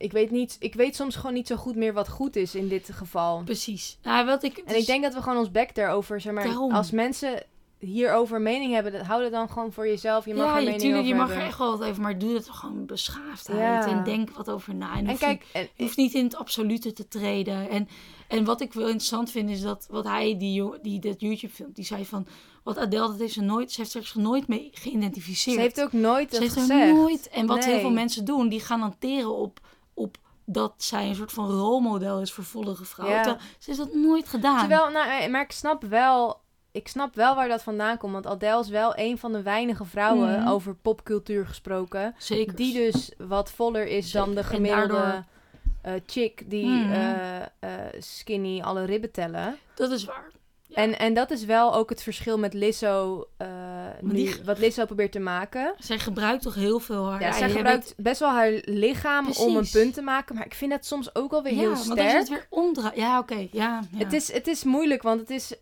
ik, 0.00 0.12
weet 0.12 0.30
niet, 0.30 0.56
ik 0.58 0.74
weet 0.74 0.96
soms 0.96 1.16
gewoon 1.16 1.34
niet 1.34 1.46
zo 1.46 1.56
goed 1.56 1.76
meer 1.76 1.92
wat 1.92 2.08
goed 2.08 2.36
is 2.36 2.54
in 2.54 2.68
dit 2.68 2.88
geval. 2.92 3.42
Precies. 3.44 3.98
Nou, 4.02 4.26
wat 4.26 4.42
ik, 4.42 4.56
En 4.56 4.76
ik 4.76 4.86
denk 4.86 5.02
dat 5.02 5.14
we 5.14 5.22
gewoon 5.22 5.38
ons 5.38 5.50
bek 5.50 5.74
daarover, 5.74 6.20
zeg 6.20 6.32
maar, 6.32 6.44
Daarom. 6.44 6.72
als 6.72 6.90
mensen 6.90 7.42
hierover 7.78 8.40
mening 8.40 8.72
hebben, 8.72 8.92
dat, 8.92 9.02
hou 9.02 9.22
dat 9.22 9.32
dan 9.32 9.48
gewoon 9.48 9.72
voor 9.72 9.86
jezelf. 9.86 10.24
Je 10.24 10.34
mag 10.34 10.46
er 10.46 10.50
ja, 10.50 10.58
een 10.58 10.64
mening 10.64 10.82
natuurlijk, 10.82 11.06
je 11.06 11.14
over 11.14 11.26
mag 11.26 11.28
er 11.28 11.34
hebben. 11.34 11.50
echt 11.50 11.58
wel 11.58 11.78
wat 11.78 11.88
over, 11.88 12.02
maar 12.02 12.18
doe 12.18 12.34
het 12.34 12.50
gewoon 12.50 12.86
beschaafdheid. 12.86 13.58
Ja. 13.58 13.88
En 13.88 14.04
denk 14.04 14.30
wat 14.30 14.50
over 14.50 14.74
na. 14.74 14.96
En, 14.96 15.18
kijk, 15.18 15.44
en, 15.52 15.68
Je 15.74 15.82
hoeft 15.82 15.96
niet 15.96 16.14
in 16.14 16.24
het 16.24 16.36
absolute 16.36 16.92
te 16.92 17.08
treden. 17.08 17.68
En, 17.68 17.88
en 18.28 18.44
wat 18.44 18.60
ik 18.60 18.72
wel 18.72 18.86
interessant 18.86 19.30
vind 19.30 19.50
is 19.50 19.60
dat 19.60 19.86
wat 19.90 20.04
hij, 20.04 20.38
die, 20.38 20.80
die 20.82 21.00
dat 21.00 21.20
YouTube 21.20 21.54
filmt, 21.54 21.76
die 21.76 21.84
zei 21.84 22.06
van, 22.06 22.26
wat 22.62 22.78
Adele, 22.78 23.06
dat 23.06 23.18
heeft 23.18 23.32
ze 23.32 23.42
nooit, 23.42 23.72
ze 23.72 23.80
heeft 23.80 23.92
zich 23.92 24.14
er 24.14 24.20
nooit 24.20 24.48
mee 24.48 24.70
geïdentificeerd. 24.72 25.56
ze 25.56 25.62
heeft 25.62 25.82
ook 25.82 25.92
nooit 25.92 26.30
Ze 26.34 26.40
dat 26.40 26.40
heeft 26.40 26.54
er 26.54 26.60
gezegd. 26.60 26.92
nooit. 26.92 27.28
En 27.28 27.46
wat 27.46 27.64
heel 27.64 27.80
veel 27.80 27.90
mensen 27.90 28.24
doen, 28.24 28.48
die 28.48 28.60
gaan 28.60 28.80
hanteren 28.80 29.36
op 29.36 29.60
dat 30.52 30.74
zij 30.76 31.08
een 31.08 31.14
soort 31.14 31.32
van 31.32 31.50
rolmodel 31.50 32.20
is 32.20 32.32
voor 32.32 32.44
vollige 32.44 32.84
vrouwen. 32.84 33.16
Ja. 33.16 33.22
Terwijl 33.22 33.44
Ze 33.58 33.70
heeft 33.70 33.78
dat 33.78 33.94
nooit 33.94 34.28
gedaan. 34.28 34.58
Terwijl, 34.58 34.90
nou, 34.90 35.10
eh, 35.22 35.28
maar 35.30 35.42
ik 35.42 35.52
snap 35.52 35.82
wel 35.84 36.40
ik 36.72 36.88
snap 36.88 37.14
wel 37.14 37.34
waar 37.34 37.48
dat 37.48 37.62
vandaan 37.62 37.96
komt. 37.98 38.12
Want 38.12 38.26
Adele 38.26 38.60
is 38.60 38.68
wel 38.68 38.92
een 38.96 39.18
van 39.18 39.32
de 39.32 39.42
weinige 39.42 39.84
vrouwen 39.84 40.38
Mhm. 40.40 40.48
over 40.48 40.74
popcultuur 40.74 41.46
gesproken. 41.46 42.14
Zeker. 42.18 42.56
Die 42.56 42.74
dus 42.74 43.12
wat 43.18 43.50
voller 43.50 43.86
is 43.86 44.10
dan 44.12 44.34
de 44.34 44.44
gemiddelde 44.44 44.88
daardoor- 44.94 45.24
eh, 45.82 45.92
chick 46.06 46.50
die 46.50 46.66
Mhm. 46.66 46.92
eh, 47.60 47.68
skinny 47.98 48.60
alle 48.60 48.84
ribben 48.84 49.10
tellen. 49.12 49.56
Dat 49.74 49.90
is 49.90 50.04
waar. 50.04 50.30
Ja. 50.70 50.76
En, 50.82 50.98
en 50.98 51.14
dat 51.14 51.30
is 51.30 51.44
wel 51.44 51.74
ook 51.74 51.90
het 51.90 52.02
verschil 52.02 52.38
met 52.38 52.54
Lizzo, 52.54 53.26
eh, 53.36 53.48
nu, 54.00 54.12
die- 54.14 54.34
wat 54.44 54.58
Lizzo 54.58 54.84
probeert 54.84 55.12
te 55.12 55.18
maken. 55.18 55.74
Zij 55.78 55.98
gebruikt 55.98 56.42
toch 56.42 56.54
heel 56.54 56.78
veel 56.78 57.10
haar... 57.10 57.20
Ja, 57.20 57.32
zij 57.32 57.50
gebruikt 57.50 57.94
best 57.96 58.20
wel 58.20 58.28
haar 58.30 58.50
lichaam 58.64 59.26
om 59.38 59.56
een 59.56 59.68
punt 59.72 59.94
te 59.94 60.02
maken. 60.02 60.34
Maar 60.34 60.46
ik 60.46 60.54
vind 60.54 60.70
dat 60.70 60.84
soms 60.86 61.14
ook 61.14 61.30
wel 61.30 61.42
weer 61.42 61.52
bent- 61.54 61.64
heel 61.66 61.70
ja, 61.76 61.82
sterk. 61.82 62.10
je 62.10 62.16
het 62.16 62.28
weer 62.28 62.46
omdraait... 62.50 62.96
Ja, 62.96 63.18
oké. 63.18 63.34
Ja, 63.34 63.48
ja. 63.50 63.98
Het, 63.98 64.12
is, 64.12 64.32
het 64.32 64.46
is 64.46 64.64
moeilijk, 64.64 65.02
want 65.02 65.20
het 65.20 65.30
is, 65.30 65.52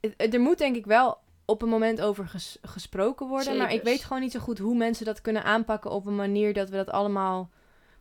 het- 0.00 0.34
er 0.34 0.40
moet 0.40 0.58
denk 0.58 0.76
ik 0.76 0.86
wel 0.86 1.18
op 1.44 1.62
een 1.62 1.68
moment 1.68 2.00
over 2.00 2.28
ges- 2.28 2.58
gesproken 2.62 3.26
worden. 3.26 3.56
Maar 3.56 3.72
ik 3.72 3.82
weet 3.82 4.04
gewoon 4.04 4.22
niet 4.22 4.32
zo 4.32 4.40
goed 4.40 4.58
hoe 4.58 4.76
mensen 4.76 5.04
dat 5.04 5.20
kunnen 5.20 5.44
aanpakken 5.44 5.90
op 5.90 6.06
een 6.06 6.16
manier 6.16 6.52
dat 6.54 6.68
we 6.70 6.76
dat 6.76 6.90
allemaal... 6.90 7.50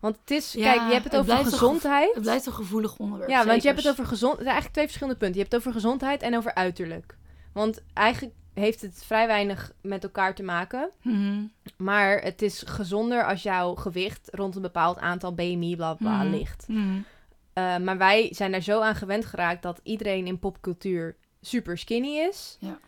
Want 0.04 0.18
het 0.20 0.32
is, 0.32 0.54
Ja, 0.54 0.64
kijk, 0.64 0.88
je 0.88 0.94
hebt 0.94 1.04
het 1.04 1.14
het 1.14 1.22
over 1.32 1.44
gezondheid. 1.46 2.14
Het 2.14 2.24
blijft 2.24 2.46
een 2.46 2.54
gevoelig 2.54 2.98
onderwerp. 2.98 3.30
Ja, 3.32 3.46
want 3.46 3.62
je 3.62 3.68
hebt 3.68 3.82
het 3.84 3.92
over 3.92 4.06
gezond. 4.06 4.32
Er 4.34 4.38
zijn 4.44 4.52
eigenlijk 4.54 4.74
twee 4.74 4.86
verschillende 4.86 5.20
punten. 5.20 5.38
Je 5.38 5.42
hebt 5.42 5.52
het 5.54 5.62
over 5.62 5.82
gezondheid 5.82 6.22
en 6.22 6.38
over 6.38 6.54
uiterlijk. 6.54 7.18
Want 7.54 7.84
eigenlijk 7.94 8.36
heeft 8.54 8.82
het 8.82 9.04
vrij 9.06 9.28
weinig 9.28 9.72
met 9.82 10.04
elkaar 10.04 10.36
te 10.36 10.44
maken. 10.44 10.90
Mhm. 11.02 11.44
Maar 11.78 12.22
het 12.22 12.42
is 12.42 12.64
gezonder 12.66 13.26
als 13.26 13.44
jouw 13.44 13.76
gewicht 13.76 14.30
rond 14.32 14.56
een 14.56 14.62
bepaald 14.62 15.00
aantal 15.00 15.34
BMI 15.34 15.76
bla 15.76 15.94
bla 15.94 16.24
Mhm. 16.24 16.30
ligt. 16.32 16.66
Mhm. 16.68 16.96
Uh, 16.96 17.78
maar 17.78 17.98
wij 17.98 18.34
zijn 18.34 18.52
daar 18.52 18.62
zo 18.62 18.82
aan 18.82 18.96
gewend 18.96 19.26
geraakt 19.26 19.62
dat 19.62 19.80
iedereen 19.84 20.28
in 20.28 20.40
popcultuur 20.40 21.16
super 21.42 21.78
skinny 21.78 22.18
is. 22.18 22.58
Ja. 22.60 22.80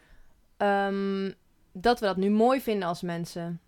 Ehm, 0.57 1.31
dat 1.71 1.99
we 1.99 2.05
dat 2.05 2.17
nu 2.17 2.29
mooi 2.29 2.61
vinden 2.61 2.87
als 2.87 3.01
mensen. 3.01 3.59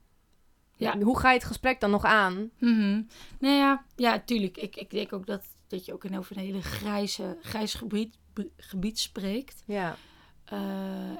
Ja. 0.78 0.98
Hoe 1.00 1.20
ga 1.20 1.30
je 1.30 1.38
het 1.38 1.48
gesprek 1.48 1.80
dan 1.80 1.92
nog 1.92 2.04
aan? 2.04 2.50
Mhm. 2.60 3.02
Nou 3.40 3.56
ja, 3.56 3.84
ja, 3.96 4.20
tuurlijk. 4.26 4.58
Ik, 4.58 4.76
ik 4.76 4.90
denk 4.90 5.14
ook 5.14 5.26
dat, 5.26 5.44
dat 5.68 5.86
je 5.86 5.94
ook 5.94 6.04
in 6.04 6.18
over 6.18 6.38
een 6.38 6.44
hele 6.44 6.62
grijze, 6.62 7.38
grijs 7.42 7.74
gebied, 7.74 8.18
gebied 8.58 9.00
spreekt. 9.00 9.64
Ja, 9.66 9.96
Eh, 10.46 10.60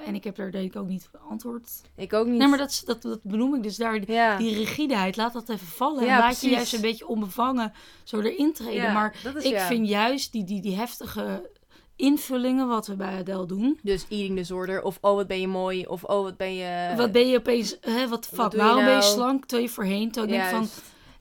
en 0.08 0.14
ik 0.14 0.24
heb 0.24 0.36
daar 0.36 0.50
denk 0.50 0.74
ik 0.74 0.76
ook 0.80 0.88
niet 0.88 1.10
antwoord. 1.28 1.70
ik 1.96 2.12
ook 2.12 2.26
niet. 2.26 2.38
Nee, 2.38 2.48
maar 2.48 2.58
dat, 2.58 2.82
dat, 2.84 3.02
dat 3.02 3.22
benoem 3.22 3.54
ik 3.54 3.62
dus 3.62 3.76
daar. 3.76 4.10
ja. 4.10 4.36
Die 4.36 4.54
rigideheid, 4.54 5.16
laat 5.16 5.32
dat 5.32 5.48
even 5.48 5.66
vallen. 5.66 6.04
Ja, 6.04 6.10
en 6.12 6.18
laat 6.18 6.24
precies. 6.26 6.48
je 6.48 6.54
juist 6.54 6.72
een 6.74 6.80
beetje 6.80 7.06
onbevangen 7.06 7.72
zo 8.04 8.20
erin 8.20 8.52
treden. 8.52 8.74
Ja, 8.82 8.92
maar 8.92 9.14
ik 9.42 9.58
vind 9.58 9.88
juist 9.88 10.32
die, 10.32 10.44
die, 10.44 10.60
die 10.60 10.76
heftige 10.76 11.50
invullingen 11.98 12.68
wat 12.68 12.86
we 12.86 12.96
bij 12.96 13.18
Adele 13.18 13.46
doen. 13.46 13.78
Dus 13.82 14.02
eating 14.08 14.36
disorder, 14.36 14.82
of 14.82 14.98
oh 15.00 15.14
wat 15.14 15.26
ben 15.26 15.40
je 15.40 15.48
mooi, 15.48 15.86
of 15.86 16.04
oh 16.04 16.22
wat 16.22 16.36
ben 16.36 16.54
je... 16.54 16.94
wat 16.96 17.12
ben 17.12 17.28
je 17.28 17.36
opeens, 17.38 17.76
hè, 17.80 18.08
wat 18.08 18.26
fuck, 18.26 18.52
waarom 18.52 18.84
ben 18.84 18.94
je 18.94 18.98
nou? 19.00 19.02
slank 19.12 19.40
terwijl 19.44 19.68
je 19.68 19.74
voorheen? 19.74 20.10
Terwijl 20.10 20.34
ik 20.34 20.40
denk 20.40 20.56
van. 20.56 20.68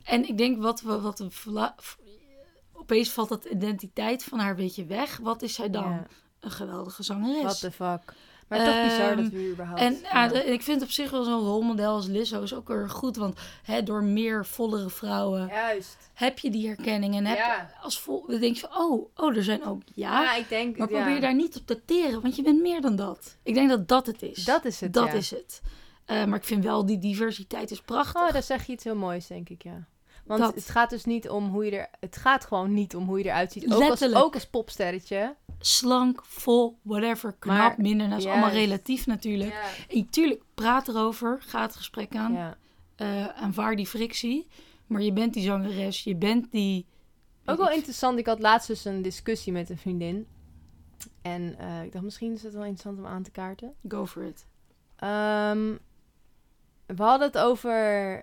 En 0.03 0.27
ik 0.27 0.37
denk 0.37 0.61
wat 0.61 0.81
we, 0.81 1.01
wat 1.01 1.23
v- 1.29 1.45
opeens 2.73 3.09
valt 3.09 3.29
dat 3.29 3.45
identiteit 3.45 4.23
van 4.23 4.39
haar 4.39 4.49
een 4.49 4.55
beetje 4.55 4.85
weg. 4.85 5.17
Wat 5.17 5.41
is 5.41 5.53
zij 5.53 5.69
dan? 5.69 5.89
Ja, 5.89 6.07
Een 6.39 6.51
geweldige 6.51 7.03
zangeres. 7.03 7.41
what 7.43 7.59
the 7.59 7.71
fuck. 7.71 8.13
Maar 8.47 8.65
toch 8.65 8.83
bizar 8.83 9.09
Ehm, 9.11 9.21
dat 9.21 9.31
we 9.31 9.37
hier 9.37 9.51
überhaupt... 9.51 9.81
En 9.81 9.97
ja, 10.03 10.27
de- 10.27 10.43
ik 10.45 10.61
vind 10.61 10.81
op 10.81 10.89
zich 10.89 11.11
wel 11.11 11.23
zo'n 11.23 11.39
rolmodel 11.45 11.93
als 11.93 12.07
Lizzo 12.07 12.41
is 12.41 12.53
ook 12.53 12.69
erg 12.69 12.91
goed. 12.91 13.15
Want 13.15 13.39
hè, 13.63 13.83
door 13.83 14.03
meer 14.03 14.45
vollere 14.45 14.89
vrouwen 14.89 15.47
Juist. 15.47 15.97
heb 16.13 16.39
je 16.39 16.49
die 16.49 16.67
herkenning. 16.67 17.15
En 17.15 17.25
heb 17.25 17.37
Ja. 17.37 17.69
als 17.81 17.99
vol, 17.99 18.25
dan 18.27 18.39
denk 18.39 18.55
je 18.55 18.67
van, 18.71 18.77
oh, 18.81 19.09
oh, 19.15 19.35
er 19.35 19.43
zijn 19.43 19.65
ook 19.65 19.81
ja. 19.93 20.21
Ja, 20.21 20.35
ik 20.35 20.49
denk... 20.49 20.77
maar 20.77 20.87
probeer 20.87 21.21
daar 21.21 21.35
niet 21.35 21.55
op 21.57 21.65
te 21.65 21.85
teren, 21.85 22.21
want 22.21 22.35
je 22.35 22.41
bent 22.41 22.61
meer 22.61 22.81
dan 22.81 22.95
dat. 22.95 23.37
Ik 23.43 23.53
denk 23.53 23.69
dat 23.69 23.87
dat 23.87 24.05
het 24.05 24.21
is. 24.21 24.43
Dat 24.43 24.65
is 24.65 24.79
het, 24.79 24.93
Dat 24.93 25.13
is 25.13 25.29
het. 25.29 25.61
Eh, 26.05 26.25
maar 26.25 26.37
ik 26.37 26.43
vind 26.45 26.63
wel 26.63 26.85
die 26.85 26.97
diversiteit 26.99 27.71
is 27.71 27.81
prachtig. 27.81 28.21
Oh, 28.21 28.31
daar 28.33 28.43
zeg 28.43 28.65
je 28.65 28.71
iets 28.73 28.83
heel 28.83 28.95
moois, 28.95 29.27
denk 29.27 29.49
ik, 29.49 29.63
ja. 29.63 29.85
Want 30.25 30.39
Dat. 30.39 30.55
het 30.55 30.69
gaat 30.69 30.89
dus 30.89 31.05
niet 31.05 31.29
om 31.29 31.47
hoe 31.49 31.65
je 31.65 31.71
er... 31.71 31.89
Het 31.99 32.17
gaat 32.17 32.45
gewoon 32.45 32.73
niet 32.73 32.95
om 32.95 33.05
hoe 33.05 33.17
je 33.17 33.23
eruit 33.25 33.51
ziet. 33.51 33.73
Ook 33.73 33.89
als, 33.89 34.13
ook 34.13 34.33
als 34.33 34.47
popsterretje. 34.47 35.35
Slank, 35.59 36.21
vol, 36.23 36.77
whatever, 36.81 37.35
knap, 37.39 37.57
Maar- 37.57 37.75
minder. 37.77 38.09
Dat 38.09 38.19
is 38.19 38.25
allemaal 38.25 38.49
relatief 38.49 39.05
natuurlijk. 39.05 39.85
En 39.89 40.09
tuurlijk, 40.09 40.43
praat 40.53 40.87
erover, 40.87 41.37
ga 41.41 41.61
het 41.61 41.75
gesprek 41.75 42.15
aan. 42.15 42.33
Ja. 42.33 42.57
eh, 42.95 43.27
aanvaar 43.27 43.75
die 43.75 43.87
frictie. 43.87 44.47
Maar 44.87 45.01
je 45.01 45.13
bent 45.13 45.33
die 45.33 45.43
zangeres, 45.43 46.03
je 46.03 46.15
bent 46.15 46.51
die... 46.51 46.85
Ook 47.45 47.57
wel 47.57 47.69
interessant. 47.71 48.19
Ik 48.19 48.25
had 48.25 48.39
laatst 48.39 48.67
dus 48.67 48.85
een 48.85 49.01
discussie 49.01 49.53
met 49.53 49.69
een 49.69 49.77
vriendin. 49.77 50.27
En 51.21 51.57
eh, 51.59 51.83
ik 51.83 51.91
dacht, 51.91 52.03
misschien 52.03 52.33
is 52.33 52.43
het 52.43 52.53
wel 52.53 52.61
interessant 52.61 52.97
om 52.97 53.05
aan 53.05 53.23
te 53.23 53.31
kaarten. 53.31 53.73
Go 53.87 54.05
for 54.05 54.23
it. 54.23 54.45
Ehm, 54.95 55.75
we 56.87 57.03
hadden 57.03 57.27
het 57.27 57.37
over... 57.37 57.71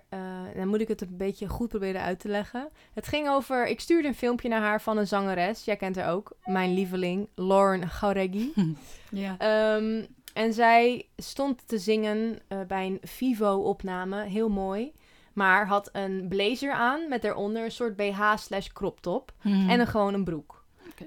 eh, 0.09 0.19
dan 0.55 0.67
moet 0.67 0.81
ik 0.81 0.87
het 0.87 1.01
een 1.01 1.17
beetje 1.17 1.47
goed 1.47 1.69
proberen 1.69 2.01
uit 2.01 2.19
te 2.19 2.27
leggen. 2.27 2.69
Het 2.93 3.07
ging 3.07 3.29
over... 3.29 3.67
Ik 3.67 3.79
stuurde 3.79 4.07
een 4.07 4.15
filmpje 4.15 4.49
naar 4.49 4.61
haar 4.61 4.81
van 4.81 4.97
een 4.97 5.07
zangeres. 5.07 5.65
Jij 5.65 5.75
kent 5.75 5.95
haar 5.95 6.11
ook. 6.13 6.31
Mijn 6.43 6.73
lieveling, 6.73 7.27
Lauren 7.35 7.89
Gauregui. 7.89 8.53
Ja. 9.11 9.35
Ehm, 9.37 10.05
en 10.33 10.53
zij 10.53 11.07
stond 11.17 11.67
te 11.67 11.77
zingen 11.77 12.39
eh, 12.47 12.59
bij 12.67 12.85
een 12.85 12.99
Vivo-opname, 13.01 14.23
heel 14.23 14.49
mooi. 14.49 14.93
Maar 15.33 15.67
had 15.67 15.89
een 15.91 16.25
blazer 16.29 16.71
aan 16.71 17.09
met 17.09 17.21
daaronder 17.21 17.63
een 17.63 17.71
soort 17.71 17.95
BH 17.95 18.33
slash 18.35 18.67
crop 18.67 19.01
top. 19.01 19.33
Mhm. 19.41 19.69
En 19.69 19.79
een, 19.79 19.87
gewoon 19.87 20.13
een 20.13 20.23
broek. 20.23 20.63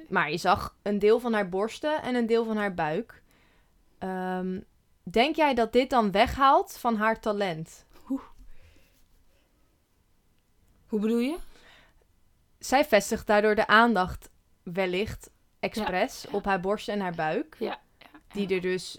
Maar 0.08 0.30
je 0.30 0.36
zag 0.36 0.76
een 0.82 0.98
deel 0.98 1.20
van 1.20 1.32
haar 1.32 1.48
borsten 1.48 2.02
en 2.02 2.14
een 2.14 2.26
deel 2.26 2.44
van 2.44 2.56
haar 2.56 2.74
buik. 2.74 3.22
Ehm, 3.98 4.60
denk 5.10 5.36
jij 5.36 5.54
dat 5.54 5.72
dit 5.72 5.90
dan 5.90 6.10
weghaalt 6.10 6.76
van 6.78 6.96
haar 6.96 7.20
talent? 7.20 7.86
Hoe 10.88 11.00
bedoel 11.00 11.18
je? 11.18 11.36
Zij 12.58 12.84
vestigt 12.84 13.26
daardoor 13.26 13.54
de 13.54 13.66
aandacht 13.66 14.30
wellicht 14.62 15.30
expres 15.60 16.22
Ja, 16.22 16.28
ja. 16.30 16.36
op 16.36 16.44
haar 16.44 16.60
borsten 16.60 16.94
en 16.94 17.00
haar 17.00 17.14
buik. 17.14 17.56
Ja. 17.58 17.80
Die 18.32 18.54
er 18.54 18.60
dus 18.60 18.98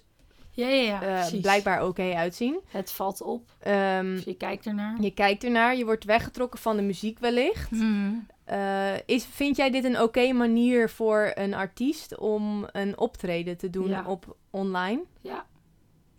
Ja, 0.52 0.68
ja, 0.68 0.82
ja. 1.02 1.02
eh, 1.32 1.42
blijkbaar 1.42 1.86
oké 1.88 2.14
uitzien. 2.16 2.60
Het 2.68 2.92
valt 2.92 3.22
op. 3.22 3.50
Ehm, 3.60 4.06
Dus 4.16 4.24
je 4.24 4.34
kijkt 4.38 4.66
ernaar. 4.66 5.02
Je 5.02 5.12
kijkt 5.12 5.44
ernaar, 5.44 5.76
je 5.76 5.86
wordt 5.86 6.04
weggetrokken 6.04 6.60
van 6.60 6.76
de 6.76 6.82
muziek 6.82 7.20
wellicht. 7.20 7.72
Mhm. 7.72 8.14
Eh, 8.44 8.94
is, 9.06 9.26
vind 9.26 9.56
jij 9.56 9.72
dit 9.72 9.84
een 9.84 10.02
oké 10.02 10.32
manier 10.32 10.90
voor 10.90 11.32
een 11.36 11.54
artiest 11.54 12.18
om 12.18 12.68
een 12.72 12.98
optreden 12.98 13.58
te 13.58 13.70
doen 13.70 14.06
op 14.06 14.36
online? 14.50 15.02
Ja. 15.22 15.46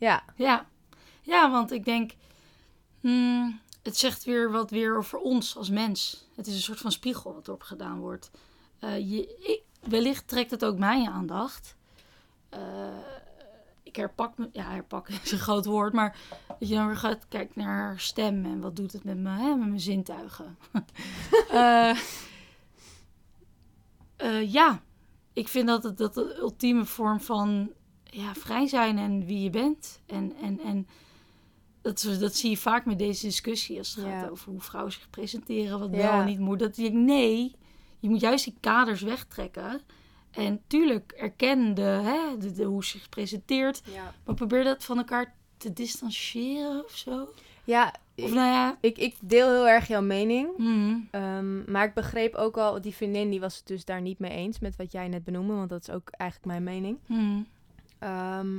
Ja, 0.01 0.23
Ja. 0.37 0.69
Ja, 1.23 1.51
want 1.51 1.73
ik 1.73 1.85
denk... 1.85 2.13
hmm, 3.01 3.61
het 3.83 3.97
zegt 3.97 4.25
weer 4.25 4.51
wat 4.51 4.71
weer 4.71 4.97
over 4.97 5.19
ons 5.19 5.57
als 5.57 5.71
mens. 5.71 6.27
Het 6.35 6.47
is 6.47 6.55
een 6.55 6.61
soort 6.61 6.79
van 6.79 6.93
spiegel 6.93 7.35
wat 7.35 7.49
erop 7.49 7.63
gedaan 7.63 7.99
wordt. 7.99 8.31
Eh, 8.79 8.99
je, 8.99 9.63
wellicht 9.81 10.29
trekt 10.29 10.51
het 10.51 10.65
ook 10.65 10.79
mijn 10.79 11.09
aandacht. 11.09 11.77
Eh, 12.49 12.61
ik 13.83 13.97
herpak 13.97 14.39
me... 14.39 14.49
Ja, 14.53 14.71
herpak 14.71 15.09
is 15.23 15.33
een 15.33 15.39
groot 15.39 15.65
woord. 15.65 15.93
Maar 15.93 16.17
dat 16.59 16.69
je 16.69 16.75
dan 16.75 16.87
weer 16.87 16.97
gaat 16.97 17.29
kijken 17.29 17.63
naar 17.63 17.79
haar 17.79 18.01
stem. 18.01 18.45
En 18.45 18.61
wat 18.61 18.77
doet 18.77 18.93
het 18.93 19.05
met, 19.05 19.19
me, 19.19 19.31
hè, 19.31 19.55
met 19.55 19.69
mijn 19.69 19.81
zintuigen. 19.81 20.59
Eh, 24.21 24.53
ja, 24.53 24.83
ik 25.33 25.49
vind 25.49 25.67
dat 25.67 25.83
het 25.83 25.99
dat 25.99 26.15
de 26.15 26.37
ultieme 26.39 26.85
vorm 26.85 27.21
van 27.21 27.73
ja, 28.11 28.35
vrij 28.35 28.67
zijn 28.67 28.99
en 28.99 29.25
wie 29.27 29.43
je 29.43 29.51
bent. 29.51 30.01
En, 30.07 30.33
en, 30.43 30.61
en 30.61 30.87
dat, 31.83 32.17
dat 32.21 32.35
zie 32.35 32.51
je 32.51 32.57
vaak 32.57 32.85
met 32.87 32.99
deze 32.99 33.27
discussie 33.27 33.79
als 33.79 33.95
het 33.95 34.05
Ja. 34.05 34.21
gaat 34.21 34.31
over 34.31 34.51
hoe 34.53 34.61
vrouwen 34.61 34.93
zich 34.93 35.11
presenteren, 35.11 35.79
wat 35.79 35.91
wel 35.91 36.11
en 36.13 36.25
niet 36.27 36.39
moet. 36.39 36.59
Dat 36.59 36.79
ik 36.79 36.93
nee, 36.93 37.55
je 37.99 38.09
moet 38.09 38.21
juist 38.21 38.45
die 38.45 38.55
kaders 38.61 39.01
wegtrekken. 39.03 39.81
En 40.31 40.61
tuurlijk 40.67 41.13
erken 41.13 41.75
de, 41.75 41.83
hè, 41.83 42.39
de, 42.39 42.53
de- 42.53 42.65
hoe 42.65 42.85
ze 42.85 42.91
zich 42.99 43.09
presenteert, 43.09 43.83
ja. 43.93 44.15
maar 44.25 44.35
probeer 44.35 44.65
dat 44.65 44.85
van 44.85 44.99
elkaar 44.99 45.35
te 45.57 45.73
distancieren 45.73 46.85
of 46.85 46.97
zo. 46.97 47.29
ja 47.65 47.95
Of 48.17 48.25
ik, 48.29 48.35
nou 48.35 48.47
ja, 48.49 48.79
ik, 48.81 48.99
ik 48.99 49.17
deel 49.21 49.49
heel 49.49 49.69
erg 49.69 49.89
jouw 49.89 50.03
mening. 50.03 50.49
mhm, 50.57 50.97
Ehm, 51.11 51.71
maar 51.71 51.85
ik 51.87 51.95
begreep 51.95 52.35
ook 52.35 52.57
al, 52.57 52.81
die 52.81 52.95
vriendin 52.95 53.31
die 53.31 53.41
was 53.41 53.57
het 53.57 53.67
dus 53.67 53.85
daar 53.85 54.01
niet 54.01 54.19
mee 54.19 54.31
eens 54.31 54.59
met 54.59 54.77
wat 54.77 54.93
jij 54.93 55.09
net 55.09 55.25
benoemde, 55.25 55.55
want 55.55 55.69
dat 55.69 55.81
is 55.89 55.95
ook 55.95 56.11
eigenlijk 56.11 56.51
mijn 56.51 56.63
mening. 56.65 56.99
mhm. 57.07 57.41
Ehm, 58.01 58.59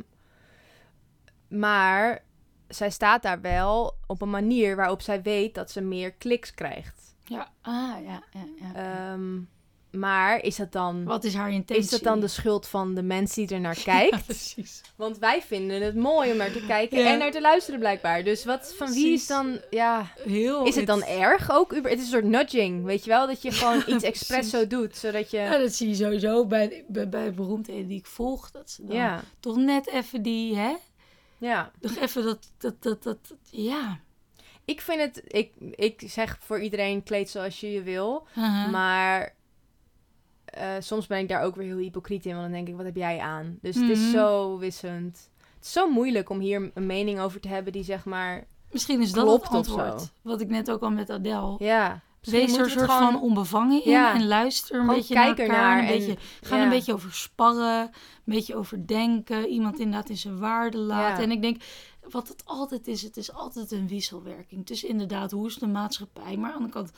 maar 1.48 2.24
zij 2.68 2.90
staat 2.90 3.22
daar 3.22 3.42
wel 3.42 3.98
op 4.08 4.22
een 4.22 4.30
manier 4.30 4.76
waarop 4.76 5.02
zij 5.02 5.22
weet 5.22 5.56
dat 5.56 5.72
ze 5.72 5.82
meer 5.82 6.12
kliks 6.14 6.54
krijgt. 6.54 7.16
ja, 7.26 7.52
ah 7.62 8.04
ja, 8.04 8.24
ja, 8.32 8.46
ja. 8.60 8.74
Ehm, 8.74 9.40
Maar 9.92 10.44
is 10.44 10.56
dat 10.56 10.72
dan, 10.72 11.04
Wat 11.04 11.24
is 11.24 11.34
haar 11.34 11.52
intentie? 11.52 11.84
is 11.84 11.90
dat 11.90 12.04
dan 12.04 12.20
de 12.20 12.28
schuld 12.28 12.68
van 12.68 12.96
de 12.96 13.02
mens 13.04 13.34
die 13.34 13.48
er 13.48 13.60
naar 13.60 13.78
Ja, 13.78 13.84
kijkt? 13.84 14.26
precies. 14.26 14.82
Want 14.96 15.18
wij 15.18 15.42
vinden 15.42 15.82
het 15.82 15.96
mooi 15.96 16.32
om 16.32 16.38
naar 16.38 16.52
te 16.52 16.66
kijken 16.68 17.00
Ja. 17.00 17.12
en 17.12 17.18
naar 17.20 17.32
te 17.32 17.42
luisteren 17.42 17.80
blijkbaar. 17.80 18.24
Dus 18.24 18.46
wat, 18.46 18.74
van 18.78 18.92
wie 18.94 19.14
is 19.14 19.28
dan, 19.28 19.60
ja... 19.70 20.12
Heel... 20.24 20.66
Is 20.66 20.76
het 20.76 20.86
dan 20.88 21.04
erg 21.04 21.52
ook? 21.52 21.74
Het 21.76 21.86
is 21.86 22.00
een 22.00 22.06
soort 22.06 22.24
nudging, 22.24 22.84
weet 22.84 23.04
je 23.04 23.10
wel? 23.10 23.28
Dat 23.28 23.42
je 23.42 23.52
gewoon 23.62 23.84
iets 23.88 24.04
expres 24.04 24.50
zo 24.50 24.68
doet, 24.68 24.96
zodat 24.96 25.32
je... 25.32 25.38
Ja, 25.38 25.58
dat 25.58 25.74
zie 25.74 25.88
je 25.90 25.96
sowieso 25.96 26.46
bij, 26.46 26.84
bij, 26.88 27.10
bij 27.10 27.34
beroemdheden 27.34 27.88
die 27.88 27.98
ik 27.98 28.06
volg. 28.06 28.52
Dat 28.52 28.70
ze 28.72 28.86
dan 28.86 28.96
Ja, 28.96 29.22
toch 29.40 29.56
net 29.56 29.88
even 29.90 30.22
die, 30.22 30.56
hè? 30.56 30.74
ja. 31.38 31.72
Nog 31.82 31.96
even 31.98 32.24
dat, 32.24 32.52
dat, 32.58 32.82
dat, 32.84 33.04
dat, 33.04 33.28
dat- 33.28 33.38
ja. 33.50 34.00
Ik 34.66 34.82
vind 34.82 35.00
het... 35.00 35.22
Ik, 35.28 35.52
ik 35.76 36.02
zeg 36.06 36.38
voor 36.42 36.60
iedereen, 36.62 37.04
kleed 37.04 37.30
zoals 37.30 37.60
je 37.60 37.72
je 37.72 37.82
wil. 37.82 38.28
Haha. 38.34 38.68
Maar 38.70 39.36
eh, 40.52 40.70
soms 40.80 41.08
ben 41.08 41.20
ik 41.20 41.28
daar 41.30 41.44
ook 41.44 41.56
weer 41.56 41.66
heel 41.68 41.78
hypocriet 41.78 42.26
in. 42.26 42.32
Want 42.32 42.44
dan 42.44 42.52
denk 42.52 42.68
ik, 42.68 42.76
wat 42.76 42.86
heb 42.86 42.96
jij 42.96 43.20
aan? 43.20 43.58
Dus 43.62 43.76
het 43.76 43.90
is 43.90 44.00
Mhm. 44.00 44.10
zo 44.12 44.58
wisselend. 44.58 45.30
Het 45.56 45.66
is 45.66 45.72
zo 45.72 45.90
moeilijk 45.92 46.30
om 46.30 46.40
hier 46.40 46.72
een 46.74 46.86
mening 46.86 47.20
over 47.20 47.40
te 47.40 47.48
hebben 47.48 47.74
die 47.74 47.84
zeg 47.84 48.06
maar... 48.06 48.48
Misschien 48.72 49.02
is 49.02 49.12
dat 49.12 49.24
klopt 49.24 49.44
het 49.44 49.54
antwoord. 49.54 50.12
Wat 50.22 50.42
ik 50.42 50.50
net 50.50 50.72
ook 50.72 50.82
al 50.82 50.90
met 50.92 51.10
Adele. 51.10 51.56
Ja, 51.58 52.02
Wees 52.22 52.54
er 52.54 52.64
een 52.64 52.70
soort 52.70 52.92
gewoon... 52.92 53.12
van 53.12 53.22
onbevangen 53.22 53.84
in 53.86 53.92
Ja. 53.92 54.14
en 54.14 54.28
luister 54.28 54.76
een 54.76 54.82
Gewoon 54.82 54.96
beetje 54.96 55.14
naar 55.16 55.38
elkaar. 55.40 55.78
een 55.80 55.86
en- 55.88 55.98
beetje, 55.98 56.16
ga 56.42 56.56
ja. 56.56 56.64
een 56.64 56.70
beetje 56.70 56.94
over 56.94 57.14
sparren, 57.14 57.82
een 57.82 57.90
beetje 58.34 58.56
over 58.56 58.88
denken. 58.88 59.48
Iemand 59.48 59.80
inderdaad 59.80 60.10
in 60.10 60.18
zijn 60.18 60.40
waarde 60.40 60.78
laten. 60.78 61.18
Ja. 61.18 61.24
En 61.24 61.32
ik 61.32 61.42
denk, 61.42 61.62
wat 62.10 62.28
het 62.28 62.42
altijd 62.46 62.88
is, 62.88 63.02
het 63.02 63.18
is 63.18 63.34
altijd 63.34 63.72
een 63.72 63.88
wisselwerking. 63.88 64.60
Het 64.60 64.70
is 64.70 64.84
inderdaad, 64.84 65.32
hoe 65.32 65.48
is 65.48 65.56
de 65.56 65.68
maatschappij? 65.68 66.24
Maar 66.38 66.52
aan 66.52 66.58
de 66.58 66.64
andere 66.64 66.74
kant, 66.74 66.92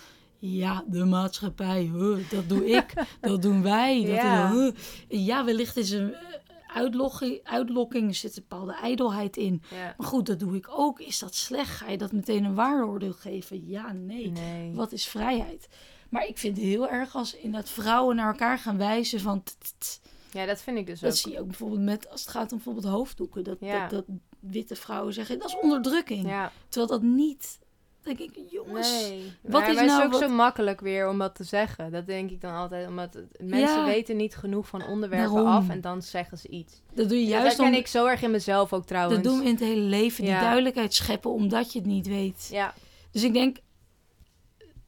ja, 0.45 0.83
de 0.87 1.05
maatschappij, 1.05 1.81
huh, 1.93 2.29
dat 2.29 2.49
doe 2.49 2.65
ik, 2.69 2.93
dat 3.21 3.41
doen 3.41 3.61
wij. 3.61 3.99
Dat 4.01 4.15
Ja. 4.15 4.51
huh. 4.51 4.71
ja, 5.07 5.45
wellicht 5.45 5.77
is 5.77 5.91
een 5.91 6.13
eh, 6.13 6.19
uitlokking, 6.67 7.39
uitlokking, 7.43 8.07
er 8.07 8.15
zit 8.15 8.37
een 8.37 8.45
bepaalde 8.49 8.73
ijdelheid 8.73 9.37
in. 9.37 9.61
Ja. 9.69 9.93
Maar 9.97 10.07
goed, 10.07 10.25
dat 10.25 10.39
doe 10.39 10.55
ik 10.55 10.67
ook. 10.69 10.99
Is 10.99 11.19
dat 11.19 11.35
slecht? 11.35 11.69
Ga 11.75 11.89
je 11.89 11.97
dat 11.97 12.11
meteen 12.11 12.43
een 12.43 12.55
waardeoordeel 12.55 13.13
geven? 13.13 13.67
Ja, 13.67 13.91
nee. 13.91 14.31
Nee. 14.31 14.71
Wat 14.73 14.91
is 14.91 15.05
vrijheid? 15.07 15.67
Maar 16.09 16.27
ik 16.27 16.37
vind 16.37 16.57
het 16.57 16.65
heel 16.65 16.89
erg 16.89 17.15
als 17.15 17.35
inderdaad 17.35 17.69
vrouwen 17.69 18.15
naar 18.15 18.27
elkaar 18.31 18.57
gaan 18.59 18.77
wijzen 18.77 19.19
van... 19.19 19.43
t- 19.43 19.55
t- 19.59 19.73
t. 19.79 20.01
Ja, 20.31 20.45
dat 20.45 20.61
vind 20.61 20.77
ik 20.77 20.85
dus 20.85 20.99
Dat 20.99 21.11
ook. 21.11 21.17
zie 21.17 21.31
je 21.31 21.39
ook 21.39 21.47
bijvoorbeeld 21.47 21.81
met, 21.81 22.09
als 22.09 22.21
het 22.21 22.29
gaat 22.29 22.51
om 22.51 22.57
bijvoorbeeld 22.57 22.85
hoofddoeken. 22.93 23.43
Dat, 23.43 23.57
Ja. 23.59 23.87
dat, 23.87 24.05
dat 24.07 24.15
witte 24.39 24.75
vrouwen 24.75 25.13
zeggen, 25.13 25.39
dat 25.39 25.47
is 25.47 25.57
onderdrukking. 25.61 26.27
Ja, 26.27 26.51
Terwijl 26.69 26.91
dat 26.91 27.01
niet... 27.09 27.59
Denk 28.03 28.19
ik, 28.19 28.31
jongens... 28.51 28.91
nee. 29.09 29.33
wat 29.41 29.61
maar, 29.61 29.69
is 29.69 29.75
maar 29.75 29.85
nou 29.85 29.97
het 29.97 29.99
is 29.99 30.05
ook 30.15 30.21
wat- 30.21 30.29
zo 30.29 30.35
makkelijk 30.35 30.81
weer 30.81 31.09
om 31.09 31.17
dat 31.19 31.35
te 31.35 31.43
zeggen. 31.43 31.91
Dat 31.91 32.05
denk 32.05 32.29
ik 32.31 32.41
dan 32.41 32.53
altijd. 32.53 32.87
Omdat 32.87 33.17
mensen 33.37 33.59
Ja. 33.79 33.85
weten 33.85 34.17
niet 34.17 34.35
genoeg 34.35 34.67
van 34.67 34.85
onderwerpen 34.87 35.33
Daarom. 35.33 35.51
af 35.53 35.69
en 35.69 35.81
dan 35.81 36.01
zeggen 36.01 36.37
ze 36.37 36.47
iets. 36.47 36.81
Dat 36.93 37.09
doe 37.09 37.17
je 37.17 37.25
Juist 37.25 37.43
juist 37.43 37.57
dat 37.57 37.65
ken 37.69 37.75
ik 37.77 37.87
zo 37.87 38.05
erg 38.05 38.21
in 38.21 38.31
mezelf 38.31 38.73
ook 38.73 38.85
trouwens. 38.85 39.21
Dat 39.23 39.31
doen 39.31 39.39
we 39.39 39.45
in 39.45 39.51
het 39.51 39.59
hele 39.63 39.81
leven. 39.81 40.23
Die 40.23 40.33
Ja. 40.33 40.41
duidelijkheid 40.41 40.93
scheppen 40.93 41.31
omdat 41.31 41.71
je 41.73 41.79
het 41.79 41.87
niet 41.87 42.07
weet. 42.07 42.47
Ja, 42.51 42.73
Dus 43.11 43.23
ik 43.23 43.33
denk... 43.33 43.57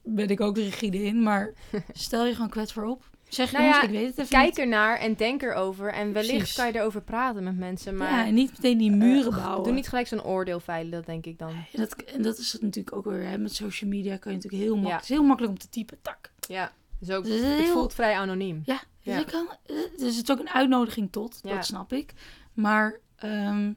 Ben 0.04 0.28
ik 0.30 0.42
ook 0.42 0.58
rigide 0.58 1.04
in, 1.04 1.24
maar 1.24 1.54
stel 1.94 2.26
je 2.26 2.34
gewoon 2.34 2.50
kwetsbaar 2.50 2.86
op. 2.86 3.04
Zeg 3.36 3.52
Nou 3.52 3.64
jongens, 3.64 3.82
ja, 3.82 3.88
ik 3.88 3.94
weet 3.94 4.08
het 4.08 4.18
even 4.18 4.30
kijk 4.30 4.48
niet. 4.50 4.58
ernaar 4.60 4.98
en 5.00 5.16
denk 5.16 5.42
erover. 5.42 5.94
En 5.94 6.14
wellicht 6.14 6.38
Precies. 6.38 6.56
kan 6.56 6.68
je 6.68 6.76
erover 6.76 7.02
praten 7.02 7.44
met 7.44 7.58
mensen. 7.58 7.98
Maar 7.98 8.12
Ja, 8.12 8.26
en 8.26 8.34
niet 8.34 8.52
meteen 8.52 8.78
die 8.78 8.92
muren 8.92 9.32
eh, 9.32 9.38
bouwen. 9.44 9.64
doe 9.64 9.74
niet 9.74 9.88
gelijk 9.88 10.08
zo'n 10.08 10.24
oordeel 10.24 10.60
veilen, 10.60 10.92
dat 10.92 11.06
denk 11.06 11.26
ik 11.26 11.40
dan. 11.40 11.50
En 11.50 11.66
dat, 11.80 11.94
en 11.96 12.22
dat 12.22 12.38
is 12.38 12.54
het 12.54 12.62
natuurlijk 12.62 12.96
ook 12.96 13.06
weer. 13.06 13.28
Hè. 13.28 13.38
Met 13.38 13.54
social 13.56 13.90
media 13.90 14.18
kan 14.18 14.32
je 14.32 14.38
natuurlijk 14.38 14.64
heel 14.64 14.74
makkelijk. 14.74 15.02
Het 15.02 15.10
is 15.10 15.16
heel 15.18 15.26
makkelijk 15.26 15.54
om 15.54 15.60
te 15.60 15.70
typen. 15.70 15.98
Tak. 16.02 16.32
Ja, 16.48 16.72
dus 17.00 17.12
ook, 17.12 17.24
Dus 17.24 17.34
het 17.34 17.44
is 17.44 17.50
het 17.50 17.60
heel- 17.60 17.72
voelt 17.74 17.94
vrij 17.94 18.16
anoniem. 18.18 18.62
Ja, 18.66 18.80
dus, 19.04 19.14
Ja. 19.14 19.20
ik 19.20 19.28
kan, 19.28 19.48
eh, 19.66 19.76
dus 19.98 20.16
het 20.16 20.30
is 20.30 20.32
ook 20.32 20.40
een 20.40 20.50
uitnodiging 20.50 21.12
tot. 21.12 21.44
Dat 21.44 21.66
snap 21.66 21.94
ik. 21.94 22.14
Maar 22.54 23.00
ehm, 23.16 23.72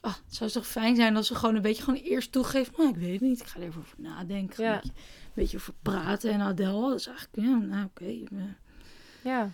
ah, 0.00 0.14
het 0.26 0.34
zou 0.34 0.50
toch 0.50 0.66
fijn 0.66 0.96
zijn 0.96 1.16
als 1.16 1.26
ze 1.26 1.34
gewoon 1.34 1.54
een 1.54 1.62
beetje 1.62 1.82
gewoon 1.82 2.00
eerst 2.00 2.32
toegeven. 2.32 2.74
Nou, 2.76 2.88
ik 2.88 2.96
weet 2.96 3.12
het 3.12 3.20
niet. 3.20 3.40
Ik 3.40 3.46
ga 3.46 3.60
er 3.60 3.66
even 3.66 3.80
over 3.80 3.94
nadenken. 3.98 4.64
Ja. 4.64 4.70
Een, 4.74 4.80
beetje, 4.82 4.88
een 4.94 5.32
beetje 5.34 5.56
over 5.56 5.74
praten. 5.82 6.30
En 6.32 6.40
Adele, 6.40 6.88
dat 6.90 6.98
is 6.98 7.06
eigenlijk, 7.06 7.36
ja, 7.48 7.56
nou 7.56 7.84
oké. 7.84 8.04
eh. 8.04 8.42
Ja. 9.22 9.50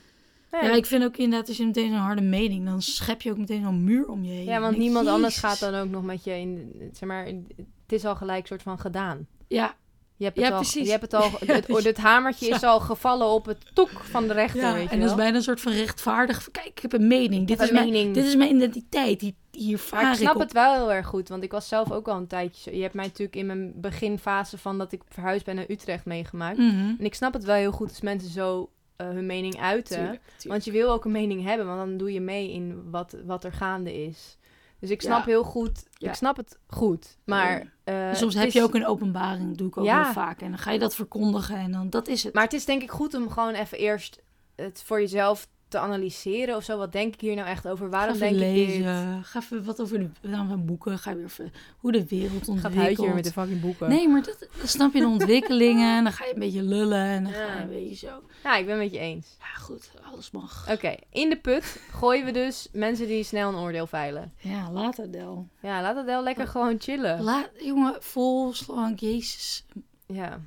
Ja, 0.50 0.72
ik 0.72 0.86
vind 0.86 1.04
ook 1.04 1.16
inderdaad, 1.16 1.48
als 1.48 1.56
je 1.56 1.66
meteen 1.66 1.90
zo'n 1.90 1.98
harde 1.98 2.22
mening, 2.22 2.64
dan 2.64 2.82
schep 2.82 3.22
je 3.22 3.30
ook 3.30 3.38
meteen 3.38 3.62
zo'n 3.62 3.84
muur 3.84 4.08
om 4.08 4.24
je 4.24 4.32
heen. 4.32 4.44
Ja, 4.44 4.60
want 4.60 4.70
denk 4.70 4.82
niemand 4.82 5.06
anders 5.06 5.38
gaat 5.38 5.60
dan 5.60 5.74
ook 5.74 5.88
nog 5.88 6.02
met 6.02 6.24
je 6.24 6.30
in, 6.30 6.72
zeg 6.92 7.08
maar, 7.08 7.24
het 7.24 7.92
is 7.92 8.04
al 8.04 8.16
gelijk 8.16 8.46
soort 8.46 8.62
van 8.62 8.78
gedaan. 8.78 9.26
Ja, 9.48 9.74
Je 10.16 10.24
hebt 10.24 10.36
het 10.36 10.46
Ja, 10.46 10.52
al, 10.52 10.60
precies. 10.60 10.84
Je 10.84 10.90
hebt 10.90 11.02
het 11.02 11.14
al, 11.14 11.30
het, 11.46 11.84
het 11.84 11.96
hamertje 11.96 12.48
is 12.48 12.62
al 12.62 12.80
gevallen 12.80 13.26
op 13.26 13.46
het 13.46 13.74
toek 13.74 13.90
van 13.90 14.28
de 14.28 14.32
rechter, 14.32 14.60
ja 14.60 14.72
weet 14.72 14.82
je 14.82 14.88
en 14.88 15.00
dat 15.00 15.10
is 15.10 15.16
bijna 15.16 15.36
een 15.36 15.42
soort 15.42 15.60
van 15.60 15.72
rechtvaardig. 15.72 16.48
Kijk, 16.50 16.66
ik 16.66 16.78
heb 16.78 16.92
een 16.92 17.06
mening. 17.06 17.46
Dit 17.46 17.60
is, 17.60 17.68
een 17.68 17.74
mijn, 17.74 17.90
mening. 17.90 18.14
dit 18.14 18.24
is 18.24 18.36
mijn 18.36 18.54
identiteit. 18.54 19.20
Hier, 19.20 19.32
hier 19.52 19.78
vaar 19.78 20.02
Maar 20.02 20.12
ik 20.12 20.18
snap 20.18 20.38
het 20.38 20.52
wel 20.52 20.74
heel 20.74 20.92
erg 20.92 21.06
goed, 21.06 21.28
want 21.28 21.42
ik 21.42 21.50
was 21.50 21.68
zelf 21.68 21.92
ook 21.92 22.08
al 22.08 22.16
een 22.16 22.26
tijdje 22.26 22.62
zo. 22.62 22.76
Je 22.76 22.82
hebt 22.82 22.94
mij 22.94 23.04
natuurlijk 23.04 23.36
in 23.36 23.46
mijn 23.46 23.72
beginfase 23.76 24.58
van 24.58 24.78
dat 24.78 24.92
ik 24.92 25.02
verhuisd 25.08 25.44
ben 25.44 25.54
naar 25.54 25.70
Utrecht 25.70 26.04
meegemaakt. 26.04 26.58
Mhm. 26.58 26.94
En 26.98 27.04
ik 27.04 27.14
snap 27.14 27.32
het 27.32 27.44
wel 27.44 27.56
heel 27.56 27.72
goed 27.72 27.88
als 27.88 28.00
mensen 28.00 28.30
zo 28.30 28.70
hun 29.06 29.26
mening 29.26 29.60
uiten. 29.60 29.96
Tuurlijk, 29.96 30.20
tuurlijk. 30.22 30.44
Want 30.48 30.64
je 30.64 30.70
wil 30.72 30.90
ook 30.90 31.04
een 31.04 31.10
mening 31.12 31.42
hebben, 31.44 31.66
want 31.66 31.78
dan 31.78 31.96
doe 31.96 32.12
je 32.12 32.20
mee 32.20 32.52
in 32.52 32.90
wat, 32.90 33.16
wat 33.24 33.44
er 33.44 33.52
gaande 33.52 34.04
is. 34.04 34.38
Dus 34.80 34.90
ik 34.90 35.02
snap 35.02 35.18
Ja. 35.18 35.24
heel 35.24 35.42
goed, 35.44 35.86
Ja. 35.92 36.08
ik 36.08 36.14
snap 36.14 36.36
het 36.36 36.58
goed. 36.66 37.16
Maar 37.24 37.72
eh, 37.84 38.14
Soms 38.14 38.34
heb 38.34 38.50
je 38.50 38.62
ook 38.62 38.74
een 38.74 38.86
openbaring, 38.86 39.56
doe 39.56 39.68
ik 39.68 39.76
ook 39.76 39.84
Ja. 39.84 40.02
wel 40.02 40.12
vaak. 40.12 40.40
En 40.40 40.48
dan 40.48 40.58
ga 40.58 40.70
je 40.70 40.78
dat 40.78 40.94
verkondigen 40.94 41.56
en 41.56 41.72
dan, 41.72 41.90
dat 41.90 42.08
is 42.08 42.22
het. 42.24 42.34
Maar 42.34 42.42
het 42.44 42.52
is 42.52 42.64
denk 42.64 42.82
ik 42.82 42.90
goed 42.90 43.14
om 43.14 43.30
gewoon 43.30 43.54
even 43.54 43.78
eerst 43.78 44.22
het 44.56 44.82
voor 44.86 45.00
jezelf 45.00 45.48
te 45.68 45.78
analyseren 45.78 46.56
of 46.56 46.64
zo. 46.64 46.78
Wat 46.78 46.92
denk 46.92 47.14
ik 47.14 47.20
hier 47.20 47.34
nou 47.34 47.48
echt 47.48 47.68
over? 47.68 47.84
ga 47.84 47.90
Waarom 47.90 48.18
denk 48.18 48.36
lezen, 48.36 48.78
ik 48.78 49.16
dit? 49.16 49.26
ga 49.26 49.38
even 49.40 49.64
wat 49.64 49.80
over 49.80 49.98
de 49.98 50.28
nou, 50.28 50.48
van 50.48 50.64
boeken, 50.66 50.98
ga 50.98 51.14
weer 51.14 51.24
even 51.24 51.52
hoe 51.78 51.92
de 51.92 52.06
wereld 52.06 52.30
Gaat 52.38 52.48
ontwikkelt. 52.48 52.82
huidje 52.82 53.02
weer 53.04 53.14
met 53.14 53.24
de 53.24 53.32
fucking 53.32 53.60
boeken. 53.60 53.88
Nee, 53.88 54.08
maar 54.08 54.22
dat, 54.22 54.46
dan 54.58 54.68
snap 54.68 54.92
je 54.92 55.00
de 55.00 55.06
ontwikkelingen 55.18 55.96
en 55.96 56.02
dan 56.04 56.12
ga 56.12 56.24
je 56.24 56.32
een 56.32 56.38
beetje 56.38 56.62
lullen 56.62 57.04
en 57.04 57.24
dan 57.24 57.32
ga 57.32 57.38
Ja. 57.46 57.54
je 57.56 57.60
een 57.62 57.68
beetje 57.68 58.06
zo. 58.06 58.22
Ja, 58.42 58.56
ik 58.56 58.66
ben 58.66 58.74
het 58.74 58.82
met 58.84 58.92
je 58.92 58.98
eens. 58.98 59.36
Ja, 59.38 59.60
goed, 59.62 59.90
alles 60.12 60.30
mag. 60.30 60.66
Oké, 60.70 60.94
in 61.12 61.28
de 61.30 61.36
put 61.36 61.80
gooien 61.92 62.24
we 62.24 62.30
dus 62.32 62.68
mensen 62.72 63.06
die 63.06 63.22
snel 63.24 63.48
een 63.48 63.56
oordeel 63.58 63.86
veilen. 63.86 64.32
Ja, 64.36 64.70
laat 64.70 65.00
Adel. 65.00 65.48
Ja, 65.62 65.82
laat 65.82 65.96
het 65.96 66.04
wel 66.06 66.22
lekker 66.22 66.46
gewoon 66.46 66.76
chillen. 66.80 67.22
Laat, 67.22 67.50
jongen, 67.60 67.96
vol 68.00 68.52
slank, 68.52 68.98
jezus. 69.00 69.64
Ja. 70.06 70.40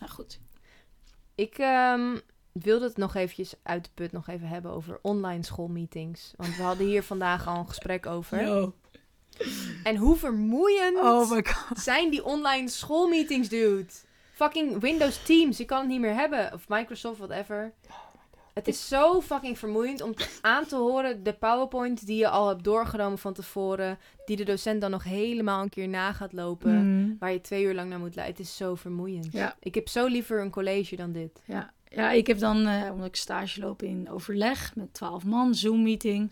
Nou 0.00 0.12
goed. 0.12 0.38
Ik 1.34 1.58
ehm, 1.58 2.16
wilde 2.52 2.84
het 2.84 2.96
nog 2.96 3.14
eventjes 3.14 3.54
uit 3.62 3.84
de 3.84 3.90
put 3.94 4.12
nog 4.12 4.28
even 4.28 4.48
hebben 4.48 4.70
over 4.70 4.98
online 5.02 5.44
schoolmeetings. 5.44 6.32
Want 6.36 6.56
we 6.56 6.62
hadden 6.62 6.86
hier 6.86 7.02
vandaag 7.02 7.46
al 7.46 7.58
een 7.58 7.68
gesprek 7.68 8.06
over. 8.06 8.38
En 9.84 9.96
hoe 9.96 10.16
vermoeiend 10.16 10.98
Oh 10.98 11.30
my 11.30 11.44
god. 11.44 11.78
zijn 11.78 12.10
die 12.10 12.24
online 12.24 12.68
schoolmeetings, 12.68 13.48
dude? 13.48 13.86
Fucking 14.32 14.80
Windows 14.80 15.22
Teams, 15.22 15.60
ik 15.60 15.66
kan 15.66 15.78
het 15.78 15.88
niet 15.88 16.00
meer 16.00 16.14
hebben. 16.14 16.52
Of 16.52 16.68
Microsoft, 16.68 17.18
whatever. 17.18 17.72
Het 18.54 18.68
is 18.68 18.88
zo 18.88 19.20
fucking 19.20 19.58
vermoeiend 19.58 20.00
om 20.00 20.14
aan 20.40 20.66
te 20.66 20.76
horen 20.76 21.22
de 21.22 21.32
PowerPoint 21.32 22.06
die 22.06 22.16
je 22.16 22.28
al 22.28 22.48
hebt 22.48 22.64
doorgenomen 22.64 23.18
van 23.18 23.32
tevoren. 23.32 23.98
Die 24.24 24.36
de 24.36 24.44
docent 24.44 24.80
dan 24.80 24.90
nog 24.90 25.04
helemaal 25.04 25.62
een 25.62 25.68
keer 25.68 25.88
na 25.88 26.12
gaat 26.12 26.32
lopen. 26.32 26.72
Mm. 26.72 27.16
Waar 27.18 27.32
je 27.32 27.40
twee 27.40 27.64
uur 27.64 27.74
lang 27.74 27.88
naar 27.88 27.98
moet 27.98 28.14
luisteren. 28.16 28.44
Het 28.44 28.52
is 28.52 28.56
zo 28.56 28.74
vermoeiend. 28.74 29.32
Ja. 29.32 29.56
Ik 29.60 29.74
heb 29.74 29.88
zo 29.88 30.06
liever 30.06 30.40
een 30.40 30.50
college 30.50 30.96
dan 30.96 31.12
dit. 31.12 31.40
Ja. 31.44 31.72
Ja, 31.92 32.10
ik 32.10 32.26
heb 32.26 32.38
dan, 32.38 32.66
eh, 32.66 32.90
omdat 32.92 33.06
ik 33.06 33.16
stage 33.16 33.60
loop 33.60 33.82
in 33.82 34.10
overleg 34.10 34.76
met 34.76 34.94
12 34.94 35.24
man, 35.24 35.54
Zoom-meeting. 35.54 36.30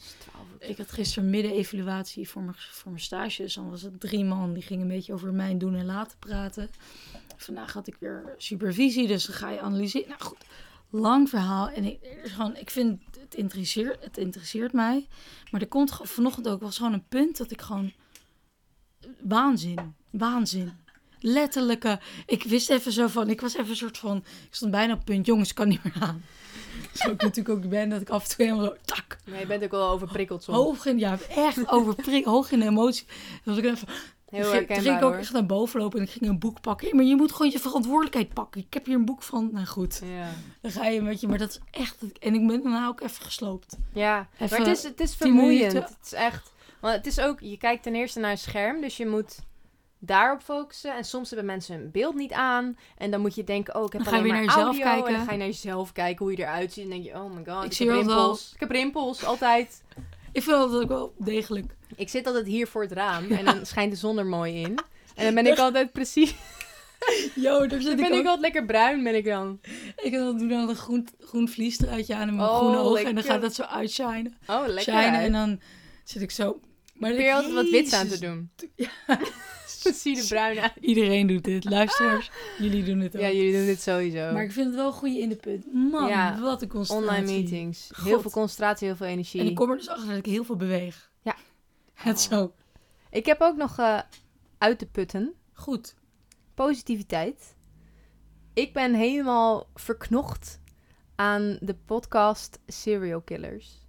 Ik 0.59 0.77
had 0.77 0.93
gisteren 0.93 1.31
midden-evaluatie 1.31 2.29
voor 2.29 2.43
mijn, 2.43 2.57
voor 2.57 2.91
mijn 2.91 3.03
stage. 3.03 3.43
Dus 3.43 3.55
dan 3.55 3.71
was 3.71 3.83
het 3.83 4.01
drie 4.01 4.25
man 4.25 4.53
die 4.53 4.63
gingen 4.63 4.83
een 4.83 4.95
beetje 4.95 5.13
over 5.13 5.33
mijn 5.33 5.59
doen 5.59 5.75
en 5.75 5.87
laten 5.87 6.19
praten. 6.19 6.71
Vandaag 7.37 7.73
had 7.73 7.87
ik 7.87 7.97
weer 8.01 8.35
supervisie, 8.37 9.07
dus 9.07 9.27
dan 9.27 9.37
ga 9.37 9.51
je 9.51 9.61
analyseren. 9.61 10.09
Nou 10.09 10.23
goed, 10.23 10.45
lang 10.91 11.29
verhaal. 11.29 11.69
En 11.69 11.85
ik, 11.85 11.99
er 12.03 12.25
is 12.25 12.31
gewoon, 12.31 12.57
ik 12.57 12.71
vind 12.71 13.01
het 13.21 13.35
interesseert, 13.35 14.05
het 14.05 14.19
interesseert 14.19 14.73
mij. 14.73 15.07
Maar 15.51 15.61
er 15.61 15.69
komt 15.69 16.01
vanochtend 16.03 16.49
ook 16.49 16.61
was 16.61 16.77
gewoon 16.77 16.93
een 16.93 17.09
punt 17.09 17.37
dat 17.37 17.51
ik 17.51 17.61
gewoon 17.61 17.93
waanzin, 19.21 19.95
waanzin. 20.11 20.73
Letterlijke, 21.21 22.01
ik 22.27 22.43
wist 22.43 22.71
even 22.71 22.93
zo 22.93 23.07
van, 23.07 23.29
ik 23.31 23.41
was 23.41 23.55
even 23.57 23.71
een 23.71 23.77
soort 23.77 23.99
van, 23.99 24.17
ik 24.17 24.55
stond 24.55 24.71
bijna 24.71 24.93
op 24.93 24.99
het 24.99 25.07
punt, 25.09 25.27
jongens, 25.27 25.49
ik 25.49 25.55
kan 25.55 25.69
niet 25.69 25.85
meer 25.85 25.97
aan. 26.01 26.25
Zo 26.95 27.11
ik 27.11 27.23
natuurlijk 27.23 27.65
ook 27.65 27.71
ben 27.71 27.89
dat 27.89 28.01
ik 28.01 28.09
af 28.11 28.23
en 28.29 28.37
toe 28.37 28.47
helemaal 28.47 28.67
zo, 28.67 28.77
tak, 28.85 29.19
je 29.25 29.47
bent 29.47 29.65
ook 29.65 29.71
wel 29.71 29.89
overprikkeld 29.89 30.43
soms. 30.43 30.57
hoog 30.59 30.87
in, 30.87 30.99
ja, 30.99 31.19
echt 31.29 31.69
overprik, 31.69 32.25
hoog 32.25 32.51
in 32.51 32.59
de 32.61 32.67
emotie. 32.67 33.07
Dus 33.45 33.57
ik 33.57 33.65
even, 33.65 33.89
Heel 34.31 34.51
ging- 34.51 34.97
ik 34.97 35.03
ook 35.03 35.15
echt 35.15 35.33
naar 35.33 35.47
boven 35.47 35.81
lopen 35.81 35.99
en 35.99 36.05
ik 36.05 36.11
ging 36.11 36.27
een 36.31 36.39
boek 36.39 36.61
pakken. 36.61 36.97
Maar 36.97 37.05
je 37.05 37.17
moet 37.17 37.33
gewoon 37.33 37.51
je 37.53 37.59
verantwoordelijkheid 37.59 38.33
pakken. 38.35 38.61
Ik 38.61 38.75
heb 38.75 38.87
hier 38.87 38.95
een 38.95 39.05
boek 39.05 39.23
van, 39.23 39.49
nou 39.53 39.67
goed, 39.67 40.01
Ja, 40.17 40.31
dan 40.61 40.71
ga 40.71 40.87
je 40.87 41.03
met 41.03 41.21
je, 41.21 41.29
maar 41.29 41.39
dat 41.39 41.51
is 41.51 41.81
echt, 41.81 41.97
en 42.21 42.35
ik 42.35 42.47
ben 42.47 42.63
daarna 42.63 42.87
ook 42.87 43.01
even 43.01 43.23
gesloopt. 43.25 43.77
ja. 43.93 44.29
Even 44.39 44.59
maar 44.59 44.69
het 44.69 44.77
is, 44.79 44.83
het 44.85 45.01
is 45.01 45.15
vermoeiend. 45.15 45.73
Het 45.73 45.97
is 46.05 46.13
echt... 46.13 46.53
Want 46.81 46.95
het 46.95 47.07
is 47.07 47.21
ook... 47.21 47.41
Je 47.41 47.57
kijkt 47.59 47.83
ten 47.83 47.95
eerste 47.95 48.21
naar 48.21 48.31
een 48.31 48.39
scherm, 48.39 48.81
dus 48.81 48.97
je 48.97 49.07
moet 49.07 49.39
daarop 49.99 50.43
focussen. 50.43 50.97
En 50.97 51.05
soms 51.05 51.29
hebben 51.29 51.47
mensen 51.47 51.77
hun 51.77 51.91
beeld 51.91 52.15
niet 52.15 52.33
aan. 52.33 52.77
En 52.97 53.11
dan 53.11 53.21
moet 53.21 53.35
je 53.35 53.45
denken, 53.45 53.75
oh, 53.75 53.85
ik 53.85 53.93
heb 53.93 54.05
Dan 54.05 54.13
ga 54.13 54.19
je 54.19 54.23
alleen 54.23 54.37
weer 54.37 54.47
maar 54.47 54.57
naar 54.57 54.65
jezelf. 54.65 54.77
En 54.87 54.95
kijken. 54.95 55.13
dan 55.13 55.25
ga 55.25 55.33
je 55.33 55.39
naar 55.39 55.47
jezelf 55.47 55.93
kijken 55.93 56.25
hoe 56.25 56.37
je 56.37 56.43
eruit 56.43 56.73
ziet. 56.73 56.85
En 56.85 56.91
dan 56.91 57.01
denk 57.03 57.13
je, 57.13 57.21
oh 57.21 57.35
my 57.35 57.45
god, 57.53 57.65
ik, 57.65 57.73
zie 57.73 57.87
heb 57.87 57.97
rimpels. 57.97 58.51
Ik 58.55 58.61
heb 58.61 58.71
rimpels, 58.71 59.25
altijd. 59.25 59.83
Ik 60.33 60.43
vind 60.43 60.57
dat 60.57 60.83
ook 60.83 60.89
wel 60.89 61.15
degelijk. 61.19 61.77
Ik 61.97 62.09
zit 62.09 62.27
altijd 62.27 62.47
hier 62.47 62.67
voor 62.67 62.83
het 62.83 62.93
raam. 62.93 63.31
En 63.31 63.45
dan 63.45 63.67
schijnt 63.67 63.93
de 63.93 63.99
zon 63.99 64.19
er 64.19 64.27
mooi 64.27 64.61
in. 64.61 64.79
En 65.15 65.25
dan 65.25 65.35
ben 65.35 65.47
ik 65.47 65.59
altijd 65.59 65.93
precies... 65.93 66.35
Yo, 67.35 67.59
daar 67.59 67.69
Dan 67.69 67.81
zit 67.81 67.97
ben 67.97 68.13
ik 68.13 68.19
ik 68.19 68.27
altijd 68.27 68.41
lekker 68.41 68.65
bruin, 68.65 69.03
ben 69.03 69.15
ik 69.15 69.25
dan. 69.25 69.61
Ik 69.97 70.13
doe 70.13 70.49
dan 70.49 70.69
een 70.69 70.77
groen, 70.77 71.09
groen 71.21 71.49
vliestruitje 71.49 72.15
aan 72.15 72.29
en 72.29 72.37
mijn 72.37 72.49
Oh, 72.49 72.57
groene 72.57 72.79
ogen. 72.79 73.07
En 73.07 73.15
dan 73.15 73.25
gaat 73.25 73.41
dat 73.41 73.55
zo 73.55 73.63
uitshinen. 73.63 74.37
Oh, 74.47 74.63
lekker. 74.67 74.83
Shinen, 74.83 75.21
en 75.21 75.33
dan 75.33 75.61
zit 76.05 76.23
ik 76.23 76.31
zo... 76.31 76.61
Maar 76.95 77.11
Probeer 77.11 77.35
altijd 77.35 77.55
wat 77.55 77.69
wits 77.71 77.93
aan 77.93 78.09
te 78.09 78.19
doen. 78.21 78.51
Ja. 78.75 78.89
Zie 80.01 80.15
je 80.15 80.21
er 80.21 80.27
bruin 80.29 80.59
uit. 80.59 80.73
Iedereen 80.81 81.27
doet 81.27 81.45
dit. 81.45 81.65
Luisteraars, 81.65 82.31
jullie 82.59 82.85
doen 82.85 82.99
het 82.99 83.15
ook. 83.17 83.23
Ja, 83.23 83.31
jullie 83.31 83.53
doen 83.53 83.67
dit 83.67 83.81
sowieso. 83.81 84.33
Maar 84.33 84.43
ik 84.43 84.53
vind 84.53 84.67
het 84.67 84.75
wel 84.75 84.87
een 84.87 84.93
goede 84.93 85.19
in 85.19 85.29
de 85.29 85.37
punt. 85.37 85.73
Man, 85.73 86.09
Ja, 86.09 86.41
wat 86.41 86.63
een 86.63 86.69
concentratie. 86.69 87.19
Online 87.21 87.41
meetings. 87.41 87.91
Heel 88.03 88.21
veel 88.21 88.31
concentratie, 88.31 88.87
heel 88.87 88.97
veel 88.97 89.07
energie. 89.07 89.41
En 89.41 89.47
ik 89.47 89.55
kom 89.55 89.71
er 89.71 89.77
dus 89.77 89.89
achter 89.89 90.09
dat 90.09 90.17
ik 90.17 90.27
heel 90.27 90.45
veel 90.45 90.57
beweeg. 90.57 91.11
Ja. 91.23 91.37
Het 91.95 92.21
zo. 92.21 92.53
Ik 93.11 93.27
heb 93.27 93.41
ook 93.41 93.57
nog 93.57 93.79
eh, 93.79 94.01
uit 94.59 94.79
te 94.79 94.87
putten. 94.87 95.35
Goed. 95.53 95.95
Positiviteit. 96.55 97.57
Ik 98.55 98.73
ben 98.73 98.95
helemaal 98.95 99.71
verknocht 99.75 100.61
aan 101.15 101.59
de 101.61 101.75
podcast 101.75 102.59
Serial 102.67 103.21
Killers. 103.21 103.87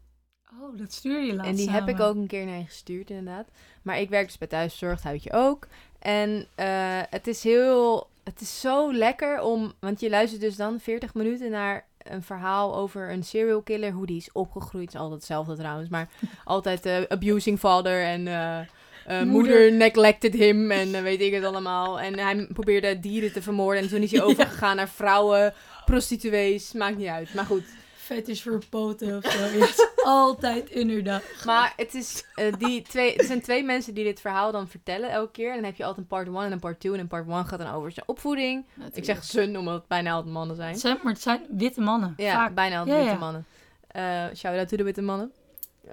Oh, 0.62 0.78
dat 0.78 0.94
stuur 0.94 1.20
je 1.20 1.34
laatst 1.34 1.50
en 1.50 1.56
die 1.56 1.70
heb 1.70 1.88
ik 1.88 2.00
ook 2.00 2.16
een 2.16 2.28
keer 2.28 2.46
naar 2.46 2.58
je 2.58 2.66
gestuurd, 2.66 3.10
inderdaad. 3.10 3.48
Maar 3.82 4.00
ik 4.00 4.10
werk 4.10 4.26
dus 4.26 4.38
bij 4.38 4.48
thuiszorg, 4.48 4.96
dat 4.96 5.04
houd 5.04 5.24
je 5.24 5.34
ook. 5.34 5.68
En 6.00 6.46
eh, 6.56 6.68
het 7.10 7.28
is 7.28 7.44
heel... 7.44 8.08
Het 8.24 8.42
is 8.42 8.60
zo 8.60 8.94
lekker 8.94 9.42
om... 9.42 9.74
Want 9.80 10.00
je 10.00 10.10
luistert 10.10 10.42
dus 10.42 10.56
dan 10.56 10.80
40 10.80 11.14
minuten 11.14 11.52
naar 11.52 11.86
een 11.98 12.24
verhaal 12.24 12.76
over 12.76 13.12
een 13.12 13.24
serial 13.24 13.62
killer. 13.62 13.92
Hoe 13.92 14.06
die 14.06 14.18
is 14.18 14.32
opgegroeid. 14.32 14.86
Het 14.86 14.94
is 14.94 15.00
altijd 15.00 15.20
hetzelfde 15.20 15.56
trouwens. 15.56 15.90
Maar 15.90 16.10
altijd 16.44 16.86
eh, 16.86 17.02
abusing 17.08 17.60
father 17.60 18.04
en... 18.04 18.28
eh, 18.28 19.22
Moeder. 19.24 19.72
neglected 19.72 20.34
him 20.34 20.72
en 20.72 21.04
weet 21.04 21.22
ik 21.22 21.34
het 21.34 21.44
allemaal. 21.44 22.00
En 22.00 22.20
hij 22.20 22.48
probeerde 22.54 23.00
dieren 23.00 23.34
te 23.34 23.42
vermoorden. 23.42 23.84
En 23.84 23.90
toen 23.90 24.02
is 24.02 24.12
hij 24.12 24.22
overgegaan 24.30 24.76
naar 24.76 24.90
vrouwen, 24.90 25.54
prostituees. 25.86 26.74
Maakt 26.74 26.98
niet 26.98 27.08
uit. 27.08 27.34
Maar 27.34 27.46
goed. 27.46 27.64
Vet 28.10 28.28
is 28.28 28.42
voor 28.42 28.62
poten 28.70 29.18
of 29.18 29.32
zo. 29.32 29.46
Je 29.46 29.60
hebt 29.60 29.92
altijd 30.04 30.70
inderdaad. 30.70 31.24
Maar 31.46 31.74
het, 31.76 31.94
is, 31.94 32.24
eh, 32.36 32.54
die 32.58 32.82
twee, 32.82 33.14
het 33.16 33.26
zijn 33.26 33.42
twee 33.42 33.64
mensen 33.64 33.94
die 33.94 34.04
dit 34.04 34.22
verhaal 34.22 34.52
dan 34.52 34.68
vertellen 34.68 35.10
elke 35.10 35.32
keer. 35.32 35.50
En 35.50 35.56
dan 35.56 35.64
heb 35.64 35.76
je 35.76 35.84
altijd 35.84 36.02
een 36.02 36.08
part 36.08 36.28
1 36.28 36.36
en 36.38 36.52
een 36.52 36.60
part 36.60 36.80
2. 36.80 36.94
En 36.94 37.00
een 37.00 37.08
part 37.08 37.28
1 37.28 37.46
gaat 37.46 37.60
dan 37.60 37.74
over 37.74 37.92
zijn 37.92 38.08
opvoeding. 38.08 38.66
Ik 38.94 39.06
zeg 39.06 39.24
zijn, 39.24 39.58
omdat 39.58 39.74
het 39.74 39.88
bijna 39.88 40.12
altijd 40.12 40.34
mannen 40.34 40.56
zijn. 40.56 40.72
Het 40.72 40.80
zijn, 40.80 40.98
maar 41.04 41.14
het 41.14 41.22
zijn 41.22 41.42
witte 41.50 41.82
mannen. 41.82 42.14
Ja, 42.18 42.34
Vaak 42.34 42.56
bijna 42.56 42.80
altijd 42.80 42.96
Ja, 42.98 43.02
witte 43.04 43.20
ja. 43.20 43.26
mannen. 43.26 43.46
Eh 43.88 44.26
Shout-out 44.36 44.68
to 44.68 44.78
de 44.78 44.84
witte 44.84 45.02
mannen. 45.02 45.32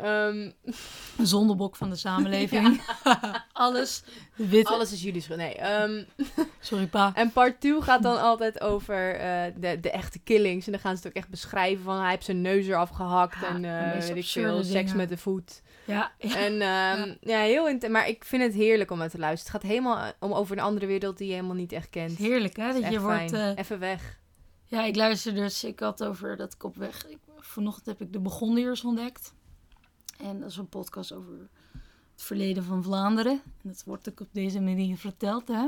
Een 0.03 0.55
zondebok 1.23 1.77
van 1.77 1.91
de 1.91 1.97
samenleving. 1.97 2.81
Alles 3.53 4.03
witte. 4.35 4.73
alles 4.73 4.93
is 4.93 5.03
jullie 5.03 5.21
schuld. 5.21 5.39
Nee. 5.39 5.55
ehm, 5.55 6.05
Sorry 6.61 6.87
pa. 6.87 7.13
en 7.15 7.31
part 7.33 7.61
2 7.61 7.83
gaat 7.83 8.03
dan 8.03 8.21
altijd 8.21 8.61
over 8.61 9.15
eh, 9.15 9.43
de, 9.57 9.81
de 9.81 9.91
echte 9.91 10.19
killings. 10.19 10.67
En 10.67 10.73
dan 10.73 10.81
gaan 10.81 10.97
ze 10.97 10.99
het 10.99 11.07
ook 11.09 11.23
echt 11.23 11.29
beschrijven 11.29 11.85
van 11.85 12.01
hij 12.01 12.11
heeft 12.11 12.25
zijn 12.25 12.41
neus 12.41 12.67
eraf 12.67 12.91
gehakt. 12.91 13.37
Ja, 13.41 13.49
en 13.49 13.65
eh 13.65 14.01
weet 14.01 14.17
ik 14.17 14.25
veel, 14.25 14.65
seks 14.65 14.93
met 14.95 15.09
de 15.09 15.17
voet. 15.17 15.63
Ja, 15.85 16.13
ja. 16.19 16.37
En 16.37 16.53
ehm, 16.61 17.15
ja. 17.21 17.41
heel 17.41 17.89
Maar 17.91 18.09
ik 18.09 18.25
vind 18.25 18.43
het 18.43 18.55
heerlijk 18.55 18.91
om 18.91 18.99
naar 18.99 19.11
te 19.11 19.19
luisteren. 19.19 19.53
Het 19.53 19.63
gaat 19.63 19.71
helemaal 19.71 19.99
eh, 20.05 20.09
om 20.21 20.33
over 20.33 20.57
een 20.57 20.63
andere 20.65 20.87
wereld 20.87 21.19
die 21.19 21.27
je 21.29 21.35
helemaal 21.35 21.57
niet 21.57 21.73
echt 21.73 21.91
kent. 21.91 22.19
heerlijk 22.19 22.57
hè. 22.57 22.65
Het 22.73 22.83
Dat 22.83 22.93
je 22.93 23.01
wordt... 23.01 23.33
eh, 23.33 23.51
Even 23.57 23.79
weg. 23.79 24.19
Ja, 24.67 24.85
ik 24.85 24.97
luister 24.97 25.35
dus. 25.35 25.65
Ik 25.65 25.81
had 25.81 26.05
over 26.05 26.37
dat 26.37 26.53
ik 26.53 26.63
op 26.65 26.77
weg. 26.77 27.07
Ik, 27.09 27.19
vanochtend 27.39 27.87
heb 27.87 28.01
ik 28.01 28.13
de 28.13 28.21
Begondiërs 28.21 28.85
ontdekt. 28.85 29.35
En 30.19 30.41
dat 30.41 30.51
is 30.51 30.57
een 30.57 30.69
podcast 30.69 31.13
over 31.13 31.33
het 32.13 32.23
verleden 32.23 32.65
van 32.65 32.83
Vlaanderen. 32.83 33.33
En 33.33 33.43
dat 33.71 33.83
wordt 33.87 34.09
ook 34.09 34.21
op 34.21 34.29
deze 34.33 34.61
manier 34.61 34.97
verteld. 34.97 35.49
Hè? 35.49 35.67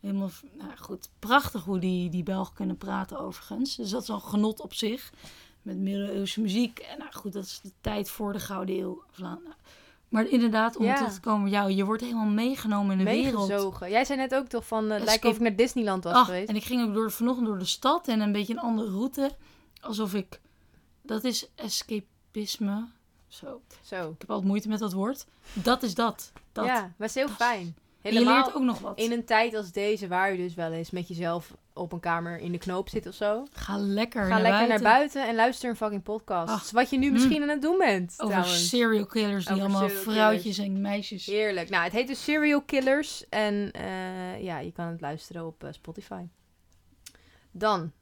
Helemaal 0.00 0.30
nou 0.58 0.76
goed, 0.76 1.08
prachtig 1.18 1.64
hoe 1.64 1.78
die, 1.78 2.10
die 2.10 2.22
Belgen 2.22 2.54
kunnen 2.54 2.76
praten 2.76 3.18
overigens. 3.18 3.76
Dus 3.76 3.90
dat 3.90 4.02
is 4.02 4.10
al 4.10 4.20
genot 4.20 4.60
op 4.60 4.74
zich. 4.74 5.12
Met 5.62 5.76
middeleeuwse 5.78 6.40
muziek. 6.40 6.78
En 6.78 6.98
nou 6.98 7.12
goed, 7.12 7.32
dat 7.32 7.44
is 7.44 7.60
de 7.62 7.72
tijd 7.80 8.10
voor 8.10 8.32
de 8.32 8.40
Gouden 8.40 8.78
Eeuw 8.78 9.02
Vlaanderen. 9.10 9.54
Maar 10.08 10.28
inderdaad, 10.28 10.76
om 10.76 10.84
Ja. 10.84 10.94
terug 10.94 11.12
te 11.14 11.20
komen 11.20 11.50
jou, 11.50 11.70
je 11.70 11.84
wordt 11.84 12.02
helemaal 12.02 12.26
meegenomen 12.26 12.98
in 12.98 13.04
de 13.04 13.10
wereld. 13.10 13.78
Jij 13.80 14.04
zei 14.04 14.18
net 14.18 14.34
ook 14.34 14.46
toch 14.46 14.66
van, 14.66 14.90
eh, 14.90 15.04
lijkt 15.04 15.24
of 15.24 15.34
ik 15.34 15.40
naar 15.40 15.56
Disneyland 15.56 16.04
was 16.04 16.12
Ach, 16.12 16.24
geweest. 16.24 16.48
en 16.48 16.56
ik 16.56 16.64
ging 16.64 16.86
ook 16.88 16.94
door, 16.94 17.10
vanochtend 17.10 17.46
door 17.46 17.58
de 17.58 17.64
stad 17.64 18.08
en 18.08 18.20
een 18.20 18.32
beetje 18.32 18.52
een 18.52 18.58
andere 18.58 18.90
route. 18.90 19.30
Alsof 19.80 20.14
ik... 20.14 20.40
Dat 21.02 21.24
is 21.24 21.48
escapisme. 21.54 22.86
Zo. 23.28 23.60
Zo. 23.82 24.10
Ik 24.10 24.14
heb 24.20 24.30
altijd 24.30 24.48
moeite 24.48 24.68
met 24.68 24.78
dat 24.78 24.92
woord. 24.92 25.26
Dat 25.52 25.82
is 25.82 25.94
dat. 25.94 26.32
dat. 26.52 26.66
Ja, 26.66 26.92
maar 26.96 27.08
is 27.08 27.14
heel 27.14 27.26
Dat 27.26 27.36
fijn. 27.36 27.76
En 28.02 28.12
je 28.12 28.18
Helemaal 28.18 28.42
leert 28.42 28.54
ook 28.56 28.62
nog 28.62 28.78
wat. 28.78 28.98
in 28.98 29.12
een 29.12 29.24
tijd 29.24 29.54
als 29.54 29.72
deze, 29.72 30.08
waar 30.08 30.30
je 30.32 30.36
dus 30.36 30.54
wel 30.54 30.72
eens 30.72 30.90
met 30.90 31.08
jezelf 31.08 31.56
op 31.72 31.92
een 31.92 32.00
kamer 32.00 32.38
in 32.38 32.52
de 32.52 32.58
knoop 32.58 32.88
zit 32.88 33.06
of 33.06 33.14
zo. 33.14 33.46
Ga 33.52 33.76
lekker 33.78 34.22
Ga 34.22 34.28
naar 34.28 34.40
lekker 34.40 34.58
buiten. 34.66 34.82
naar 34.82 34.92
buiten 34.92 35.28
en 35.28 35.34
luister 35.34 35.70
een 35.70 35.76
fucking 35.76 36.02
podcast. 36.02 36.52
Ach. 36.52 36.70
Wat 36.70 36.90
je 36.90 36.98
nu 36.98 37.06
Mm. 37.06 37.12
misschien 37.12 37.42
aan 37.42 37.48
het 37.48 37.62
doen 37.62 37.78
bent, 37.78 38.14
Over 38.16 38.34
trouwens. 38.34 38.68
serial 38.68 39.06
killers 39.06 39.44
die 39.44 39.54
Over 39.54 39.66
allemaal 39.68 39.88
vrouwtjes 39.88 40.58
en 40.58 40.80
meisjes. 40.80 41.26
Heerlijk. 41.26 41.68
Nou, 41.70 41.84
het 41.84 41.92
heet 41.92 42.06
dus 42.06 42.24
Serial 42.24 42.62
Killers. 42.62 43.28
En 43.28 43.70
eh, 43.72 44.42
ja, 44.42 44.58
je 44.58 44.72
kan 44.72 44.86
het 44.86 45.00
luisteren 45.00 45.46
op 45.46 45.64
eh, 45.64 45.72
Spotify. 45.72 46.22
Dan 47.50 47.92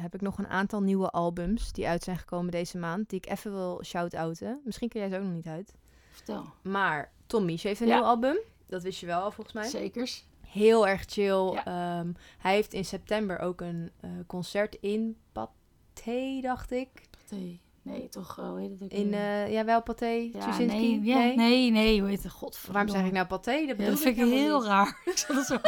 heb 0.00 0.14
ik 0.14 0.20
nog 0.20 0.38
een 0.38 0.48
aantal 0.48 0.80
nieuwe 0.82 1.10
albums 1.10 1.72
die 1.72 1.88
uit 1.88 2.02
zijn 2.02 2.16
gekomen 2.18 2.50
deze 2.50 2.78
maand. 2.78 3.08
Die 3.10 3.18
ik 3.18 3.30
even 3.30 3.52
wil 3.52 3.80
shout-outen. 3.84 4.60
Misschien 4.64 4.88
ken 4.88 5.00
jij 5.00 5.08
ze 5.10 5.16
ook 5.16 5.22
nog 5.22 5.32
niet 5.32 5.46
uit. 5.46 5.74
Vertel. 6.10 6.44
Maar 6.62 7.12
Tom 7.26 7.44
Misch 7.44 7.62
heeft 7.62 7.80
een 7.80 7.86
Ja. 7.86 7.94
nieuw 7.96 8.04
album. 8.04 8.36
Dat 8.66 8.82
wist 8.82 9.00
je 9.00 9.06
wel 9.06 9.20
al 9.22 9.30
volgens 9.30 9.54
mij. 9.54 9.68
Zekers. 9.68 10.24
Heel 10.46 10.86
erg 10.88 11.04
chill. 11.06 11.52
Ja. 11.52 11.64
Ehm, 11.64 12.12
hij 12.38 12.54
heeft 12.54 12.72
in 12.72 12.84
september 12.84 13.38
ook 13.38 13.60
een 13.60 13.90
eh, 14.00 14.10
concert 14.26 14.74
in 14.80 15.16
Pathé, 15.32 16.40
dacht 16.40 16.70
ik. 16.70 16.88
Nee, 17.30 17.60
nee 17.84 18.08
toch? 18.08 18.38
Oh, 18.38 18.48
hoe 18.48 18.60
heet 18.60 18.70
het 18.70 18.82
ook 18.82 18.90
In, 18.90 19.14
eh 19.14 19.52
ja, 19.52 19.64
wel 19.64 19.82
Pathé, 19.82 20.06
ja, 20.32 20.58
nee, 20.58 21.00
ja, 21.02 21.18
nee, 21.18 21.70
nee, 21.70 22.00
hoe 22.00 22.08
heet 22.08 22.22
het? 22.22 22.32
God, 22.32 22.58
Waarom 22.70 22.90
zeg 22.90 23.04
ik 23.04 23.12
nou 23.12 23.26
Pathé? 23.26 23.52
Dat, 23.52 23.60
Ja, 23.68 23.74
bedoel 23.74 23.90
dat 23.90 24.00
vind 24.02 24.18
ik 24.18 24.24
heel 24.24 24.58
niet. 24.58 24.66
raar. 24.68 25.00
Ik 25.04 25.18
zat 25.18 25.46
zo 25.46 25.54
in 25.54 25.60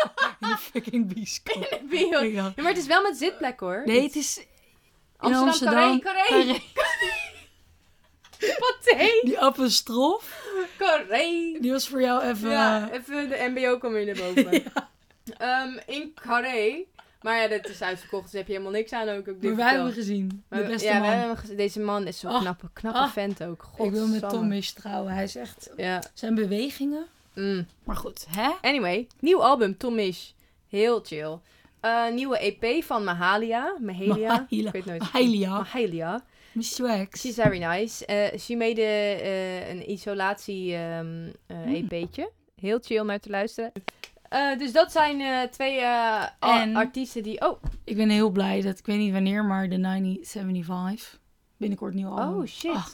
de 0.48 0.56
fucking 0.58 1.14
bioscoop. 1.14 1.80
Bio- 1.90 2.20
Ik 2.20 2.34
dacht, 2.34 2.56
Ja, 2.56 2.62
maar 2.62 2.72
het 2.72 2.80
is 2.80 2.86
wel 2.86 3.02
met 3.02 3.16
zitplek 3.16 3.60
hoor. 3.60 3.82
Nee, 3.84 4.02
het 4.02 4.16
is 4.16 4.38
in 4.38 4.44
Amsterdam, 5.16 5.46
Amsterdam. 5.48 6.00
Carré, 6.00 6.24
Carré. 6.28 6.60
Pathé, 8.38 9.20
Die 9.24 9.40
apostrof, 9.40 10.44
Carré. 10.78 11.56
die 11.60 11.70
was 11.72 11.88
voor 11.88 12.00
jou 12.00 12.22
even... 12.22 12.50
Ja, 12.50 12.88
eh, 12.90 12.94
even 12.98 13.28
de 13.28 13.46
mbo 13.54 13.78
kwam 13.78 13.92
weer 13.92 14.06
naar 14.06 14.14
boven. 14.34 14.62
Ehm, 15.38 15.78
in 15.86 16.14
Carré. 16.14 16.84
Maar 17.22 17.40
ja, 17.40 17.48
dat 17.48 17.68
is 17.68 17.82
uitverkocht, 17.82 18.22
dus 18.24 18.32
heb 18.32 18.46
je 18.46 18.52
helemaal 18.52 18.72
niks 18.72 18.92
aan 18.92 19.08
ook. 19.08 19.18
ook 19.28 19.40
dit 19.40 19.42
maar 19.42 19.56
wij 19.56 19.74
hebben 19.74 19.92
gezien. 19.92 20.44
De 20.48 20.62
beste 20.66 20.86
ja, 20.88 20.98
man. 20.98 21.08
wij 21.08 21.16
hebben 21.18 21.36
gezien. 21.36 21.56
Deze 21.56 21.80
man 21.80 22.06
is 22.06 22.18
zo'n 22.18 22.30
Ah, 22.30 22.40
knappe, 22.40 22.66
knappe 22.72 22.98
ah. 22.98 23.10
vent 23.10 23.42
ook. 23.44 23.64
Ik 23.78 23.90
wil 23.90 24.06
met 24.06 24.28
Tom. 24.28 24.48
Misch 24.48 24.70
trouwen. 24.72 25.12
Hij 25.12 25.24
is 25.24 25.36
echt... 25.36 25.70
Ja. 25.76 26.02
Zijn 26.14 26.34
bewegingen... 26.34 27.06
Mm. 27.34 27.66
Maar 27.84 27.96
goed, 27.96 28.26
hè? 28.28 28.50
Anyway, 28.62 29.06
nieuw 29.20 29.42
album, 29.42 29.76
Tom 29.76 29.94
Misch. 29.94 30.34
Heel 30.68 31.00
chill. 31.04 31.38
Eh, 31.80 32.10
nieuwe 32.12 32.38
EP 32.38 32.84
van 32.84 33.04
Mahalia. 33.04 33.76
Mahalia. 33.80 34.14
Mahalia. 34.16 34.46
Ik 34.48 34.70
weet 34.72 34.84
nooit. 34.84 35.00
Mahalia. 35.00 35.50
Mahalia. 35.50 36.24
Miss 36.52 36.78
Wax. 36.78 37.20
She's 37.20 37.34
very 37.34 37.58
nice. 37.58 38.04
She 38.38 38.56
made 38.56 38.82
eh, 38.82 39.68
een 39.70 39.90
isolatie 39.90 40.74
ehm 40.74 41.28
eh, 41.46 41.56
Mm. 41.56 41.74
EP'tje. 41.88 42.30
Heel 42.60 42.78
chill 42.82 43.02
naar 43.02 43.20
te 43.20 43.30
luisteren. 43.30 43.72
Eh, 44.28 44.58
dus 44.58 44.72
dat 44.72 44.92
zijn 44.92 45.20
eh, 45.20 45.42
twee 45.42 45.80
eh, 45.80 46.24
En- 46.38 46.76
artiesten 46.76 47.22
die... 47.22 47.40
Oh, 47.48 47.62
Ik 47.84 47.96
ben 47.96 48.08
heel 48.08 48.30
blij 48.30 48.60
dat, 48.62 48.78
ik 48.78 48.86
weet 48.86 48.98
niet 48.98 49.12
wanneer, 49.12 49.44
maar 49.44 49.68
de 49.68 49.80
1975 49.80 51.20
binnenkort 51.56 51.94
nieuw 51.94 52.08
album. 52.08 52.40
oh 52.40 52.46
shit. 52.46 52.70
Ah, 52.74 52.86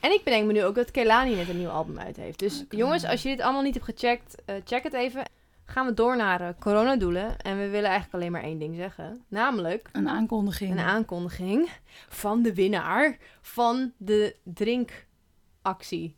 En 0.00 0.12
ik 0.12 0.24
bedenk 0.24 0.46
me 0.46 0.52
nu 0.52 0.64
ook 0.64 0.74
dat 0.74 0.90
Kelani 0.90 1.34
net 1.34 1.48
een 1.48 1.58
nieuw 1.58 1.68
album 1.68 1.98
uit 1.98 2.16
heeft. 2.16 2.38
Dus 2.38 2.64
jongens, 2.68 3.04
als 3.04 3.22
je 3.22 3.28
dit 3.28 3.40
allemaal 3.40 3.62
niet 3.62 3.74
hebt 3.74 3.86
gecheckt, 3.86 4.34
check 4.64 4.82
het 4.82 4.92
even. 4.92 5.22
Gaan 5.64 5.86
we 5.86 5.94
door 5.94 6.16
naar 6.16 6.54
coronadoelen. 6.58 7.38
En 7.38 7.58
we 7.58 7.68
willen 7.68 7.88
eigenlijk 7.90 8.14
alleen 8.14 8.32
maar 8.32 8.42
één 8.42 8.58
ding 8.58 8.76
zeggen. 8.76 9.24
Namelijk 9.28 9.88
een 9.92 10.08
aankondiging. 10.08 10.70
een 10.70 10.78
aankondiging 10.78 11.68
van 12.08 12.42
de 12.42 12.54
winnaar 12.54 13.16
van 13.42 13.92
de 13.96 14.36
drinkactie. 14.44 16.16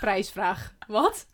Prijsvraag. 0.00 0.74
Wat? 0.86 1.26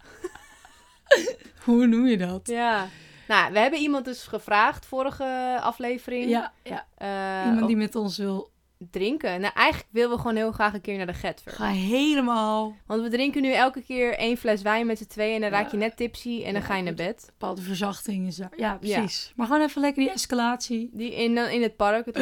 Hoe 1.65 1.87
noem 1.87 2.07
je 2.07 2.17
dat? 2.17 2.41
Ja. 2.49 2.89
Nou, 3.29 3.53
we 3.53 3.59
hebben 3.59 3.79
iemand 3.81 4.05
dus 4.05 4.23
gevraagd 4.27 4.87
vorige 4.87 5.59
aflevering. 5.63 6.31
Ja, 6.31 6.53
ja. 6.65 6.87
Eh, 6.97 7.49
iemand 7.51 7.67
die 7.67 7.77
met 7.77 7.95
ons 7.95 8.19
wil 8.19 8.51
drinken? 8.91 9.41
Nou, 9.41 9.53
eigenlijk 9.55 9.89
willen 9.93 10.11
we 10.11 10.17
gewoon 10.17 10.37
heel 10.37 10.53
graag 10.53 10.75
een 10.75 10.81
keer 10.81 10.97
naar 10.97 11.07
de 11.07 11.13
Getver. 11.15 11.53
Ga 11.53 11.67
helemaal 11.69 12.77
Want 12.87 13.03
we 13.03 13.09
drinken 13.09 13.43
nu 13.43 13.53
elke 13.53 13.83
keer 13.83 14.15
één 14.19 14.37
fles 14.37 14.63
wijn 14.63 14.87
met 14.87 14.99
z'n 14.99 15.07
tweeën 15.07 15.35
en 15.35 15.41
dan 15.41 15.51
Ja. 15.51 15.57
raak 15.57 15.71
je 15.71 15.77
net 15.77 15.97
tipsy 15.97 16.43
en 16.45 16.53
dan 16.53 16.61
Ja, 16.63 16.67
ga 16.69 16.77
je 16.77 16.83
naar 16.83 16.95
bed. 16.95 17.25
bepaalde 17.27 17.63
verzachting 17.63 18.27
is 18.27 18.37
daar. 18.37 18.53
Ja, 18.57 18.75
precies. 18.77 19.33
Maar 19.37 19.47
gewoon 19.47 19.63
even 19.63 19.81
lekker 19.81 20.03
die 20.03 20.13
escalatie. 20.13 20.91
Die 20.93 21.15
in, 21.15 21.35
dan 21.35 21.49
in 21.49 21.63
het 21.63 21.77
park. 21.77 22.07
Het. 22.07 22.17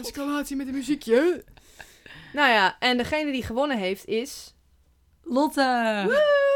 Escalatie 0.00 0.56
met 0.56 0.66
een 0.66 0.74
muziekje. 0.74 1.44
Nou 2.32 2.50
ja, 2.50 2.76
en 2.78 2.96
degene 2.96 3.32
die 3.32 3.42
gewonnen 3.42 3.78
heeft 3.78 4.06
is... 4.06 4.54
Lotte. 5.22 6.02
Woe! 6.06 6.47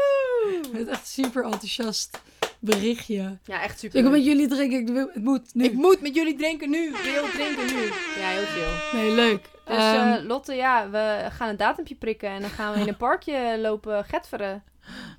Met 0.77 0.87
echt 0.87 1.07
super 1.07 1.43
enthousiast 1.43 2.21
berichtje. 2.59 3.37
Ja, 3.45 3.61
echt 3.61 3.73
Ik 3.73 3.79
super. 3.79 4.01
wil 4.01 4.11
met 4.11 4.25
jullie 4.25 4.47
drinken. 4.47 4.79
Ik 4.79 4.87
wil, 4.87 5.07
het 5.13 5.23
moet 5.23 5.53
nu. 5.53 5.63
Ik 5.63 5.73
moet 5.73 6.01
met 6.01 6.15
jullie 6.15 6.35
drinken 6.37 6.69
nu. 6.69 6.91
Wil 6.91 7.23
drinken 7.33 7.65
nu. 7.65 7.81
Ja, 8.19 8.27
heel 8.29 8.45
chill. 8.45 8.99
Nee, 9.01 9.11
leuk. 9.15 9.49
Dus 9.65 9.75
Ehm, 9.77 10.11
eh, 10.11 10.23
Lotte, 10.25 10.53
ja, 10.53 10.89
we 10.89 11.27
gaan 11.31 11.49
een 11.49 11.57
datumpje 11.57 11.95
prikken 11.95 12.29
en 12.29 12.41
dan 12.41 12.49
gaan 12.49 12.73
we 12.73 12.79
in 12.79 12.87
een 12.87 12.97
parkje 13.07 13.57
lopen 13.61 14.05
getveren. 14.05 14.63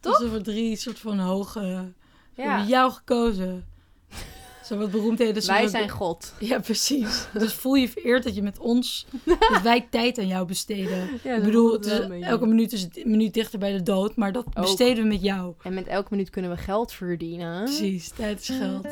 toch? 0.00 0.14
Alsof 0.14 0.34
er 0.34 0.42
drie 0.42 0.76
soort 0.76 0.98
van 0.98 1.18
hoge... 1.18 1.92
Ja. 2.36 2.44
Ja, 2.58 2.64
jou 2.64 2.92
gekozen. 2.92 3.64
Zo 4.64 4.76
wat 4.76 4.90
beroemdheden. 4.90 5.42
zo 5.42 5.52
wij 5.52 5.68
zijn 5.68 5.88
God. 5.88 6.32
Ja, 6.38 6.58
precies. 6.60 7.26
Dus 7.38 7.52
voel 7.52 7.74
je 7.74 7.88
vereerd 7.88 8.22
dat 8.24 8.34
je 8.34 8.42
met 8.42 8.58
ons... 8.58 9.06
dat 9.24 9.62
wij 9.62 9.86
tijd 9.90 10.18
aan 10.18 10.26
jou 10.26 10.46
besteden. 10.46 11.08
Ja, 11.24 11.34
ik 11.34 11.42
bedoel, 11.42 11.72
het 11.72 11.86
is, 11.86 12.00
elke 12.20 12.46
minuut 12.46 12.72
is 12.72 12.82
een 12.92 13.10
minuut 13.10 13.34
dichter 13.34 13.58
bij 13.58 13.72
de 13.72 13.82
dood. 13.82 14.16
Maar 14.16 14.32
dat 14.32 14.54
besteden 14.54 15.02
we 15.02 15.08
met 15.08 15.22
jou. 15.22 15.54
En 15.62 15.74
met 15.74 15.86
elke 15.86 16.08
minuut 16.10 16.30
kunnen 16.30 16.50
we 16.50 16.56
geld 16.56 16.92
verdienen. 16.92 17.64
Precies, 17.64 18.08
tijd 18.08 18.40
is 18.40 18.48
geld. 18.58 18.86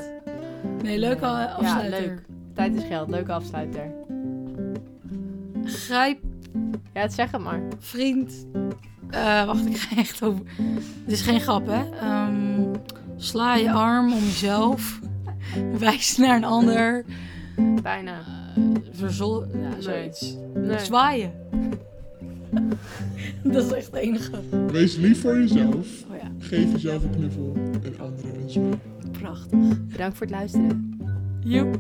Nee, 0.83 0.99
leuke 0.99 1.27
afsluiter. 1.27 2.01
leuk. 2.01 2.23
Tijd 2.55 2.75
is 2.77 2.85
geld. 2.85 3.09
Leuke 3.09 3.33
afsluiter. 3.33 3.93
Grijp, 5.65 6.19
Ja, 6.95 7.01
het 7.01 7.13
zeg 7.13 7.31
het 7.31 7.41
maar. 7.41 7.63
vriend. 7.79 8.47
Eh, 9.11 9.45
wacht, 9.45 9.67
ik 9.67 9.77
ga 9.77 9.97
echt 9.97 10.23
over. 10.23 10.43
Dit 11.07 11.13
is 11.15 11.21
geen 11.21 11.41
grap, 11.41 11.67
hè? 11.67 11.99
Ehm, 12.01 12.63
sla 13.17 13.55
je 13.55 13.71
arm 13.73 14.13
om 14.13 14.19
jezelf. 14.19 15.01
Wijs 15.79 16.17
naar 16.17 16.37
een 16.37 16.45
ander. 16.45 17.05
Bijna. 17.83 18.21
Verzol. 18.93 19.45
Ja, 19.45 19.81
zoiets. 19.81 20.37
Nee. 20.55 20.79
Zwaaien. 20.79 21.33
Dat 23.43 23.65
is 23.65 23.73
echt 23.73 23.87
het 23.87 23.95
enige. 23.95 24.31
Wees 24.67 24.97
lief 24.97 25.21
voor 25.21 25.39
jezelf. 25.39 25.87
Oh 26.11 26.17
ja, 26.23 26.31
Geef 26.39 26.73
jezelf 26.73 27.03
een 27.03 27.11
knuffel 27.11 27.57
en 27.83 28.01
anderen 28.01 28.41
een 28.43 28.51
smaak. 28.51 29.13
prachtig. 29.13 29.59
Bedankt 29.89 30.17
voor 30.17 30.27
het 30.27 30.35
luisteren. 30.37 30.99
Joep. 31.41 31.79